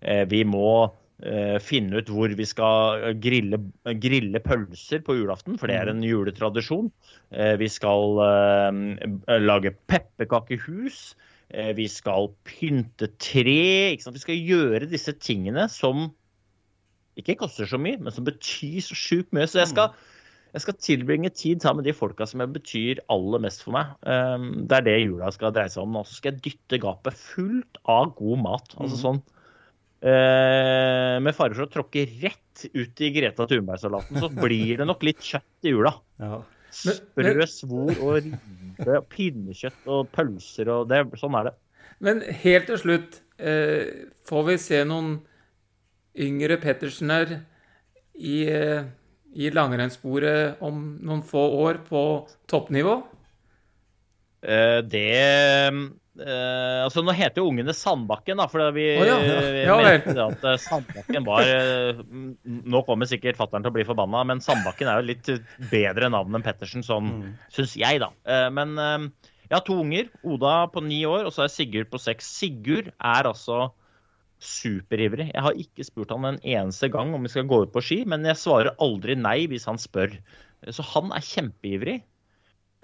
Eh, 0.02 0.26
vi 0.32 0.44
må 0.48 0.68
finne 1.64 2.02
ut 2.02 2.10
hvor 2.12 2.34
vi 2.36 2.46
skal 2.48 3.16
grille, 3.24 3.60
grille 4.04 4.40
pølser 4.44 5.04
på 5.06 5.16
julaften, 5.16 5.56
for 5.60 5.72
det 5.72 5.78
er 5.80 5.92
en 5.92 6.04
juletradisjon. 6.04 6.90
Eh, 7.32 7.56
vi 7.62 7.70
skal 7.72 8.20
eh, 8.26 9.40
lage 9.40 9.72
pepperkakehus. 9.88 11.16
Eh, 11.50 11.72
vi 11.78 11.88
skal 11.92 12.34
pynte 12.48 13.14
tre. 13.16 13.94
Ikke 13.94 14.08
sant? 14.08 14.18
Vi 14.18 14.26
skal 14.26 14.44
gjøre 14.52 14.92
disse 14.92 15.16
tingene 15.16 15.70
som 15.72 16.10
ikke 17.16 17.38
koster 17.40 17.70
så 17.70 17.80
mye, 17.80 18.02
men 18.02 18.12
som 18.12 18.28
betyr 18.28 18.82
så 18.84 18.98
sjukt 19.00 19.32
mye. 19.36 19.48
Så 19.48 19.62
jeg 19.62 19.72
skal, 19.72 19.96
jeg 20.52 20.66
skal 20.66 20.80
tilbringe 20.84 21.32
tid 21.32 21.64
sammen 21.64 21.84
med 21.84 21.88
de 21.94 21.96
folka 21.96 22.28
som 22.28 22.44
betyr 22.52 23.00
aller 23.14 23.44
mest 23.46 23.64
for 23.64 23.78
meg. 23.78 23.96
Det 24.04 24.82
er 24.82 24.84
det 24.84 24.98
jula 25.00 25.32
skal 25.32 25.56
dreie 25.56 25.72
seg 25.72 25.88
om. 25.88 25.96
Og 26.02 26.10
så 26.10 26.20
skal 26.20 26.36
jeg 26.36 26.44
dytte 26.50 26.82
gapet 26.84 27.16
fullt 27.16 27.80
av 27.88 28.12
god 28.20 28.44
mat. 28.44 28.76
Altså 28.76 29.00
sånn 29.00 29.24
eh, 30.06 31.16
Med 31.26 31.36
fare 31.38 31.58
for 31.58 31.66
å 31.66 31.72
tråkke 31.72 32.06
rett 32.22 32.66
ut 32.72 33.02
i 33.04 33.12
Greta 33.16 33.48
Thunberg-salaten, 33.50 34.22
så 34.22 34.30
blir 34.32 34.80
det 34.80 34.88
nok 34.88 35.04
litt 35.04 35.24
kjøtt 35.26 35.68
i 35.68 35.74
jula. 35.74 35.96
Ja. 36.22 36.40
Sprø 36.76 37.46
svor 37.48 37.92
og 38.04 38.32
og 38.84 39.06
pinnekjøtt 39.12 39.88
og 39.92 40.10
pølser 40.16 40.72
og 40.74 40.90
det. 40.92 41.02
Sånn 41.20 41.38
er 41.40 41.50
det. 41.50 41.56
Men 42.04 42.22
helt 42.44 42.68
til 42.68 42.80
slutt, 42.82 43.22
eh, 43.40 44.12
får 44.28 44.46
vi 44.50 44.58
se 44.60 44.84
noen 44.84 45.22
yngre 46.16 46.58
Pettersener 46.62 47.46
i, 48.16 48.48
eh, 48.50 48.84
i 49.36 49.50
langrennssporet 49.52 50.62
om 50.62 51.00
noen 51.02 51.24
få 51.24 51.44
år 51.64 51.82
på 51.88 52.02
toppnivå? 52.48 53.04
Eh, 54.44 54.82
det 54.82 55.72
eh, 56.22 56.82
Altså, 56.86 57.04
nå 57.06 57.14
heter 57.16 57.42
jo 57.42 57.50
ungene 57.52 57.74
Sandbakken, 57.76 58.40
da, 58.42 58.48
for 58.52 58.72
vi, 58.76 58.86
oh, 59.00 59.06
ja, 59.08 59.18
vi 59.20 59.64
ja 59.66 59.78
mente 59.84 60.16
at 60.24 60.46
eh, 60.48 60.58
Sandbakken 60.62 61.28
var 61.28 61.46
uh, 61.50 62.02
Nå 62.46 62.82
kommer 62.88 63.10
sikkert 63.10 63.40
fattern 63.40 63.66
til 63.66 63.74
å 63.74 63.76
bli 63.76 63.88
forbanna, 63.88 64.24
men 64.28 64.44
Sandbakken 64.44 64.92
er 64.92 65.02
jo 65.02 65.10
litt 65.12 65.32
bedre 65.72 66.12
navn 66.14 66.38
enn 66.38 66.46
Pettersen, 66.46 66.86
sånn 66.86 67.10
Mm. 67.16 67.32
syns 67.54 67.76
jeg, 67.80 68.00
da. 68.02 68.12
Uh, 68.28 68.50
men 68.54 68.76
jeg 69.46 69.54
har 69.54 69.66
to 69.68 69.76
unger. 69.78 70.08
Oda 70.26 70.54
på 70.74 70.82
ni 70.82 71.04
år, 71.06 71.28
og 71.28 71.34
så 71.36 71.46
er 71.46 71.52
Sigurd 71.54 71.92
på 71.92 72.02
seks. 72.02 72.28
Sigurd 72.40 72.90
er 72.98 73.30
altså 73.30 73.70
superivrig. 74.42 75.30
Jeg 75.32 75.44
har 75.46 75.60
ikke 75.60 75.86
spurt 75.86 76.12
han 76.14 76.26
en 76.28 76.40
eneste 76.42 76.90
gang 76.94 77.14
om 77.16 77.24
vi 77.24 77.32
skal 77.32 77.48
gå 77.50 77.62
ut 77.66 77.74
på 77.74 77.84
ski, 77.84 78.00
men 78.10 78.26
jeg 78.28 78.40
svarer 78.42 78.76
aldri 78.84 79.16
nei 79.20 79.46
hvis 79.52 79.68
han 79.70 79.80
spør. 79.82 80.18
Så 80.66 80.86
han 80.96 81.14
er 81.16 81.26
kjempeivrig. 81.26 82.00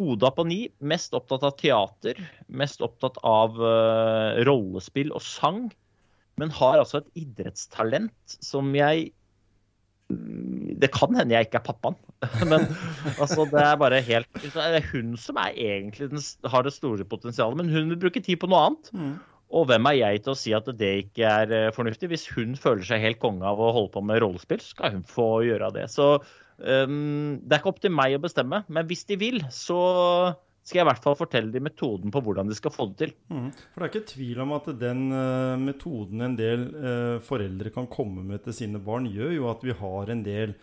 Hoda 0.02 0.32
på 0.34 0.45
ni, 0.49 0.60
mest 0.82 1.14
opptatt 1.18 1.45
av 1.45 1.56
teater, 1.60 2.18
mest 2.49 2.82
opptatt 2.82 3.20
av 3.28 3.58
uh, 3.62 4.41
rollespill 4.47 5.14
og 5.14 5.22
sang. 5.22 5.68
Men 6.41 6.54
har 6.58 6.80
altså 6.82 7.02
et 7.02 7.26
idrettstalent 7.26 8.38
som 8.41 8.72
jeg 8.74 9.12
mm, 10.10 10.80
Det 10.82 10.89
kan 10.95 11.14
hende 11.18 11.36
jeg 11.36 11.49
ikke 11.49 11.60
er 11.60 11.66
pappaen, 11.68 11.97
men 12.52 12.66
altså, 13.18 13.45
det 13.52 13.62
er 13.62 13.82
bare 13.82 13.99
helt 14.06 14.39
Det 14.39 14.54
er 14.56 14.88
hun 14.93 15.14
som 15.20 15.38
er 15.41 15.54
egentlig 15.54 16.10
den, 16.14 16.24
har 16.49 16.66
det 16.66 16.74
store 16.74 17.06
potensialet, 17.06 17.60
men 17.60 17.70
hun 17.70 17.91
vil 17.93 18.02
bruke 18.08 18.24
tid 18.24 18.41
på 18.41 18.49
noe 18.49 18.64
annet. 18.70 18.91
Mm. 18.95 19.14
Og 19.52 19.68
hvem 19.68 19.89
er 19.89 19.97
jeg 19.97 20.22
til 20.24 20.32
å 20.32 20.39
si 20.39 20.54
at 20.56 20.70
det 20.80 20.91
ikke 21.06 21.28
er 21.28 21.52
eh, 21.56 21.72
fornuftig? 21.76 22.08
Hvis 22.14 22.30
hun 22.32 22.56
føler 22.60 22.86
seg 22.88 23.04
helt 23.04 23.20
konge 23.20 23.43
av 23.47 23.60
å 23.60 23.74
holde 23.76 23.91
på 23.97 24.04
med 24.08 24.22
rollespill, 24.24 24.62
så 24.64 24.78
skal 24.78 24.95
hun 24.95 25.04
få 25.08 25.28
gjøre 25.43 25.74
det. 25.76 25.89
Så 25.91 26.14
um, 26.62 27.41
det 27.41 27.55
er 27.55 27.62
ikke 27.62 27.74
opp 27.74 27.84
til 27.84 27.93
meg 27.93 28.16
å 28.18 28.24
bestemme, 28.24 28.64
men 28.70 28.88
hvis 28.89 29.05
de 29.09 29.18
vil, 29.22 29.41
så 29.53 29.82
skal 30.62 30.82
jeg 30.82 30.86
i 30.86 30.89
hvert 30.91 31.05
fall 31.05 31.18
fortelle 31.18 31.53
dem 31.53 31.66
metoden 31.66 32.14
på 32.14 32.22
hvordan 32.22 32.49
de 32.49 32.57
skal 32.57 32.74
få 32.74 32.86
det 32.91 32.97
til. 32.99 33.14
Mm. 33.34 33.47
For 33.74 33.82
det 33.82 33.88
er 33.88 33.91
ikke 33.91 34.12
tvil 34.12 34.43
om 34.43 34.53
at 34.57 34.70
den 34.82 35.07
uh, 35.09 35.57
metoden 35.62 36.28
en 36.28 36.38
del 36.38 36.68
uh, 36.76 37.18
foreldre 37.26 37.74
kan 37.74 37.89
komme 37.91 38.24
med 38.28 38.45
til 38.45 38.57
sine 38.59 38.82
barn, 38.84 39.09
gjør 39.09 39.34
jo 39.39 39.49
at 39.51 39.66
vi 39.66 39.76
har 39.82 40.14
en 40.14 40.24
del 40.26 40.53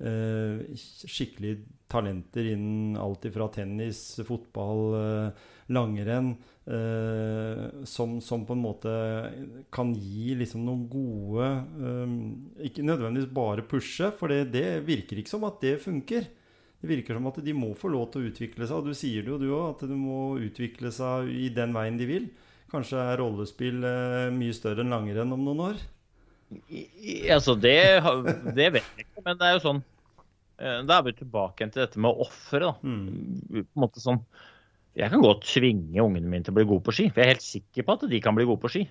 skikkelig 0.00 1.56
talenter 1.92 2.46
innen 2.54 2.96
alt 2.98 3.26
ifra 3.28 3.48
tennis, 3.52 4.00
fotball, 4.26 4.82
eh, 4.98 5.48
langrenn, 5.72 6.32
eh, 6.66 7.84
som, 7.84 8.20
som 8.20 8.46
på 8.46 8.56
en 8.56 8.62
måte 8.62 8.92
kan 9.74 9.92
gi 9.94 10.34
liksom 10.38 10.64
noen 10.66 10.86
gode 10.90 11.48
eh, 11.48 12.14
Ikke 12.68 12.86
nødvendigvis 12.86 13.32
bare 13.34 13.66
pushe, 13.68 14.12
for 14.18 14.32
det, 14.32 14.46
det 14.54 14.82
virker 14.86 15.20
ikke 15.20 15.34
som 15.34 15.48
at 15.48 15.60
det 15.64 15.78
funker. 15.82 16.28
Det 16.82 16.90
virker 16.90 17.18
som 17.18 17.28
at 17.30 17.42
de 17.44 17.54
må 17.54 17.72
få 17.78 17.92
lov 17.92 18.08
til 18.10 18.22
å 18.22 18.30
utvikle 18.32 18.66
seg, 18.66 18.80
og 18.80 18.90
du 18.90 18.98
sier 18.98 19.22
det 19.22 19.30
jo 19.30 19.38
du 19.38 19.50
òg, 19.52 19.76
at 19.76 19.86
de 19.86 19.98
må 19.98 20.38
utvikle 20.42 20.90
seg 20.94 21.30
i 21.30 21.50
den 21.54 21.74
veien 21.76 22.00
de 22.00 22.08
vil. 22.08 22.30
Kanskje 22.72 22.98
er 22.98 23.20
rollespill 23.20 23.84
eh, 23.84 24.30
mye 24.34 24.56
større 24.56 24.82
enn 24.82 24.94
langrenn 24.94 25.36
om 25.36 25.44
noen 25.46 25.66
år? 25.72 25.84
I, 26.68 26.84
altså, 27.32 27.56
det, 27.58 27.76
det 28.56 28.68
vet 28.76 28.86
jeg 28.96 29.06
ikke, 29.06 29.24
men 29.26 29.40
det 29.40 29.48
er 29.48 29.56
jo 29.56 29.64
sånn 29.64 29.82
eh, 30.58 30.80
Da 30.88 30.98
er 30.98 31.06
vi 31.06 31.14
tilbake 31.18 31.68
til 31.68 31.84
dette 31.84 32.00
med 32.02 32.24
ofre, 32.24 32.62
da. 32.64 32.72
Mm. 32.82 33.44
På 33.50 33.62
en 33.62 33.84
måte 33.84 34.02
sånn 34.02 34.22
Jeg 34.98 35.12
kan 35.12 35.24
godt 35.24 35.46
tvinge 35.48 36.04
ungene 36.04 36.28
mine 36.28 36.46
til 36.46 36.54
å 36.54 36.58
bli 36.60 36.66
gode 36.68 36.84
på 36.88 36.96
ski, 36.96 37.08
for 37.10 37.22
jeg 37.22 37.28
er 37.28 37.34
helt 37.36 37.46
sikker 37.46 37.86
på 37.86 37.96
at 37.96 38.08
de 38.10 38.20
kan 38.24 38.36
bli 38.36 38.48
gode 38.48 38.62
på 38.64 38.72
ski. 38.74 38.82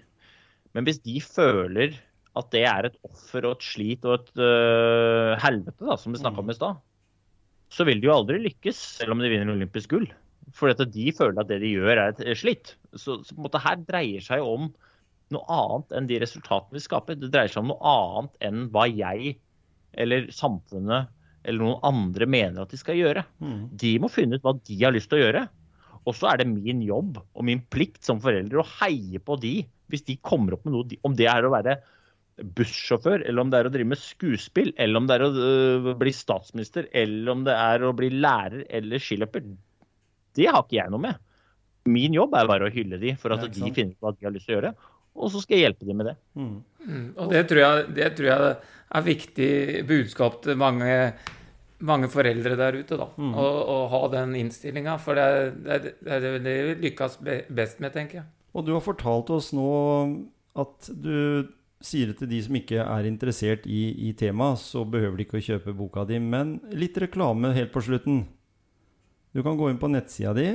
Men 0.76 0.88
hvis 0.88 1.02
de 1.04 1.20
føler 1.24 1.98
at 2.40 2.48
det 2.56 2.64
er 2.64 2.88
et 2.88 2.98
offer 3.04 3.46
og 3.46 3.58
et 3.58 3.66
slit 3.68 4.08
og 4.08 4.16
et 4.16 4.40
uh, 4.40 5.36
helvete, 5.44 5.84
da, 5.84 5.98
som 6.00 6.16
vi 6.16 6.22
snakka 6.22 6.42
om 6.42 6.52
i 6.54 6.56
stad, 6.56 6.80
så 7.72 7.86
vil 7.88 8.00
de 8.02 8.08
jo 8.08 8.16
aldri 8.16 8.40
lykkes, 8.40 8.80
selv 9.02 9.16
om 9.16 9.24
de 9.24 9.32
vinner 9.32 9.52
olympisk 9.52 9.92
gull. 9.92 10.08
For 10.56 10.72
at 10.72 10.82
de 10.94 11.12
føler 11.16 11.44
at 11.44 11.52
det 11.52 11.60
de 11.64 11.74
gjør, 11.76 11.92
er 11.92 12.16
et 12.16 12.40
slitt. 12.40 12.74
Så, 13.00 13.20
så 13.28 13.62
her 13.66 13.84
dreier 13.88 14.24
seg 14.24 14.44
om 14.44 14.72
noe 15.36 15.48
annet 15.56 15.96
enn 15.98 16.10
de 16.10 16.20
resultatene 16.24 16.78
vi 16.78 16.84
skaper. 16.84 17.18
Det 17.20 17.32
dreier 17.34 17.52
seg 17.52 17.64
om 17.64 17.72
noe 17.74 17.96
annet 17.96 18.46
enn 18.48 18.68
hva 18.74 18.86
jeg 18.90 19.36
eller 19.92 20.30
samfunnet 20.36 21.12
eller 21.42 21.64
noen 21.64 21.82
andre 21.88 22.28
mener 22.30 22.64
at 22.64 22.74
de 22.74 22.80
skal 22.80 23.00
gjøre. 23.00 23.24
Mm. 23.42 23.64
De 23.82 23.96
må 24.02 24.12
finne 24.14 24.38
ut 24.38 24.46
hva 24.46 24.54
de 24.58 24.78
har 24.84 24.94
lyst 24.94 25.10
til 25.12 25.20
å 25.20 25.24
gjøre. 25.24 25.46
Og 26.10 26.18
så 26.18 26.32
er 26.32 26.42
det 26.42 26.50
min 26.50 26.82
jobb 26.86 27.20
og 27.22 27.46
min 27.46 27.62
plikt 27.74 28.06
som 28.06 28.22
forelder 28.22 28.62
å 28.62 28.68
heie 28.80 29.22
på 29.22 29.38
de 29.42 29.60
hvis 29.92 30.06
de 30.08 30.18
kommer 30.24 30.56
opp 30.56 30.64
med 30.66 30.76
noe. 30.76 31.00
Om 31.06 31.18
det 31.18 31.28
er 31.30 31.46
å 31.46 31.54
være 31.54 31.80
bussjåfør, 32.42 33.26
eller 33.28 33.44
om 33.44 33.52
det 33.52 33.60
er 33.60 33.68
å 33.68 33.74
drive 33.74 33.92
med 33.92 34.02
skuespill, 34.02 34.72
eller 34.80 35.02
om 35.02 35.10
det 35.10 35.18
er 35.18 35.26
å 35.26 35.32
øh, 35.32 35.90
bli 36.00 36.14
statsminister, 36.16 36.88
eller 36.98 37.34
om 37.34 37.44
det 37.46 37.58
er 37.58 37.84
å 37.86 37.92
bli 37.98 38.10
lærer 38.14 38.64
eller 38.80 39.04
skiløper. 39.04 39.44
Det 40.38 40.48
har 40.48 40.64
ikke 40.64 40.80
jeg 40.80 40.94
noe 40.94 41.06
med. 41.10 41.20
Min 41.92 42.16
jobb 42.16 42.34
er 42.38 42.50
bare 42.50 42.70
å 42.70 42.74
hylle 42.74 42.98
de 43.02 43.14
for 43.20 43.34
at 43.34 43.44
de 43.50 43.74
finner 43.74 43.94
ut 43.94 44.02
hva 44.02 44.14
de 44.16 44.28
har 44.28 44.34
lyst 44.34 44.48
til 44.48 44.56
å 44.56 44.60
gjøre. 44.60 44.74
Og 45.16 45.32
så 45.34 45.42
skal 45.44 45.58
jeg 45.58 45.66
hjelpe 45.68 45.86
dem 45.90 45.98
med 46.00 46.06
det. 46.12 46.16
Mm. 46.40 46.64
Mm, 46.88 47.08
Og 47.18 47.30
det 47.34 47.44
tror, 47.50 47.60
jeg, 47.62 47.88
det 47.96 48.10
tror 48.18 48.28
jeg 48.32 48.56
er 48.96 49.02
viktig 49.06 49.50
budskap 49.88 50.42
til 50.46 50.56
mange, 50.58 51.14
mange 51.84 52.08
foreldre 52.10 52.56
der 52.58 52.78
ute. 52.80 52.98
da, 52.98 53.08
Mm. 53.18 53.34
å, 53.36 53.48
å 53.76 53.78
ha 53.92 54.02
den 54.16 54.36
innstillinga. 54.40 54.98
For 55.00 55.16
det 55.16 55.24
er 55.24 55.52
det, 55.84 55.96
det 56.02 56.22
det 56.46 56.56
vi 56.70 56.76
lykkes 56.90 57.20
best 57.52 57.80
med, 57.84 57.94
tenker 57.94 58.22
jeg. 58.22 58.26
Og 58.56 58.66
du 58.66 58.74
har 58.74 58.82
fortalt 58.84 59.30
oss 59.32 59.52
nå 59.56 59.68
at 60.60 60.90
du 60.92 61.48
sier 61.82 62.12
det 62.12 62.18
til 62.20 62.28
de 62.30 62.42
som 62.46 62.56
ikke 62.60 62.82
er 62.84 63.08
interessert 63.10 63.64
i, 63.66 64.10
i 64.10 64.12
temaet, 64.14 64.60
så 64.62 64.84
behøver 64.86 65.18
de 65.18 65.24
ikke 65.26 65.40
å 65.40 65.46
kjøpe 65.48 65.74
boka 65.78 66.04
di. 66.06 66.20
Men 66.20 66.60
litt 66.72 66.98
reklame 67.02 67.54
helt 67.56 67.72
på 67.74 67.82
slutten. 67.84 68.26
Du 69.34 69.42
kan 69.44 69.56
gå 69.58 69.70
inn 69.72 69.80
på 69.82 69.90
nettsida 69.90 70.34
di. 70.36 70.50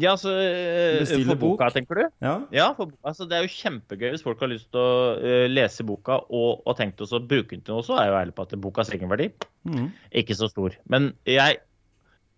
Ja, 0.00 0.14
så 0.16 0.30
øh, 0.32 1.00
Bestille 1.02 1.26
For 1.28 1.36
boka, 1.36 1.66
bok. 1.66 1.74
tenker 1.74 1.98
du? 1.98 2.04
Ja. 2.24 2.34
Ja, 2.54 2.68
for, 2.78 2.88
altså, 3.04 3.26
det 3.28 3.36
er 3.36 3.42
jo 3.44 3.50
kjempegøy 3.52 4.14
hvis 4.14 4.22
folk 4.24 4.40
har 4.40 4.48
lyst 4.48 4.70
til 4.72 4.80
å 4.80 4.92
uh, 5.20 5.46
lese 5.52 5.84
boka 5.84 6.16
og, 6.32 6.62
og 6.64 6.76
tenkt 6.78 7.00
oss 7.04 7.12
å 7.12 7.20
bruke 7.20 7.50
den 7.52 7.60
til 7.66 7.74
noe. 7.76 7.84
Så 7.84 7.98
er 7.98 8.06
jeg 8.06 8.12
jo 8.14 8.20
ærlig 8.22 8.34
på 8.38 8.46
at 8.48 8.56
bokas 8.62 8.92
egenverdi 8.94 9.30
Mm. 9.68 9.90
ikke 10.18 10.34
så 10.34 10.48
stor. 10.50 10.74
Men 10.90 11.12
jeg 11.28 11.58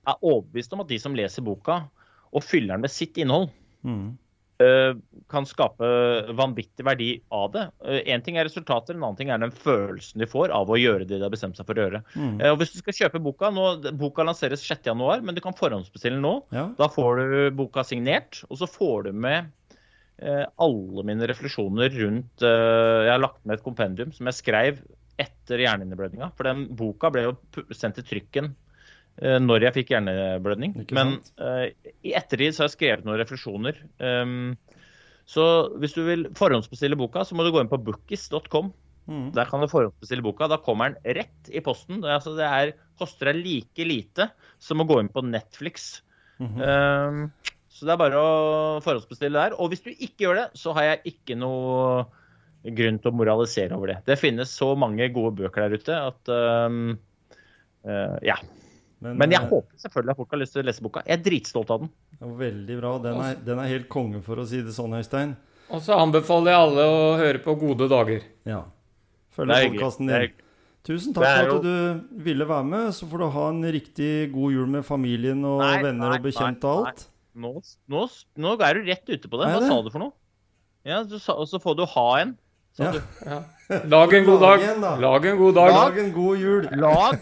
er 0.07 0.18
overbevist 0.20 0.74
om 0.76 0.82
at 0.82 0.88
de 0.90 0.98
som 1.00 1.14
leser 1.16 1.40
boka 1.46 1.78
og 2.34 2.42
fyller 2.44 2.74
den 2.74 2.82
med 2.84 2.90
sitt 2.92 3.16
innhold, 3.22 3.48
Mm. 3.84 4.16
Eh, 4.62 4.92
kan 5.30 5.46
skape 5.48 5.88
vanvittig 6.36 6.84
verdi 6.86 7.09
av 7.34 7.50
det. 7.55 7.64
Én 8.05 8.22
ting 8.24 8.38
er 8.38 8.46
resultater, 8.48 8.94
en 8.94 9.02
annen 9.02 9.18
ting 9.18 9.32
er 9.32 9.42
den 9.42 9.55
følelsen 9.55 10.22
de 10.22 10.28
får 10.30 10.55
av 10.55 10.70
å 10.70 10.78
gjøre 10.78 11.07
det 11.09 11.18
de 11.18 11.26
har 11.26 11.32
bestemt 11.32 11.59
seg 11.59 11.68
for 11.68 11.78
å 11.78 11.86
gjøre. 11.86 12.02
Mm. 12.14 12.38
Eh, 12.40 12.52
og 12.52 12.61
hvis 12.61 12.74
du 12.74 12.80
skal 12.82 12.98
kjøpe 13.00 13.22
boka 13.24 13.50
nå, 13.55 13.66
Boka 13.98 14.26
lanseres 14.26 14.64
6.1, 14.66 15.24
men 15.24 15.36
du 15.36 15.42
kan 15.44 15.57
forhåndsbestille 15.57 16.20
nå. 16.20 16.36
Ja. 16.55 16.68
Da 16.78 16.90
får 16.92 17.20
du 17.20 17.38
boka 17.59 17.84
signert, 17.86 18.42
og 18.50 18.61
så 18.61 18.68
får 18.70 19.09
du 19.09 19.14
med 19.26 19.50
eh, 20.18 20.44
alle 20.44 21.07
mine 21.07 21.30
refleksjoner 21.30 21.94
rundt 22.02 22.44
eh, 22.44 23.00
Jeg 23.09 23.14
har 23.14 23.24
lagt 23.24 23.42
med 23.44 23.59
et 23.59 23.66
kompendium 23.66 24.14
som 24.14 24.30
jeg 24.30 24.40
skrev 24.42 24.84
etter 25.20 25.62
hjernehinneblødninga. 25.62 26.32
For 26.34 26.48
den 26.48 26.68
boka 26.74 27.11
ble 27.14 27.28
jo 27.28 27.34
sendt 27.74 28.00
til 28.00 28.09
trykken 28.09 28.50
eh, 28.50 28.63
når 29.22 29.68
jeg 29.68 29.74
fikk 29.76 29.92
hjerneblødning. 29.94 30.72
Men 30.96 31.18
eh, 31.38 31.68
i 32.02 32.14
ettertid 32.18 32.56
så 32.56 32.64
har 32.64 32.70
jeg 32.70 32.74
skrevet 32.74 33.04
noen 33.06 33.20
refleksjoner. 33.20 33.76
Um, 34.02 34.56
så 35.30 35.44
hvis 35.80 35.94
du 35.96 36.02
vil 36.04 36.26
forhåndsbestille 36.36 36.98
boka, 36.98 37.22
så 37.24 37.36
må 37.36 37.46
du 37.46 37.52
gå 37.54 37.62
inn 37.62 37.70
på 37.70 37.80
bookis.com. 37.86 38.72
Mm. 39.04 39.28
Der 39.36 39.48
kan 39.48 39.62
du 39.62 39.68
forhåndsbestille 39.70 40.24
boka. 40.24 40.48
Da 40.50 40.58
kommer 40.60 40.92
den 40.96 41.16
rett 41.20 41.52
i 41.52 41.62
posten. 41.64 42.02
Det, 42.02 42.10
altså, 42.10 42.34
det 42.36 42.48
er, 42.48 42.74
koster 43.00 43.30
deg 43.30 43.40
like 43.44 43.86
lite 43.86 44.28
som 44.62 44.82
å 44.82 44.88
gå 44.88 44.98
inn 45.02 45.12
på 45.12 45.24
Netflix. 45.26 46.02
Mhm. 46.42 46.60
Um, 46.60 47.24
så 47.74 47.88
det 47.88 47.94
er 47.94 47.98
bare 47.98 48.18
å 48.22 48.34
forhåndsbestille 48.84 49.40
der. 49.40 49.56
Og 49.58 49.72
hvis 49.72 49.82
du 49.82 49.90
ikke 49.90 50.28
gjør 50.28 50.36
det, 50.38 50.44
så 50.60 50.74
har 50.76 50.92
jeg 50.92 51.14
ikke 51.14 51.34
noe 51.38 52.04
grunn 52.64 53.00
til 53.02 53.10
å 53.10 53.16
moralisere 53.18 53.76
over 53.76 53.90
det. 53.90 53.96
Det 54.06 54.16
finnes 54.20 54.52
så 54.54 54.70
mange 54.78 55.08
gode 55.12 55.34
bøker 55.40 55.66
der 55.66 55.82
ute 55.82 55.96
at 56.10 56.30
um, 56.68 56.94
uh, 57.84 58.18
Ja. 58.24 58.38
Men 59.01 59.32
jeg 59.34 59.42
eh, 59.42 59.49
håper 59.51 59.82
selvfølgelig 59.82 60.14
at 60.14 60.20
folk 60.20 60.30
har 60.36 60.40
lyst 60.40 60.55
til 60.57 60.62
å 60.62 60.66
lese 60.68 60.84
boka. 60.84 61.03
Jeg 61.07 61.18
er 61.18 61.24
dritstolt 61.24 61.72
av 61.74 61.82
den. 61.84 61.90
Veldig 62.45 62.78
bra. 62.80 62.92
Den 63.05 63.18
er, 63.20 63.34
den 63.49 63.59
er 63.61 63.72
helt 63.72 63.88
konge, 63.92 64.22
for 64.24 64.40
å 64.40 64.47
si 64.49 64.62
det 64.64 64.72
sånn, 64.76 64.95
Øystein. 64.97 65.34
Og 65.74 65.82
så 65.84 65.97
anbefaler 65.99 66.53
jeg 66.53 66.62
alle 66.68 66.86
å 66.88 67.05
høre 67.20 67.40
på 67.45 67.55
Gode 67.61 67.88
dager. 67.90 68.24
Ja. 68.49 68.62
Følg 69.34 69.51
podkasten 69.51 70.11
din. 70.11 70.34
Tusen 70.84 71.14
takk 71.16 71.24
for 71.24 71.57
at 71.57 71.64
du 71.64 72.20
ville 72.26 72.45
være 72.49 72.68
med. 72.68 72.92
Så 72.92 73.09
får 73.09 73.22
du 73.24 73.26
ha 73.38 73.49
en 73.49 73.64
riktig 73.72 74.12
god 74.34 74.53
jul 74.53 74.68
med 74.76 74.84
familien 74.84 75.40
og 75.49 75.62
Nei, 75.64 75.78
venner 75.80 76.12
nei, 76.12 76.18
og 76.20 76.26
bekjente 76.26 76.68
og 76.68 76.84
nei, 76.84 76.92
alt. 76.92 77.07
Nå, 77.34 77.53
nå, 77.90 78.03
nå 78.45 78.53
er 78.62 78.78
du 78.78 78.90
rett 78.92 79.09
ute 79.09 79.30
på 79.32 79.40
det. 79.40 79.49
Hva 79.49 79.62
det? 79.64 79.70
sa 79.72 79.78
du 79.80 79.88
for 79.90 80.05
noe? 80.05 80.14
Ja, 80.84 81.01
du 81.09 81.16
sa, 81.18 81.38
Og 81.40 81.49
så 81.49 81.61
får 81.62 81.78
du 81.80 81.86
ha 81.88 82.09
en. 82.20 82.34
Sa 82.76 82.84
Ja. 82.84 82.92
du. 82.92 83.01
Ja. 83.24 83.40
Lag 83.88 84.12
en 84.12 84.26
god 84.28 84.40
dag. 84.45 84.64
Lag 85.01 85.24
en 85.30 85.38
god 85.40 85.55
dag. 85.57 85.72
Lag 85.72 85.99
en 86.05 86.12
god 86.12 86.38
jul. 86.38 86.68
Lag 86.76 87.16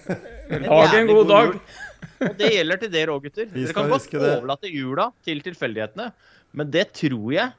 Lag 0.51 0.95
en 0.99 1.11
god 1.11 1.29
dag. 1.31 1.57
Og 2.23 2.39
det 2.39 2.53
gjelder 2.55 2.79
til 2.79 2.93
dere 2.93 3.15
òg, 3.15 3.25
gutter. 3.27 3.49
Dere 3.51 3.75
kan 3.75 3.91
godt 3.91 4.15
overlate 4.15 4.71
jula 4.71 5.09
til 5.27 5.43
tilfeldighetene, 5.43 6.13
men 6.55 6.71
det 6.71 6.89
tror 6.95 7.33
jeg 7.35 7.51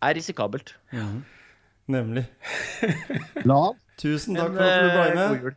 er 0.00 0.16
risikabelt. 0.18 0.74
Nemlig. 1.90 2.26
Lag 3.50 3.74
Tusen 4.00 4.36
takk 4.38 4.48
en 4.48 4.56
for 4.56 4.64
at 4.64 4.80
du 4.80 4.88
ble 4.94 5.02
eh, 5.04 5.14
med. 5.14 5.28
god 5.28 5.44
jul. 5.44 5.54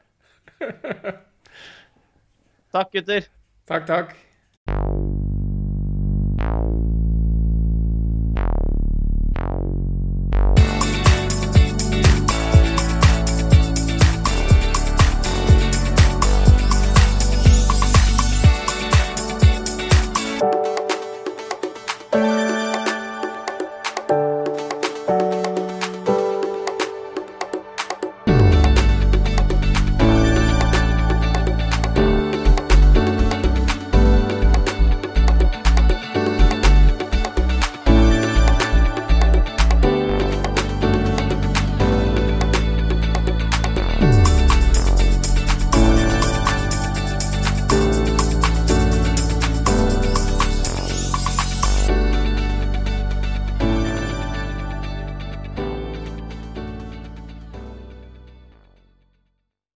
Takk, 2.73 2.91
gutter. 2.97 3.29
Takk, 3.69 3.87
takk. 3.87 5.21